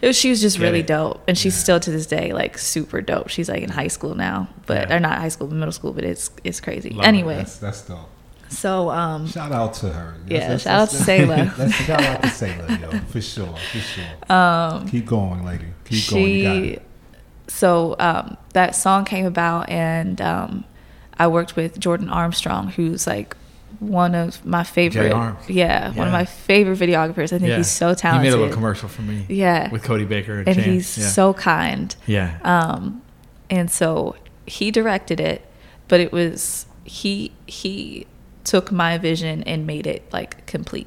it 0.00 0.06
was, 0.06 0.16
she 0.16 0.30
was 0.30 0.40
just 0.40 0.58
Get 0.58 0.66
really 0.66 0.80
it. 0.80 0.86
dope 0.86 1.20
and 1.26 1.36
she's 1.36 1.56
Yeah. 1.56 1.62
still 1.64 1.80
to 1.80 1.90
this 1.90 2.06
day 2.06 2.32
like 2.32 2.58
super 2.58 3.00
dope. 3.00 3.28
She's 3.28 3.48
like 3.48 3.64
in 3.64 3.70
high 3.70 3.88
school 3.88 4.14
now, 4.14 4.48
but 4.66 4.88
Yeah. 4.88 4.94
or 4.96 5.00
not 5.00 5.18
high 5.18 5.30
school, 5.30 5.48
but 5.48 5.56
middle 5.56 5.72
school, 5.72 5.92
but 5.94 6.04
it's 6.04 6.30
it's 6.44 6.60
crazy. 6.60 6.90
Love 6.90 7.04
it. 7.04 7.08
anyway, 7.08 7.38
That's 7.38 7.56
that's 7.56 7.80
dope. 7.82 8.08
so 8.50 8.88
um 8.90 9.26
Shout 9.26 9.50
out 9.50 9.74
to 9.74 9.88
her. 9.88 10.14
Yeah, 10.28 10.56
shout 10.56 10.82
out 10.82 10.90
to 10.90 10.96
Sayla. 10.96 11.58
Let's 11.58 11.74
shout 11.74 12.00
out 12.04 12.22
to 12.22 12.28
Sayla, 12.28 12.80
yo, 12.82 12.98
for 13.08 13.20
sure, 13.20 13.52
for 13.72 13.78
sure. 13.78 14.04
um 14.32 14.88
Keep 14.88 15.06
going, 15.06 15.44
lady. 15.44 15.64
Keep 15.86 16.08
going. 16.10 16.22
You 16.28 16.42
got 16.44 16.54
she 16.54 16.68
it. 16.74 16.82
So 17.48 17.94
um 17.98 18.36
that 18.52 18.74
song 18.74 19.04
came 19.04 19.26
about 19.26 19.68
and 19.68 20.20
um 20.20 20.64
I 21.18 21.26
worked 21.28 21.56
with 21.56 21.78
Jordan 21.78 22.08
Armstrong 22.08 22.68
who's 22.68 23.06
like 23.06 23.36
one 23.78 24.14
of 24.14 24.44
my 24.44 24.64
favorite 24.64 25.12
Arms. 25.12 25.48
yeah, 25.50 25.92
one 25.92 26.06
of 26.06 26.12
my 26.12 26.24
favorite 26.24 26.78
videographers. 26.78 27.32
I 27.32 27.38
think 27.38 27.48
Yeah. 27.50 27.56
he's 27.58 27.70
so 27.70 27.94
talented. 27.94 28.24
He 28.24 28.30
made 28.30 28.36
a 28.36 28.40
little 28.40 28.54
commercial 28.54 28.88
for 28.88 29.02
me. 29.02 29.26
Yeah. 29.28 29.70
With 29.70 29.82
Cody 29.82 30.04
Baker 30.06 30.38
and, 30.38 30.48
and 30.48 30.56
he's 30.58 30.96
yeah. 30.96 31.06
so 31.08 31.34
kind. 31.34 31.94
Yeah. 32.06 32.38
Um, 32.42 33.02
and 33.50 33.70
so 33.70 34.16
he 34.46 34.70
directed 34.70 35.20
it, 35.20 35.44
but 35.88 36.00
it 36.00 36.10
was 36.12 36.66
he 36.84 37.32
he 37.46 38.06
took 38.44 38.70
my 38.72 38.96
vision 38.96 39.42
and 39.42 39.66
made 39.66 39.86
it 39.86 40.04
like 40.12 40.46
complete. 40.46 40.86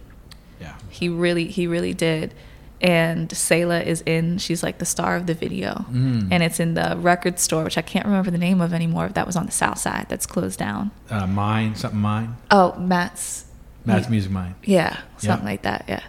yeah. 0.59 0.75
He 0.89 1.09
really 1.09 1.45
he 1.47 1.67
really 1.67 1.93
did. 1.93 2.33
And 2.81 3.27
Sayla 3.29 3.85
is 3.85 4.01
in. 4.05 4.37
She's 4.37 4.63
like 4.63 4.77
the 4.77 4.85
star 4.85 5.17
of 5.17 5.25
the 5.27 5.33
video, 5.33 5.85
Mm. 5.91 6.29
and 6.31 6.41
it's 6.41 6.61
in 6.61 6.75
the 6.75 6.95
record 6.97 7.37
store, 7.37 7.65
which 7.65 7.77
I 7.77 7.81
can't 7.81 8.05
remember 8.05 8.31
the 8.31 8.37
name 8.37 8.61
of 8.61 8.73
anymore. 8.73 9.09
That 9.09 9.27
was 9.27 9.35
on 9.35 9.45
the 9.45 9.51
south 9.51 9.79
side. 9.79 10.05
That's 10.07 10.25
closed 10.25 10.59
down. 10.59 10.91
Uh, 11.09 11.27
mine, 11.27 11.75
something 11.75 11.99
mine. 11.99 12.37
Oh, 12.51 12.73
Matt's. 12.79 13.45
Matt's 13.85 14.09
Music 14.09 14.31
Mine. 14.31 14.55
Yeah, 14.63 14.97
something 15.17 15.45
Yeah. 15.45 15.51
like 15.51 15.61
that. 15.63 15.85
Yeah. 15.89 16.01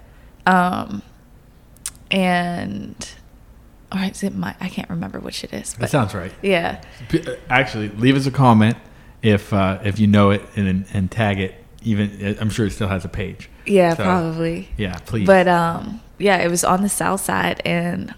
Um, 0.47 1.03
and 2.11 3.09
or 3.93 4.01
is 4.03 4.23
it 4.23 4.35
my? 4.35 4.55
I 4.61 4.68
can't 4.68 4.89
remember 4.91 5.18
which 5.18 5.43
it 5.45 5.53
is. 5.53 5.75
That 5.75 5.91
sounds 5.91 6.14
right. 6.14 6.33
yeah. 6.43 6.81
Uh, 7.12 7.33
Actually, 7.49 7.89
leave 7.91 8.16
us 8.16 8.27
a 8.27 8.31
comment 8.31 8.77
if 9.23 9.53
uh, 9.53 9.79
if 9.83 9.99
you 9.99 10.07
know 10.07 10.31
it 10.31 10.43
and 10.57 10.87
and 10.93 11.11
tag 11.11 11.41
it. 11.41 11.55
Even 11.83 12.37
I'm 12.41 12.51
sure 12.51 12.66
it 12.66 12.72
still 12.72 12.89
has 12.89 13.05
a 13.05 13.09
page. 13.09 13.49
Yeah, 13.66 13.95
So, 13.95 14.05
probably. 14.05 14.68
Yeah, 14.76 14.99
please. 15.07 15.26
But 15.26 15.49
um, 15.49 16.01
yeah, 16.18 16.37
it 16.39 16.49
was 16.51 16.64
on 16.64 16.83
the 16.83 16.89
south 16.89 17.20
side, 17.22 17.62
and 17.64 18.14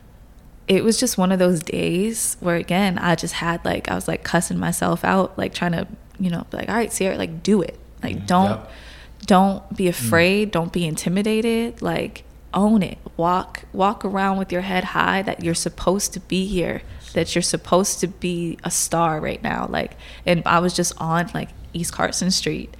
it 0.69 0.83
was 0.85 0.99
just 0.99 1.17
one 1.19 1.31
of 1.33 1.39
those 1.39 1.63
days 1.63 2.37
where 2.41 2.57
again, 2.57 2.99
I 2.99 3.15
just 3.15 3.35
had 3.35 3.65
like 3.65 3.91
I 3.91 3.95
was 3.95 4.09
like 4.09 4.25
cussing 4.25 4.59
myself 4.59 5.05
out, 5.05 5.37
like 5.39 5.55
trying 5.55 5.73
to, 5.73 5.87
you 6.19 6.31
know, 6.31 6.45
be 6.51 6.57
like, 6.57 6.69
all 6.69 6.75
right, 6.75 6.93
Sierra, 6.93 7.17
like 7.17 7.43
do 7.43 7.63
it, 7.63 7.79
like 8.03 8.27
don't, 8.27 8.51
Yep. 8.51 8.71
don't 9.27 9.77
be 9.77 9.89
afraid, 9.89 10.51
don't 10.51 10.73
be 10.73 10.87
intimidated, 10.87 11.83
like 11.83 12.25
own 12.55 12.83
it, 12.83 12.99
walk 13.17 13.63
walk 13.73 14.05
around 14.05 14.39
with 14.39 14.53
your 14.53 14.61
head 14.63 14.85
high 14.85 15.23
that 15.23 15.43
you're 15.45 15.55
supposed 15.55 16.13
to 16.15 16.21
be 16.21 16.47
here, 16.47 16.83
that 17.15 17.35
you're 17.35 17.43
supposed 17.43 18.01
to 18.01 18.09
be 18.09 18.59
a 18.65 18.71
star 18.71 19.21
right 19.21 19.43
now, 19.43 19.67
like, 19.71 19.93
and 20.27 20.43
I 20.47 20.59
was 20.59 20.75
just 20.75 20.93
on 20.99 21.31
like 21.35 21.49
East 21.73 21.93
Carson 21.93 22.31
Street 22.31 22.75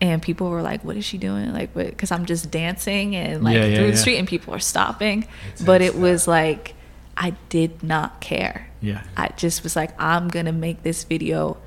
and 0.00 0.20
people 0.22 0.50
were 0.50 0.62
like, 0.62 0.84
"What 0.84 0.96
is 0.96 1.04
she 1.04 1.18
doing?" 1.18 1.52
Like, 1.52 1.74
because 1.74 2.10
I'm 2.10 2.24
just 2.26 2.50
dancing 2.50 3.14
and 3.16 3.42
like 3.44 3.54
Yeah, 3.56 3.64
yeah, 3.66 3.76
through 3.76 3.90
the 3.92 3.96
street, 3.96 4.18
and 4.18 4.26
people 4.28 4.54
are 4.54 4.58
stopping. 4.60 5.22
It 5.58 5.64
but 5.64 5.78
takes 5.78 5.94
it 5.94 6.00
was 6.00 6.24
that. 6.24 6.30
like, 6.30 6.74
I 7.16 7.34
did 7.48 7.82
not 7.82 8.20
care. 8.20 8.68
yeah. 8.80 9.02
I 9.16 9.28
just 9.36 9.62
was 9.62 9.76
like, 9.76 9.90
I'm 10.00 10.28
gonna 10.28 10.52
make 10.52 10.82
this 10.82 11.04
video 11.04 11.58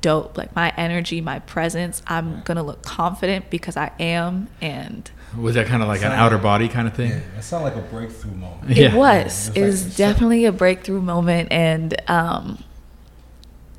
dope. 0.00 0.36
Like 0.38 0.54
my 0.56 0.72
energy, 0.76 1.20
my 1.20 1.38
presence. 1.40 2.02
I'm 2.06 2.40
gonna 2.42 2.62
look 2.62 2.82
confident 2.82 3.50
because 3.50 3.76
I 3.76 3.92
am, 4.00 4.48
and 4.60 5.10
Was 5.36 5.54
that 5.56 5.66
kind 5.66 5.82
of 5.82 5.88
like 5.88 5.98
an 6.00 6.04
Sound- 6.10 6.20
outer 6.20 6.38
body 6.38 6.68
kind 6.68 6.88
of 6.88 6.94
thing? 6.94 7.10
Yeah, 7.10 7.20
that 7.36 7.44
sounded 7.44 7.74
like 7.74 7.76
a 7.76 7.86
breakthrough 7.86 8.34
moment. 8.34 8.70
Yeah. 8.76 8.94
it 8.94 8.96
was. 8.96 9.48
Yeah, 9.48 9.52
It 9.54 9.62
it 9.62 9.66
was 9.66 9.74
was 9.74 9.84
like- 9.88 9.96
definitely 9.96 10.44
a 10.46 10.52
breakthrough 10.52 11.02
moment, 11.02 11.48
and 11.52 11.94
um, 12.10 12.64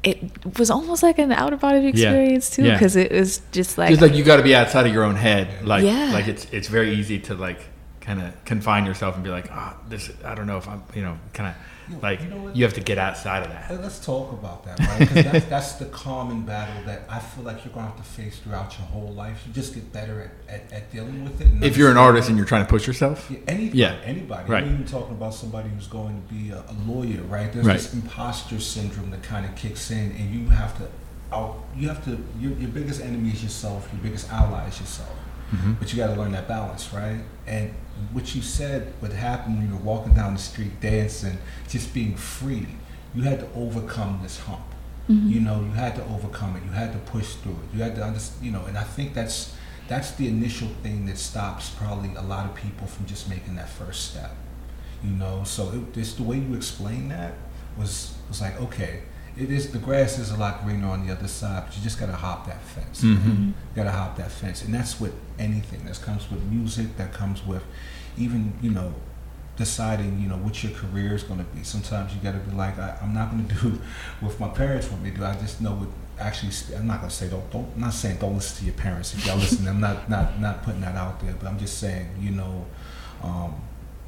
it 0.03 0.57
was 0.57 0.69
almost 0.71 1.03
like 1.03 1.19
an 1.19 1.31
out 1.31 1.51
of 1.53 1.59
body 1.59 1.85
experience 1.87 2.49
too, 2.49 2.63
Yeah. 2.63 2.73
because 2.75 2.95
it 2.95 3.11
was 3.11 3.41
just 3.51 3.77
like, 3.77 3.89
Just 3.89 4.01
like 4.01 4.13
you 4.13 4.23
got 4.23 4.37
to 4.37 4.43
be 4.43 4.55
outside 4.55 4.87
of 4.87 4.93
your 4.93 5.03
own 5.03 5.15
head. 5.15 5.65
Like, 5.65 5.83
Yeah. 5.83 6.11
like 6.13 6.27
it's 6.27 6.45
it's 6.51 6.67
very 6.69 6.93
easy 6.93 7.19
to 7.19 7.35
like 7.35 7.59
kind 8.01 8.21
of 8.21 8.33
confine 8.45 8.85
yourself 8.85 9.15
and 9.15 9.23
be 9.23 9.29
like, 9.29 9.49
ah, 9.51 9.75
this. 9.89 10.09
I 10.23 10.35
don't 10.35 10.47
know 10.47 10.57
if 10.57 10.67
I'm, 10.67 10.81
you 10.95 11.01
know, 11.01 11.17
kind 11.33 11.49
You- 11.49 11.55
of 11.93 12.03
like 12.03 12.21
you 12.21 12.27
know 12.29 12.37
what? 12.43 12.55
you 12.55 12.63
have 12.63 12.73
to 12.73 12.81
get 12.81 12.97
outside 12.97 13.43
of 13.43 13.49
that. 13.49 13.69
Let's 13.81 14.03
talk 14.03 14.31
about 14.31 14.63
that, 14.65 14.79
right? 14.79 15.07
'Cause 15.07 15.23
that's, 15.23 15.45
that's 15.55 15.71
the 15.73 15.85
common 15.85 16.43
battle 16.43 16.83
that 16.85 17.03
I 17.09 17.19
feel 17.19 17.43
like 17.43 17.63
you're 17.65 17.73
gonna 17.73 17.87
have 17.87 17.97
to 17.97 18.03
face 18.03 18.39
throughout 18.39 18.77
your 18.77 18.87
whole 18.87 19.13
life. 19.13 19.43
You 19.47 19.53
just 19.53 19.73
get 19.73 19.91
better 19.93 20.31
at, 20.47 20.53
at, 20.53 20.73
at 20.73 20.91
dealing 20.91 21.23
with 21.23 21.41
it. 21.41 21.47
and 21.47 21.63
If 21.63 21.77
you're 21.77 21.91
an 21.91 21.97
artist 21.97 22.29
and 22.29 22.37
you're 22.37 22.47
trying 22.47 22.65
to 22.65 22.69
push 22.69 22.85
yourself, 22.87 23.29
Yeah, 23.29 23.37
anybody, 23.47 23.77
Yeah. 23.77 23.95
anybody. 24.05 24.51
Right. 24.51 24.63
I'm 24.63 24.73
even 24.73 24.85
talking 24.85 25.15
about 25.15 25.33
somebody 25.33 25.69
who's 25.69 25.87
going 25.87 26.21
to 26.27 26.33
be 26.33 26.51
a, 26.51 26.57
a 26.59 26.75
lawyer, 26.85 27.21
right? 27.23 27.51
There's 27.51 27.65
Right. 27.65 27.77
this 27.77 27.93
imposter 27.93 28.59
syndrome 28.59 29.11
that 29.11 29.23
kind 29.23 29.45
of 29.45 29.55
kicks 29.55 29.91
in, 29.91 30.11
and 30.11 30.33
you 30.33 30.47
have 30.49 30.77
to, 30.77 30.87
out, 31.31 31.63
you 31.75 31.87
have 31.87 32.03
to. 32.05 32.11
Your, 32.39 32.51
your 32.53 32.69
biggest 32.69 33.01
enemy 33.01 33.29
is 33.29 33.43
yourself. 33.43 33.87
Your 33.93 34.01
biggest 34.01 34.31
ally 34.31 34.67
is 34.67 34.79
yourself. 34.79 35.13
Mhm. 35.53 35.77
But 35.79 35.91
you 35.93 35.97
got 35.97 36.13
to 36.13 36.19
learn 36.19 36.31
that 36.33 36.47
balance, 36.47 36.91
right? 36.93 37.19
And 37.47 37.71
what 38.13 38.35
you 38.35 38.41
said 38.41 38.93
would 39.01 39.13
happen 39.13 39.57
when 39.57 39.67
you 39.67 39.73
were 39.75 39.81
walking 39.83 40.13
down 40.13 40.33
the 40.33 40.39
street 40.39 40.79
dancing, 40.81 41.37
just 41.67 41.93
being 41.93 42.15
free. 42.15 42.67
You 43.15 43.23
had 43.23 43.39
to 43.39 43.47
overcome 43.55 44.19
this 44.23 44.39
hump. 44.39 44.61
Mhm. 45.09 45.29
You 45.29 45.39
know, 45.39 45.61
you 45.61 45.71
had 45.71 45.95
to 45.95 46.03
overcome 46.05 46.55
it. 46.55 46.63
You 46.63 46.71
had 46.71 46.91
to 46.93 46.99
push 46.99 47.33
through 47.35 47.53
it. 47.63 47.75
You 47.75 47.81
had 47.83 47.95
to 47.95 48.03
understand, 48.03 48.45
you 48.45 48.51
know, 48.51 48.65
and 48.65 48.77
I 48.77 48.83
think 48.83 49.13
that's 49.13 49.53
that's 49.87 50.11
the 50.11 50.27
initial 50.27 50.67
thing 50.83 51.07
that 51.07 51.17
stops 51.17 51.71
probably 51.71 52.13
a 52.15 52.21
lot 52.21 52.45
of 52.45 52.53
people 52.53 52.85
from 52.85 53.07
just 53.07 53.27
making 53.27 53.55
that 53.55 53.69
first 53.69 54.11
step. 54.11 54.35
You 55.03 55.11
know, 55.11 55.43
so 55.45 55.71
it, 55.71 55.93
just 55.93 56.17
the 56.17 56.23
way 56.23 56.37
you 56.37 56.53
explained 56.53 57.09
that 57.11 57.33
was 57.77 58.13
was 58.27 58.39
like, 58.41 58.59
okay, 58.61 59.01
it 59.37 59.49
is 59.51 59.71
the 59.71 59.77
grass 59.79 60.17
is 60.19 60.31
a 60.31 60.37
lot 60.37 60.63
greener 60.63 60.87
on 60.87 61.05
the 61.05 61.13
other 61.13 61.27
side, 61.27 61.63
but 61.65 61.75
you 61.75 61.81
just 61.83 61.99
gotta 61.99 62.13
hop 62.15 62.45
that 62.47 62.61
fence. 62.63 63.01
Mhm. 63.01 63.17
Mhm. 63.17 63.53
gotta 63.75 63.91
hop 63.91 64.17
that 64.17 64.31
fence, 64.31 64.63
and 64.63 64.73
that's 64.73 64.99
with 64.99 65.13
anything. 65.37 65.85
That 65.85 66.01
comes 66.01 66.29
with 66.29 66.41
music. 66.43 66.97
That 66.97 67.13
comes 67.13 67.45
with 67.45 67.63
even 68.17 68.53
you 68.61 68.71
know 68.71 68.93
deciding 69.55 70.19
you 70.21 70.27
know 70.29 70.37
what 70.37 70.63
your 70.63 70.71
career 70.71 71.13
is 71.15 71.23
going 71.23 71.37
to 71.39 71.45
be. 71.53 71.61
Sometimes 71.63 72.13
you 72.13 72.21
got 72.21 72.31
to 72.31 72.37
be 72.39 72.55
like, 72.55 72.79
I, 72.79 72.97
I'm 73.01 73.13
not 73.13 73.29
going 73.29 73.45
to 73.49 73.55
do 73.55 73.81
what 74.21 74.39
my 74.39 74.47
parents 74.47 74.89
want 74.89 75.03
me 75.03 75.11
to 75.11 75.17
do. 75.17 75.25
I 75.25 75.35
just 75.35 75.59
know 75.59 75.71
what 75.73 75.89
actually. 76.17 76.53
I'm 76.77 76.87
not 76.87 76.99
gonna 77.01 77.11
say 77.11 77.27
don't. 77.29 77.49
Don't. 77.51 77.67
I'm 77.75 77.81
not 77.81 77.93
saying 77.93 78.17
don't 78.19 78.35
listen 78.35 78.59
to 78.59 78.65
your 78.65 78.73
parents 78.75 79.13
if 79.13 79.25
y'all 79.25 79.37
listen. 79.37 79.67
I'm 79.67 79.79
not 79.81 80.09
not 80.09 80.39
not 80.39 80.63
putting 80.63 80.81
that 80.81 80.95
out 80.95 81.19
there. 81.21 81.33
But 81.39 81.47
I'm 81.49 81.59
just 81.59 81.77
saying, 81.77 82.07
you 82.21 82.31
know, 82.31 82.65
um, 83.21 83.55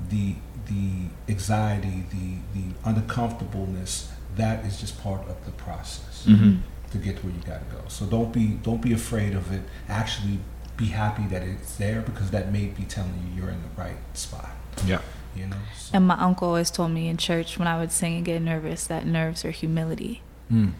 the 0.10 0.36
the 0.68 1.08
anxiety, 1.28 2.06
the 2.12 2.38
the 2.60 2.66
uncomfortableness. 2.86 4.10
That 4.38 4.66
is 4.66 4.80
just 4.80 5.02
part 5.02 5.28
of 5.28 5.44
the 5.46 5.52
process 5.52 6.26
Mm-hmm. 6.28 6.58
to 6.92 6.98
get 7.00 7.18
to 7.18 7.26
where 7.26 7.34
you 7.34 7.42
gotta 7.46 7.66
go. 7.72 7.82
So 7.88 8.06
don't 8.06 8.32
be 8.32 8.48
don't 8.64 8.82
be 8.82 8.94
afraid 8.94 9.34
of 9.34 9.52
it. 9.52 9.62
Actually, 9.90 10.38
be 10.78 10.86
happy 10.88 11.26
that 11.28 11.42
it's 11.44 11.76
there 11.78 12.02
because 12.02 12.30
that 12.32 12.52
may 12.52 12.66
be 12.68 12.84
telling 12.84 13.14
you 13.24 13.42
you're 13.42 13.52
in 13.52 13.62
the 13.64 13.82
right 13.82 13.98
spot. 14.14 14.50
Yeah. 14.86 15.02
You 15.36 15.48
know. 15.48 15.58
So, 15.78 15.92
And 15.96 16.08
my 16.08 16.16
uncle 16.20 16.48
always 16.50 16.70
told 16.70 16.92
me 16.92 17.08
in 17.08 17.18
church 17.18 17.58
when 17.58 17.68
I 17.68 17.80
would 17.80 17.92
sing 17.92 18.18
and 18.18 18.26
get 18.26 18.42
nervous 18.42 18.86
that 18.88 19.06
nerves 19.06 19.44
are 19.46 19.52
humility. 19.52 20.22
Mm. 20.52 20.74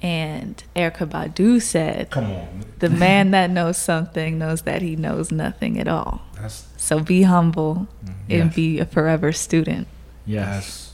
And 0.00 0.64
Erykah 0.74 1.08
Badu 1.08 1.62
said, 1.62 2.10
come 2.10 2.24
on. 2.32 2.64
The 2.80 2.90
man 2.90 3.30
that 3.30 3.50
knows 3.50 3.76
something 3.76 4.36
knows 4.38 4.62
that 4.62 4.82
he 4.82 4.96
knows 4.96 5.30
nothing 5.30 5.78
at 5.78 5.86
all. 5.86 6.22
That's 6.40 6.66
So 6.76 6.98
be 6.98 7.22
humble 7.22 7.86
mhm. 8.04 8.14
and 8.28 8.46
Yes. 8.46 8.54
be 8.54 8.78
a 8.80 8.84
forever 8.86 9.30
student. 9.32 9.86
Yes. 10.26 10.46
Yes. 10.54 10.91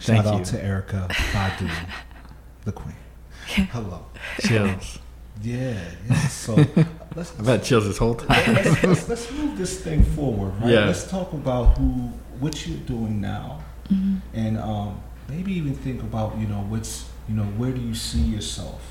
Thank 0.00 0.24
Shout 0.24 0.34
you. 0.34 0.40
out 0.40 0.44
to 0.46 0.56
Erykah 0.56 1.08
Badu, 1.08 1.70
the 2.64 2.72
queen. 2.72 2.94
Hello. 3.72 4.06
Chills. 4.40 4.98
Yeah. 5.42 5.78
yeah. 6.08 6.16
So 6.28 6.54
let's, 7.14 7.38
I've 7.38 7.46
had 7.46 7.62
chills 7.64 7.84
this 7.86 7.98
whole 7.98 8.14
time. 8.14 8.54
let's, 8.54 8.82
let's, 8.82 9.08
let's 9.08 9.32
move 9.32 9.56
this 9.58 9.80
thing 9.82 10.02
forward, 10.04 10.52
right? 10.60 10.70
Yeah. 10.72 10.86
Let's 10.86 11.08
talk 11.08 11.32
about 11.32 11.76
who, 11.78 12.10
what 12.40 12.66
you're 12.66 12.78
doing 12.78 13.20
now, 13.20 13.62
Mm-hmm. 13.88 14.16
and 14.36 14.58
um, 14.58 15.00
maybe 15.28 15.52
even 15.52 15.72
think 15.72 16.02
about 16.02 16.36
you 16.38 16.48
know 16.48 16.58
what's 16.68 17.08
you 17.28 17.36
know 17.36 17.44
where 17.44 17.70
do 17.70 17.80
you 17.80 17.94
see 17.94 18.18
yourself 18.18 18.82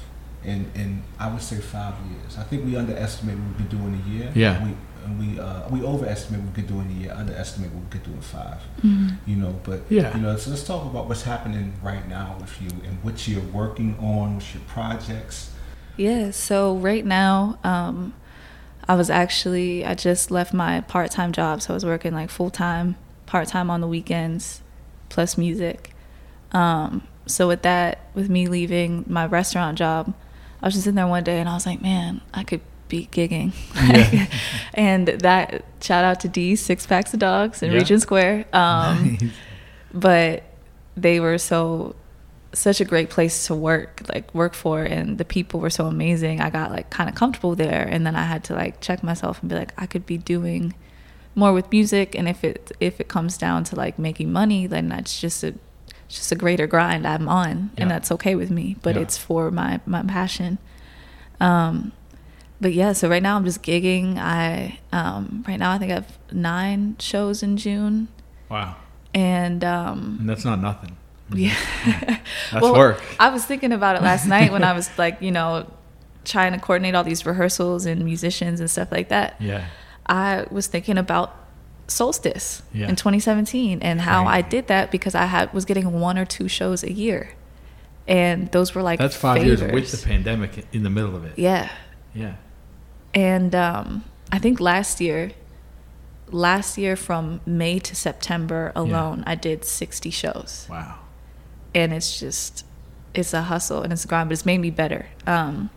in 0.45 0.71
in 0.73 1.03
I 1.19 1.29
would 1.29 1.41
say 1.41 1.57
five 1.57 1.95
years. 2.09 2.37
I 2.37 2.43
think 2.43 2.63
we 2.63 2.77
underestimate 2.77 3.37
what 3.37 3.49
we 3.49 3.55
could 3.57 3.69
do 3.69 3.77
in 3.87 3.93
a 3.95 4.09
year. 4.09 4.31
Yeah. 4.33 4.63
We 4.63 4.73
and 5.05 5.19
we 5.19 5.39
uh, 5.39 5.67
we 5.69 5.81
overestimate 5.83 6.41
what 6.41 6.49
we 6.55 6.61
could 6.61 6.67
do 6.67 6.79
in 6.81 6.87
a 6.89 6.93
year, 6.93 7.13
underestimate 7.13 7.71
what 7.71 7.83
we 7.83 7.89
could 7.89 8.03
do 8.03 8.11
in 8.11 8.21
five. 8.21 8.59
You 8.83 9.35
know, 9.35 9.55
but 9.63 9.81
Yeah. 9.89 10.15
you 10.15 10.21
know, 10.21 10.35
so 10.37 10.49
let's 10.51 10.63
talk 10.63 10.85
about 10.85 11.07
what's 11.07 11.23
happening 11.23 11.73
right 11.81 12.07
now 12.07 12.37
with 12.39 12.61
you 12.61 12.69
and 12.85 13.03
what 13.03 13.27
you're 13.27 13.41
working 13.41 13.95
on, 13.99 14.35
what's 14.35 14.53
your 14.53 14.63
projects. 14.67 15.51
Yeah, 15.97 16.31
so 16.31 16.75
right 16.75 17.05
now, 17.05 17.57
um, 17.63 18.13
I 18.87 18.95
was 18.95 19.09
actually, 19.09 19.85
I 19.85 19.95
just 19.95 20.29
left 20.29 20.53
my 20.53 20.81
part 20.81 21.11
time 21.11 21.31
job. 21.31 21.61
So 21.61 21.73
I 21.73 21.75
was 21.75 21.85
working 21.85 22.13
like 22.13 22.29
full 22.29 22.49
time, 22.49 22.95
part 23.25 23.47
time 23.47 23.69
on 23.69 23.81
the 23.81 23.87
weekends, 23.87 24.61
plus 25.09 25.37
music. 25.37 25.91
Um, 26.51 27.07
so 27.25 27.47
with 27.47 27.61
that, 27.63 27.99
with 28.13 28.29
me 28.29 28.47
leaving 28.47 29.05
my 29.07 29.25
restaurant 29.25 29.77
job, 29.77 30.13
I 30.61 30.67
was 30.67 30.75
just 30.75 30.87
in 30.87 30.95
there 30.95 31.07
one 31.07 31.23
day 31.23 31.39
and 31.39 31.47
I 31.49 31.53
was 31.53 31.65
like, 31.65 31.81
man, 31.81 32.21
I 32.33 32.43
could 32.43 32.61
be 32.87 33.07
gigging. 33.11 33.51
Yeah. 33.75 34.27
and 34.73 35.07
that, 35.07 35.63
shout 35.81 36.03
out 36.05 36.19
to 36.21 36.27
D, 36.27 36.55
Six 36.55 36.85
Packs 36.85 37.13
of 37.13 37.19
Dogs 37.19 37.61
in 37.63 37.71
Yeah. 37.71 37.77
Regent 37.79 38.01
Square. 38.01 38.45
Um, 38.53 39.17
Nice. 39.19 39.31
but 39.93 40.43
they 40.97 41.19
were 41.19 41.37
so 41.37 41.95
such 42.53 42.79
a 42.79 42.85
great 42.85 43.09
place 43.09 43.47
to 43.47 43.53
work 43.53 44.01
like 44.13 44.33
work 44.33 44.53
for 44.53 44.81
and 44.81 45.17
the 45.17 45.25
people 45.25 45.59
were 45.59 45.69
so 45.69 45.87
amazing 45.87 46.39
i 46.39 46.49
got 46.49 46.71
like 46.71 46.89
kind 46.89 47.09
of 47.09 47.13
comfortable 47.15 47.53
there 47.53 47.85
and 47.85 48.07
then 48.07 48.15
i 48.15 48.23
had 48.23 48.45
to 48.45 48.53
like 48.53 48.79
check 48.79 49.03
myself 49.03 49.41
and 49.41 49.49
be 49.49 49.55
like 49.57 49.73
i 49.77 49.85
could 49.85 50.05
be 50.05 50.17
doing 50.17 50.73
more 51.35 51.51
with 51.51 51.69
music 51.69 52.15
and 52.15 52.29
if 52.29 52.45
it 52.45 52.71
if 52.79 53.01
it 53.01 53.09
comes 53.09 53.37
down 53.37 53.65
to 53.65 53.75
like 53.75 53.99
making 53.99 54.31
money 54.31 54.67
then 54.67 54.87
that's 54.87 55.19
just 55.19 55.43
a 55.43 55.53
just 56.07 56.31
a 56.31 56.35
greater 56.35 56.65
grind 56.65 57.05
i'm 57.05 57.27
on 57.27 57.71
Yeah. 57.75 57.81
and 57.81 57.91
that's 57.91 58.09
okay 58.13 58.35
with 58.35 58.49
me 58.51 58.77
but 58.81 58.95
it's 58.95 59.17
for 59.17 59.51
my 59.51 59.81
my 59.85 60.03
passion 60.03 60.57
um 61.41 61.91
but 62.61 62.73
yeah 62.73 62.93
so 62.93 63.07
right 63.09 63.21
now 63.23 63.35
i'm 63.35 63.45
just 63.45 63.61
gigging 63.63 64.17
i 64.17 64.79
um 64.91 65.43
right 65.47 65.57
now 65.59 65.71
i 65.71 65.77
think 65.77 65.91
i 65.91 65.95
have 65.95 66.17
nine 66.31 66.95
shows 66.99 67.43
in 67.43 67.57
june 67.57 68.07
Wow. 68.49 68.75
and 69.13 69.63
um 69.63 70.17
And 70.21 70.29
that's 70.29 70.45
not 70.45 70.61
nothing. 70.61 70.95
yeah. 71.33 71.55
That's 72.51 72.61
Well, 72.61 72.73
work. 72.75 73.01
I 73.19 73.29
was 73.29 73.43
thinking 73.45 73.71
about 73.71 73.95
it 73.95 74.03
last 74.03 74.27
night 74.27 74.51
when 74.51 74.63
I 74.63 74.73
was 74.73 74.95
like, 74.95 75.19
you 75.23 75.31
know, 75.31 75.65
trying 76.23 76.53
to 76.53 76.59
coordinate 76.59 76.93
all 76.93 77.03
these 77.03 77.25
rehearsals 77.25 77.87
and 77.87 78.05
musicians 78.05 78.59
and 78.59 78.69
stuff 78.69 78.91
like 78.91 79.09
that. 79.09 79.35
Yeah. 79.41 79.65
I 80.05 80.45
was 80.51 80.67
thinking 80.67 80.99
about 80.99 81.35
Solstice 81.87 82.61
Yeah. 82.73 82.87
in 82.89 82.95
2017 82.95 83.81
and 83.81 84.01
how 84.01 84.25
I 84.27 84.41
did 84.41 84.67
that 84.67 84.91
because 84.91 85.15
I 85.15 85.25
had 85.25 85.51
was 85.51 85.65
getting 85.65 85.99
one 85.99 86.19
or 86.19 86.25
two 86.25 86.47
shows 86.47 86.83
a 86.83 86.91
year. 86.91 87.31
And 88.07 88.51
those 88.51 88.75
were 88.75 88.83
like 88.83 88.99
That's 88.99 89.15
five 89.15 89.43
years 89.43 89.63
with 89.63 89.91
the 89.91 89.97
pandemic 90.07 90.63
in 90.71 90.83
the 90.83 90.91
middle 90.91 91.15
of 91.15 91.25
it. 91.25 91.33
Yeah. 91.39 91.71
Yeah. 92.13 92.35
And 93.15 93.55
um, 93.55 94.03
I 94.31 94.37
think 94.39 94.59
last 94.59 94.99
year, 94.99 95.31
last 96.29 96.77
year 96.77 96.95
from 96.95 97.39
May 97.45 97.79
to 97.79 97.95
September 97.95 98.71
alone, 98.75 99.23
I 99.25 99.35
did 99.35 99.63
60 99.65 100.09
shows. 100.09 100.67
Wow. 100.69 100.99
and 101.73 101.93
it's 101.93 102.19
just 102.19 102.65
it's 103.13 103.33
a 103.33 103.43
hustle 103.43 103.81
and 103.81 103.93
it's 103.93 104.03
a 104.03 104.07
grind, 104.07 104.27
but 104.29 104.33
it's 104.33 104.45
made 104.45 104.57
me 104.59 104.69
better. 104.69 105.07
Um, 105.25 105.69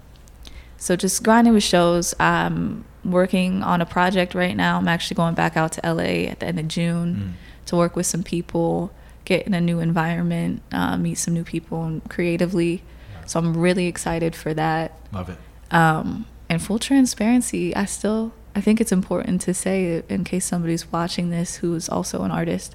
so 0.76 0.96
just 0.96 1.22
grinding 1.22 1.54
with 1.54 1.62
shows. 1.62 2.12
I'm 2.18 2.84
working 3.04 3.62
on 3.62 3.80
a 3.80 3.86
project 3.86 4.34
right 4.34 4.56
now. 4.56 4.76
I'm 4.78 4.88
actually 4.88 5.14
going 5.14 5.34
back 5.34 5.56
out 5.56 5.70
to 5.72 5.80
LA 5.84 6.26
at 6.32 6.40
the 6.40 6.46
end 6.46 6.58
of 6.58 6.66
June 6.68 7.14
Mm. 7.14 7.66
to 7.66 7.76
work 7.76 7.94
with 7.94 8.06
some 8.06 8.24
people, 8.24 8.90
get 9.24 9.46
in 9.46 9.54
a 9.54 9.60
new 9.60 9.78
environment, 9.78 10.62
uh, 10.72 10.96
meet 10.96 11.14
some 11.18 11.32
new 11.34 11.44
people 11.44 11.84
and 11.84 12.02
creatively. 12.10 12.82
So 13.26 13.38
I'm 13.38 13.56
really 13.56 13.86
excited 13.86 14.34
for 14.34 14.52
that. 14.54 14.92
Love 15.12 15.28
it. 15.30 15.38
Um, 15.70 16.26
and 16.48 16.62
full 16.62 16.78
transparency, 16.78 17.74
I 17.74 17.84
still 17.84 18.32
I 18.54 18.60
think 18.60 18.80
it's 18.80 18.92
important 18.92 19.40
to 19.42 19.54
say 19.54 20.02
in 20.08 20.24
case 20.24 20.44
somebody's 20.44 20.90
watching 20.90 21.30
this 21.30 21.56
who 21.56 21.74
is 21.74 21.88
also 21.88 22.22
an 22.22 22.30
artist. 22.30 22.74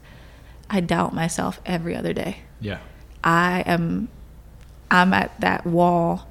I 0.70 0.80
doubt 0.80 1.14
myself 1.14 1.60
every 1.66 1.96
other 1.96 2.14
day. 2.14 2.38
Yeah. 2.62 2.80
I 3.24 3.64
am 3.66 4.08
I'm 4.90 5.14
at 5.14 5.40
that 5.42 5.66
wall 5.66 6.28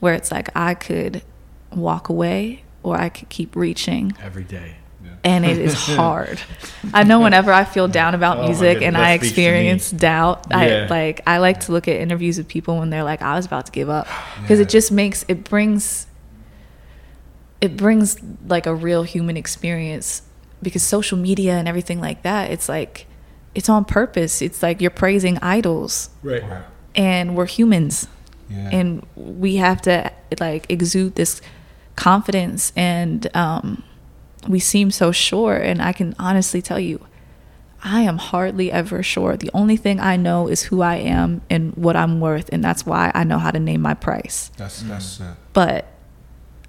where 0.00 0.14
it's 0.14 0.30
like 0.30 0.54
I 0.56 0.74
could 0.74 1.22
walk 1.74 2.08
away 2.08 2.62
or 2.82 2.96
I 2.96 3.08
could 3.08 3.28
keep 3.28 3.56
reaching 3.56 4.12
Every 4.22 4.44
day. 4.44 4.76
and 5.24 5.44
it 5.44 5.58
is 5.58 5.74
hard. 5.96 6.40
I 6.94 7.02
know 7.02 7.20
whenever 7.20 7.52
I 7.52 7.64
feel 7.64 7.88
down 7.88 8.14
about 8.14 8.38
Oh 8.38 8.44
music 8.46 8.80
and 8.82 8.96
I 8.96 9.16
speaks 9.18 9.32
to 9.34 9.40
me. 9.40 9.44
experience 9.46 9.90
doubt, 9.90 10.46
Yeah. 10.50 10.58
I 10.58 10.86
like 10.86 11.20
I 11.26 11.38
like 11.38 11.60
to 11.60 11.72
look 11.72 11.88
at 11.88 11.96
interviews 11.96 12.38
with 12.38 12.46
people 12.48 12.78
when 12.78 12.90
they're 12.90 13.02
like 13.04 13.22
I 13.22 13.34
was 13.34 13.44
about 13.46 13.66
to 13.66 13.72
give 13.72 13.88
up 13.90 14.06
because 14.42 14.58
Yeah. 14.60 14.64
it 14.64 14.68
just 14.68 14.92
makes 14.92 15.24
it 15.28 15.42
brings 15.44 16.06
it 17.60 17.76
brings 17.76 18.16
like 18.46 18.66
a 18.66 18.74
real 18.74 19.02
human 19.02 19.36
experience 19.36 20.22
because 20.62 20.82
social 20.82 21.18
media 21.18 21.54
and 21.54 21.66
everything 21.68 22.00
like 22.00 22.22
that 22.22 22.50
it's 22.50 22.68
like 22.68 23.06
it's 23.54 23.68
on 23.68 23.84
purpose. 23.84 24.40
It's 24.42 24.62
like 24.62 24.80
you're 24.80 24.90
praising 24.90 25.38
idols 25.38 26.10
Right. 26.22 26.42
Right. 26.48 26.62
and 26.94 27.34
we're 27.34 27.46
humans 27.46 28.06
Yeah. 28.48 28.68
and 28.72 29.06
we 29.16 29.56
have 29.56 29.82
to 29.82 30.12
like 30.38 30.66
exude 30.70 31.14
this 31.16 31.40
confidence 31.96 32.72
and 32.76 33.26
um, 33.36 33.82
we 34.46 34.60
seem 34.60 34.90
so 34.92 35.10
sure 35.10 35.56
and 35.56 35.82
i 35.82 35.92
can 35.92 36.14
honestly 36.18 36.62
tell 36.62 36.78
you 36.78 37.04
i 37.82 38.02
am 38.02 38.18
hardly 38.18 38.70
ever 38.70 39.02
sure 39.02 39.36
the 39.36 39.50
only 39.52 39.76
thing 39.76 39.98
i 39.98 40.16
know 40.16 40.46
is 40.46 40.62
who 40.64 40.80
i 40.80 40.94
am 40.96 41.40
and 41.50 41.74
what 41.74 41.96
i'm 41.96 42.20
worth 42.20 42.48
and 42.52 42.62
that's 42.62 42.86
why 42.86 43.10
i 43.14 43.24
know 43.24 43.38
how 43.38 43.50
to 43.50 43.58
name 43.58 43.80
my 43.82 43.94
price 43.94 44.50
that's 44.56 44.82
that's 44.82 45.18
it. 45.20 45.26
but 45.52 45.86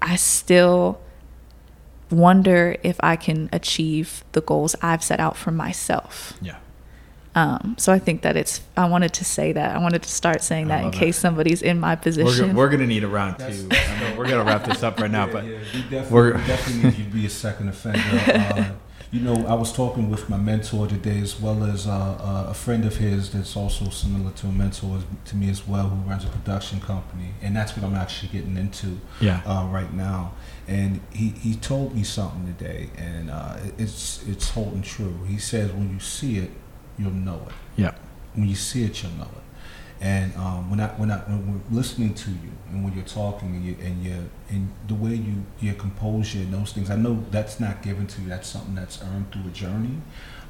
i 0.02 0.16
still 0.16 1.00
wonder 2.10 2.76
if 2.82 2.96
i 3.02 3.14
can 3.16 3.48
achieve 3.52 4.24
the 4.32 4.40
goals 4.40 4.74
i've 4.82 5.02
set 5.02 5.20
out 5.20 5.36
for 5.36 5.50
myself 5.52 6.34
Yeah. 6.42 6.56
um, 7.36 7.76
so 7.78 7.92
i 7.92 7.98
think 8.00 8.22
that 8.22 8.36
it's 8.36 8.60
i 8.76 8.84
wanted 8.88 9.12
to 9.14 9.24
say 9.24 9.52
that 9.52 9.76
i 9.76 9.78
wanted 9.78 10.02
to 10.02 10.08
start 10.08 10.42
saying 10.42 10.68
that 10.68 10.78
in 10.78 10.84
love 10.86 10.92
that. 10.92 10.98
case 10.98 11.16
somebody's 11.18 11.62
in 11.62 11.78
my 11.78 11.94
We're, 11.94 11.96
position 12.00 12.56
we're 12.56 12.68
gonna 12.68 12.86
need 12.86 13.04
a 13.04 13.08
round 13.08 13.38
two. 13.38 13.68
I 13.70 14.00
know 14.10 14.18
we're 14.18 14.28
gonna 14.28 14.44
wrap 14.44 14.64
this 14.64 14.82
up 14.82 14.98
right 15.00 15.10
now, 15.10 15.26
Yeah, 15.26 15.32
but 15.32 15.44
yeah, 15.44 15.58
we 15.72 15.82
definitely, 15.82 16.10
we're- 16.10 16.46
definitely 16.46 16.90
need 16.90 16.98
you 16.98 17.04
to 17.04 17.10
be 17.10 17.26
a 17.26 17.30
second 17.30 17.68
offender. 17.68 18.00
Uh, 18.60 18.64
you 19.12 19.20
know, 19.20 19.34
I 19.48 19.54
was 19.54 19.72
talking 19.72 20.08
with 20.08 20.28
my 20.28 20.36
mentor 20.36 20.86
today, 20.86 21.18
as 21.18 21.40
well 21.40 21.64
as 21.64 21.86
uh, 21.86 21.90
uh, 21.90 22.50
a 22.50 22.54
friend 22.54 22.84
of 22.84 22.96
his 22.96 23.32
that's 23.32 23.56
also 23.56 23.90
similar 23.90 24.30
to 24.30 24.46
a 24.46 24.52
mentor 24.52 25.00
to 25.24 25.36
me 25.36 25.50
as 25.50 25.66
well, 25.66 25.88
who 25.88 26.08
runs 26.08 26.24
a 26.24 26.28
production 26.28 26.80
company, 26.80 27.30
and 27.42 27.56
that's 27.56 27.76
what 27.76 27.84
I'm 27.84 27.96
actually 27.96 28.28
getting 28.28 28.56
into 28.56 29.00
yeah. 29.20 29.42
uh, 29.44 29.66
right 29.66 29.92
now. 29.92 30.34
And 30.68 31.00
he, 31.12 31.30
he 31.30 31.56
told 31.56 31.96
me 31.96 32.04
something 32.04 32.54
today, 32.54 32.90
and 32.96 33.30
uh, 33.30 33.56
it's 33.78 34.22
it's 34.28 34.50
holding 34.50 34.82
true. 34.82 35.18
He 35.26 35.38
says, 35.38 35.72
when 35.72 35.92
you 35.92 35.98
see 35.98 36.38
it, 36.38 36.50
you'll 36.96 37.10
know 37.10 37.42
it. 37.48 37.54
Yeah. 37.76 37.94
When 38.34 38.48
you 38.48 38.54
see 38.54 38.84
it, 38.84 39.02
you'll 39.02 39.12
know 39.12 39.24
it. 39.24 39.42
And 40.00 40.34
um, 40.36 40.70
when 40.70 40.80
I 40.80 40.88
when 40.88 41.10
I 41.10 41.18
when 41.18 41.52
we're 41.52 41.76
listening 41.76 42.14
to 42.14 42.30
you 42.30 42.52
and 42.70 42.84
when 42.84 42.94
you're 42.94 43.04
talking 43.04 43.54
and 43.54 43.64
you 43.64 43.76
and 43.82 44.02
you 44.02 44.30
and 44.48 44.70
the 44.88 44.94
way 44.94 45.14
you 45.14 45.44
your 45.60 45.74
composure 45.74 46.38
and 46.38 46.54
those 46.54 46.72
things, 46.72 46.90
I 46.90 46.96
know 46.96 47.22
that's 47.30 47.60
not 47.60 47.82
given 47.82 48.06
to 48.06 48.22
you. 48.22 48.28
That's 48.28 48.48
something 48.48 48.74
that's 48.74 49.02
earned 49.02 49.30
through 49.30 49.48
a 49.48 49.52
journey. 49.52 49.98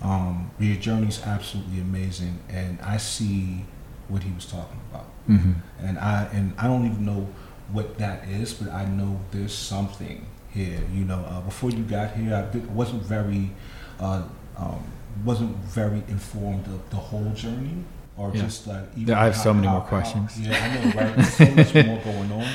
Um, 0.02 0.52
your 0.60 0.76
journey 0.76 1.08
is 1.08 1.20
absolutely 1.24 1.80
amazing, 1.80 2.38
and 2.48 2.80
I 2.80 2.96
see 2.98 3.64
what 4.08 4.22
he 4.22 4.32
was 4.32 4.46
talking 4.46 4.80
about. 4.90 5.06
Mm-hmm. 5.28 5.52
And 5.84 5.98
I 5.98 6.28
and 6.32 6.54
I 6.56 6.68
don't 6.68 6.86
even 6.86 7.04
know 7.04 7.28
what 7.72 7.98
that 7.98 8.28
is, 8.28 8.54
but 8.54 8.72
I 8.72 8.84
know 8.84 9.20
there's 9.32 9.54
something 9.54 10.26
here. 10.50 10.80
You 10.92 11.04
know, 11.04 11.24
uh, 11.28 11.40
before 11.40 11.70
you 11.70 11.82
got 11.82 12.12
here, 12.12 12.34
I 12.34 12.52
did, 12.52 12.72
wasn't 12.72 13.02
very 13.02 13.50
uh, 13.98 14.22
um, 14.56 14.84
wasn't 15.24 15.56
very 15.56 16.02
informed 16.08 16.66
of 16.66 16.88
the 16.90 16.96
whole 16.96 17.32
journey, 17.32 17.84
or 18.20 18.30
Yeah. 18.34 18.42
just 18.42 18.66
like 18.66 18.84
even 18.96 19.08
Yeah, 19.08 19.20
I 19.22 19.24
have 19.24 19.36
so 19.36 19.52
many 19.54 19.66
more 19.68 19.80
how- 19.80 19.86
questions. 19.94 20.38
yeah, 20.38 20.64
I 20.64 20.68
know, 20.74 20.90
right? 21.00 21.16
There's 21.16 21.34
so 21.34 21.50
much 21.60 21.74
more 21.86 22.00
going 22.12 22.32
on. 22.32 22.48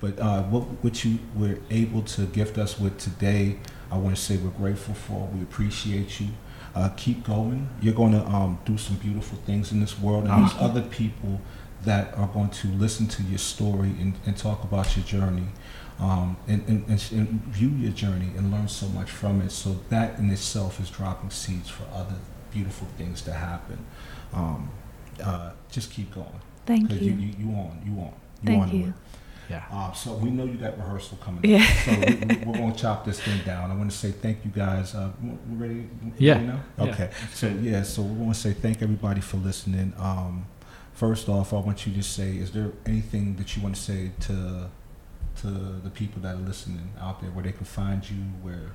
But 0.00 0.14
uh, 0.20 0.42
what 0.44 0.62
what 0.84 1.04
you 1.04 1.18
were 1.34 1.58
able 1.70 2.02
to 2.16 2.22
gift 2.26 2.56
us 2.64 2.78
with 2.78 2.98
today, 2.98 3.58
I 3.90 3.96
want 3.98 4.14
to 4.16 4.22
say 4.22 4.36
we're 4.36 4.50
grateful 4.64 4.94
for. 4.94 5.28
We 5.34 5.42
appreciate 5.42 6.20
you. 6.20 6.28
Uh, 6.74 6.90
keep 6.96 7.24
going. 7.24 7.68
You're 7.82 7.94
going 8.02 8.12
to 8.12 8.24
um, 8.36 8.58
do 8.64 8.78
some 8.78 8.96
beautiful 8.96 9.38
things 9.46 9.72
in 9.72 9.80
this 9.80 9.98
world, 9.98 10.24
and 10.28 10.34
there's 10.42 10.54
other 10.60 10.82
people 10.82 11.40
that 11.84 12.16
are 12.16 12.28
going 12.28 12.50
to 12.50 12.68
listen 12.84 13.06
to 13.16 13.22
your 13.24 13.38
story 13.38 13.92
and, 14.00 14.12
and 14.26 14.36
talk 14.36 14.62
about 14.62 14.96
your 14.96 15.04
journey, 15.06 15.48
um, 15.98 16.36
and, 16.46 16.60
and, 16.68 16.84
and, 16.88 17.00
and 17.12 17.28
view 17.58 17.70
your 17.84 17.92
journey 17.92 18.30
and 18.36 18.52
learn 18.52 18.68
so 18.68 18.86
much 18.88 19.10
from 19.10 19.40
it. 19.40 19.50
So 19.50 19.68
that 19.88 20.18
in 20.20 20.30
itself 20.30 20.78
is 20.80 20.90
dropping 20.90 21.30
seeds 21.30 21.68
for 21.68 21.84
other 22.00 22.16
beautiful 22.52 22.86
things 22.98 23.22
to 23.22 23.32
happen. 23.32 23.78
Um, 24.32 24.70
uh, 25.22 25.52
just 25.70 25.90
keep 25.90 26.14
going. 26.14 26.40
Thank 26.66 26.90
you. 26.92 26.98
You, 26.98 27.12
you, 27.12 27.34
you 27.38 27.46
on. 27.56 27.80
You 27.84 27.92
on. 28.00 28.12
You 28.42 28.46
Thank 28.46 28.62
on 28.62 28.76
you. 28.78 28.86
it. 28.88 28.92
Yeah. 29.50 29.64
Um, 29.72 29.94
so 29.94 30.12
we 30.14 30.28
know 30.30 30.44
you 30.44 30.58
got 30.58 30.76
rehearsal 30.76 31.16
coming 31.18 31.40
Yeah. 31.44 31.58
up. 31.58 31.68
So 31.84 31.92
we, 31.98 32.14
we, 32.36 32.36
we're 32.44 32.58
going 32.58 32.72
to 32.72 32.78
chop 32.78 33.04
this 33.06 33.18
thing 33.20 33.40
down. 33.46 33.70
I 33.70 33.74
want 33.74 33.90
to 33.90 33.96
say 33.96 34.10
thank 34.12 34.44
you 34.44 34.50
guys. 34.50 34.94
Uh, 34.94 35.10
we 35.22 35.30
we 35.30 35.56
ready? 35.68 35.88
we 36.02 36.12
Yeah. 36.18 36.34
ready 36.34 36.46
now? 36.46 36.60
Yeah. 36.78 36.84
Okay. 36.84 37.10
So 37.32 37.48
yeah, 37.48 37.82
so 37.82 38.02
we 38.02 38.12
want 38.24 38.34
to 38.34 38.40
say 38.40 38.52
thank 38.52 38.82
everybody 38.82 39.22
for 39.22 39.38
listening. 39.38 39.94
Um, 39.98 40.44
first 40.92 41.28
off, 41.30 41.54
I 41.54 41.56
want 41.60 41.86
you 41.86 41.94
to 41.94 42.02
say, 42.02 42.36
is 42.36 42.50
there 42.52 42.72
anything 42.84 43.36
that 43.36 43.56
you 43.56 43.62
want 43.62 43.74
to 43.76 43.80
say 43.80 44.10
to 44.20 44.68
to 45.40 45.46
the 45.46 45.90
people 45.90 46.20
that 46.22 46.34
are 46.34 46.38
listening 46.40 46.90
out 47.00 47.22
there, 47.22 47.30
where 47.30 47.44
they 47.44 47.52
can 47.52 47.64
find 47.64 48.08
you, 48.10 48.16
where 48.42 48.72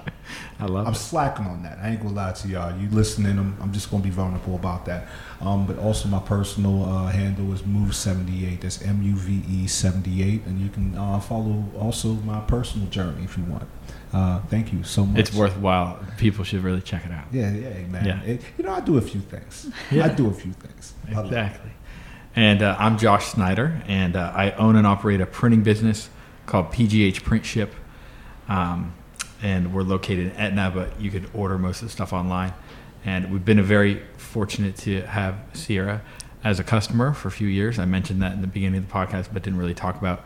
I 0.60 0.66
love 0.66 0.86
I'm 0.86 0.92
it. 0.92 0.96
slacking 0.96 1.46
on 1.46 1.62
that. 1.62 1.78
I 1.80 1.90
ain't 1.90 2.00
gonna 2.02 2.14
lie 2.14 2.32
to 2.32 2.48
y'all. 2.48 2.76
You 2.76 2.88
listening? 2.90 3.38
I'm, 3.38 3.56
I'm 3.60 3.72
just 3.72 3.90
gonna 3.90 4.02
be 4.02 4.10
vulnerable 4.10 4.56
about 4.56 4.86
that. 4.86 5.06
Um, 5.40 5.66
but 5.66 5.78
also 5.78 6.08
my 6.08 6.18
personal 6.18 6.84
uh, 6.84 7.06
handle 7.08 7.52
is 7.52 7.62
Muve78. 7.62 8.60
That's 8.62 8.82
M-U-V-E 8.82 9.66
78, 9.68 10.46
and 10.46 10.60
you 10.60 10.68
can 10.68 10.96
uh, 10.96 11.20
follow 11.20 11.64
also 11.78 12.08
my 12.14 12.40
personal 12.40 12.88
journey 12.88 13.22
if 13.24 13.38
you 13.38 13.44
want. 13.44 13.68
Uh, 14.12 14.40
thank 14.48 14.72
you 14.72 14.82
so 14.82 15.04
much. 15.06 15.20
It's 15.20 15.34
worthwhile. 15.34 16.00
People 16.16 16.42
should 16.42 16.64
really 16.64 16.80
check 16.80 17.04
it 17.06 17.12
out. 17.12 17.26
Yeah, 17.30 17.52
yeah, 17.52 17.86
man. 17.86 18.04
Yeah. 18.04 18.22
It- 18.22 18.40
you 18.56 18.64
know, 18.64 18.72
I 18.72 18.80
do 18.80 18.96
a 18.98 19.02
few 19.02 19.20
things. 19.20 19.70
Yeah. 19.90 20.06
I 20.06 20.08
do 20.08 20.28
a 20.28 20.32
few 20.32 20.52
things. 20.52 20.94
I 21.08 21.12
love 21.14 21.24
it. 21.26 21.28
Exactly. 21.28 21.70
And 22.34 22.62
uh, 22.62 22.74
I'm 22.78 22.98
Josh 22.98 23.26
Snyder, 23.28 23.80
and 23.86 24.16
uh, 24.16 24.32
I 24.34 24.50
own 24.52 24.76
and 24.76 24.86
operate 24.86 25.20
a 25.20 25.26
printing 25.26 25.62
business 25.62 26.08
called 26.46 26.72
PGH 26.72 27.22
Print 27.22 27.44
Ship. 27.44 27.72
Um, 28.48 28.92
and 29.42 29.72
we're 29.72 29.82
located 29.82 30.26
in 30.26 30.36
Etna, 30.36 30.70
but 30.74 31.00
you 31.00 31.10
could 31.10 31.30
order 31.34 31.58
most 31.58 31.82
of 31.82 31.88
the 31.88 31.92
stuff 31.92 32.12
online. 32.12 32.52
And 33.04 33.32
we've 33.32 33.44
been 33.44 33.58
a 33.58 33.64
very 33.64 34.02
fortunate 34.16 34.76
to 34.78 35.02
have 35.02 35.36
Sierra 35.52 36.02
as 36.44 36.58
a 36.58 36.64
customer 36.64 37.12
for 37.12 37.28
a 37.28 37.30
few 37.30 37.48
years. 37.48 37.78
I 37.78 37.84
mentioned 37.84 38.22
that 38.22 38.32
in 38.32 38.40
the 38.40 38.46
beginning 38.46 38.78
of 38.78 38.88
the 38.88 38.92
podcast, 38.92 39.28
but 39.32 39.42
didn't 39.42 39.58
really 39.58 39.74
talk 39.74 39.96
about 39.96 40.24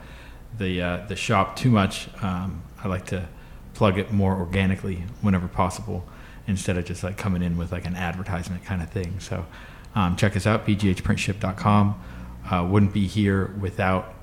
the 0.58 0.82
uh, 0.82 1.06
the 1.06 1.16
shop 1.16 1.56
too 1.56 1.70
much. 1.70 2.08
Um, 2.22 2.62
I 2.82 2.88
like 2.88 3.06
to 3.06 3.28
plug 3.74 3.98
it 3.98 4.12
more 4.12 4.36
organically 4.36 5.04
whenever 5.20 5.48
possible, 5.48 6.04
instead 6.46 6.76
of 6.76 6.84
just 6.84 7.02
like 7.02 7.16
coming 7.16 7.42
in 7.42 7.56
with 7.56 7.72
like 7.72 7.86
an 7.86 7.96
advertisement 7.96 8.64
kind 8.64 8.82
of 8.82 8.90
thing. 8.90 9.20
So 9.20 9.46
um, 9.94 10.16
check 10.16 10.36
us 10.36 10.46
out, 10.46 10.66
pghprintship.com. 10.66 12.02
Uh, 12.50 12.68
wouldn't 12.68 12.92
be 12.92 13.06
here 13.06 13.54
without 13.60 14.14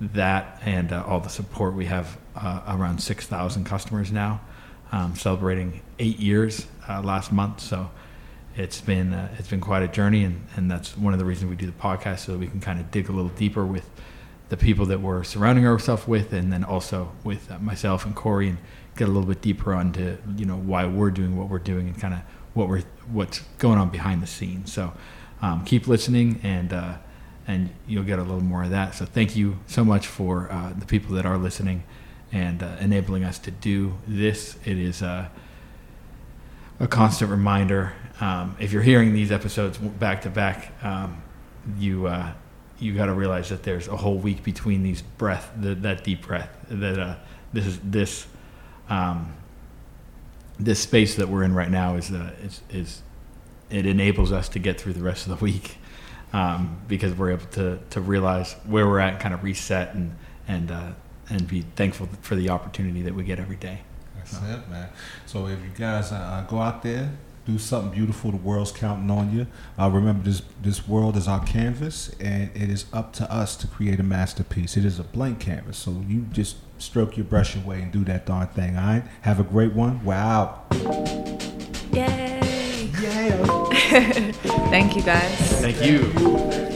that 0.00 0.60
and 0.64 0.92
uh, 0.92 1.04
all 1.06 1.20
the 1.20 1.28
support. 1.28 1.74
We 1.74 1.86
have 1.86 2.18
uh, 2.36 2.62
around 2.68 3.00
6,000 3.00 3.64
customers 3.64 4.10
now, 4.12 4.40
um, 4.92 5.14
celebrating 5.14 5.82
eight 5.98 6.18
years 6.18 6.66
uh, 6.88 7.00
last 7.02 7.32
month. 7.32 7.60
So 7.60 7.90
it's 8.56 8.80
been 8.80 9.12
uh, 9.12 9.34
it's 9.38 9.48
been 9.48 9.60
quite 9.60 9.82
a 9.82 9.88
journey, 9.88 10.24
and, 10.24 10.46
and 10.56 10.70
that's 10.70 10.96
one 10.96 11.12
of 11.12 11.18
the 11.18 11.24
reasons 11.24 11.50
we 11.50 11.56
do 11.56 11.66
the 11.66 11.72
podcast 11.72 12.20
so 12.20 12.32
that 12.32 12.38
we 12.38 12.46
can 12.46 12.60
kind 12.60 12.78
of 12.80 12.90
dig 12.90 13.08
a 13.08 13.12
little 13.12 13.30
deeper 13.30 13.64
with 13.64 13.88
the 14.48 14.56
people 14.56 14.86
that 14.86 15.00
we're 15.00 15.24
surrounding 15.24 15.66
ourselves 15.66 16.06
with, 16.06 16.32
and 16.32 16.52
then 16.52 16.62
also 16.62 17.12
with 17.24 17.50
uh, 17.50 17.58
myself 17.58 18.04
and 18.06 18.14
Corey, 18.14 18.48
and 18.48 18.58
get 18.96 19.08
a 19.08 19.10
little 19.10 19.28
bit 19.28 19.40
deeper 19.40 19.74
onto 19.74 20.16
you 20.36 20.44
know 20.44 20.56
why 20.56 20.86
we're 20.86 21.10
doing 21.10 21.36
what 21.36 21.48
we're 21.48 21.58
doing 21.58 21.88
and 21.88 21.98
kind 22.00 22.14
of 22.14 22.20
what 22.52 22.68
we're 22.68 22.82
what's 23.10 23.40
going 23.58 23.78
on 23.78 23.90
behind 23.90 24.22
the 24.22 24.26
scenes. 24.26 24.72
So 24.72 24.92
um, 25.42 25.64
keep 25.64 25.88
listening, 25.88 26.40
and 26.44 26.72
uh, 26.72 26.94
and 27.46 27.70
you'll 27.88 28.04
get 28.04 28.18
a 28.18 28.22
little 28.22 28.40
more 28.40 28.62
of 28.62 28.70
that. 28.70 28.94
So 28.94 29.04
thank 29.04 29.34
you 29.34 29.58
so 29.66 29.84
much 29.84 30.06
for 30.06 30.50
uh, 30.50 30.72
the 30.78 30.86
people 30.86 31.14
that 31.16 31.26
are 31.26 31.38
listening 31.38 31.82
and 32.34 32.64
uh, 32.64 32.76
enabling 32.80 33.24
us 33.24 33.38
to 33.38 33.50
do 33.52 33.94
this. 34.06 34.56
It 34.64 34.76
is 34.76 35.02
uh, 35.02 35.28
a 36.80 36.88
constant 36.88 37.30
reminder. 37.30 37.92
Um, 38.20 38.56
if 38.58 38.72
you're 38.72 38.82
hearing 38.82 39.14
these 39.14 39.30
episodes 39.30 39.78
back 39.78 40.22
to 40.22 40.30
back, 40.30 40.72
um, 40.84 41.22
you 41.78 42.08
uh, 42.08 42.32
you 42.80 42.92
got 42.92 43.06
to 43.06 43.14
realize 43.14 43.48
that 43.48 43.62
there's 43.62 43.86
a 43.86 43.96
whole 43.96 44.18
week 44.18 44.42
between 44.42 44.82
these 44.82 45.00
breath, 45.00 45.52
the, 45.56 45.76
that 45.76 46.02
deep 46.02 46.26
breath. 46.26 46.50
That 46.68 46.98
uh, 46.98 47.14
this 47.52 47.66
is 47.66 47.78
this 47.78 48.26
um, 48.88 49.32
this 50.58 50.80
space 50.80 51.14
that 51.14 51.28
we're 51.28 51.44
in 51.44 51.54
right 51.54 51.70
now 51.70 51.94
is 51.94 52.10
uh, 52.10 52.32
is 52.42 52.60
is 52.68 53.02
it 53.70 53.86
enables 53.86 54.32
us 54.32 54.48
to 54.50 54.58
get 54.58 54.80
through 54.80 54.94
the 54.94 55.02
rest 55.02 55.28
of 55.28 55.38
the 55.38 55.44
week 55.44 55.76
um, 56.32 56.80
because 56.88 57.14
we're 57.14 57.30
able 57.30 57.46
to 57.52 57.78
to 57.90 58.00
realize 58.00 58.54
where 58.66 58.88
we're 58.88 58.98
at, 58.98 59.12
and 59.12 59.22
kind 59.22 59.34
of 59.34 59.44
reset 59.44 59.94
and 59.94 60.16
and 60.48 60.72
uh, 60.72 60.90
and 61.28 61.46
be 61.48 61.62
thankful 61.76 62.08
for 62.20 62.34
the 62.34 62.50
opportunity 62.50 63.02
that 63.02 63.14
we 63.14 63.24
get 63.24 63.38
every 63.38 63.56
day. 63.56 63.80
That's 64.16 64.34
it, 64.36 64.68
man. 64.68 64.88
So 65.26 65.46
if 65.46 65.60
you 65.62 65.70
guys 65.76 66.12
uh, 66.12 66.44
go 66.48 66.58
out 66.58 66.82
there, 66.82 67.10
do 67.46 67.58
something 67.58 67.92
beautiful, 67.92 68.30
the 68.30 68.38
world's 68.38 68.72
counting 68.72 69.10
on 69.10 69.34
you. 69.34 69.46
Uh, 69.78 69.90
remember, 69.90 70.24
this 70.24 70.42
this 70.62 70.88
world 70.88 71.16
is 71.16 71.28
our 71.28 71.44
canvas, 71.44 72.10
and 72.18 72.50
it 72.54 72.70
is 72.70 72.86
up 72.92 73.12
to 73.14 73.30
us 73.30 73.54
to 73.56 73.66
create 73.66 74.00
a 74.00 74.02
masterpiece. 74.02 74.76
It 74.76 74.84
is 74.84 74.98
a 74.98 75.04
blank 75.04 75.40
canvas, 75.40 75.76
so 75.76 76.02
you 76.08 76.22
just 76.32 76.56
stroke 76.78 77.16
your 77.16 77.24
brush 77.24 77.54
away 77.54 77.82
and 77.82 77.92
do 77.92 78.04
that 78.04 78.26
darn 78.26 78.46
thing. 78.48 78.76
All 78.76 78.84
right. 78.84 79.04
Have 79.22 79.40
a 79.40 79.44
great 79.44 79.74
one. 79.74 80.04
We're 80.04 80.14
out. 80.14 80.66
Yay! 81.92 82.90
Yeah. 83.00 83.44
Thank 84.70 84.96
you 84.96 85.02
guys. 85.02 85.60
Thank 85.60 85.84
you. 85.84 86.73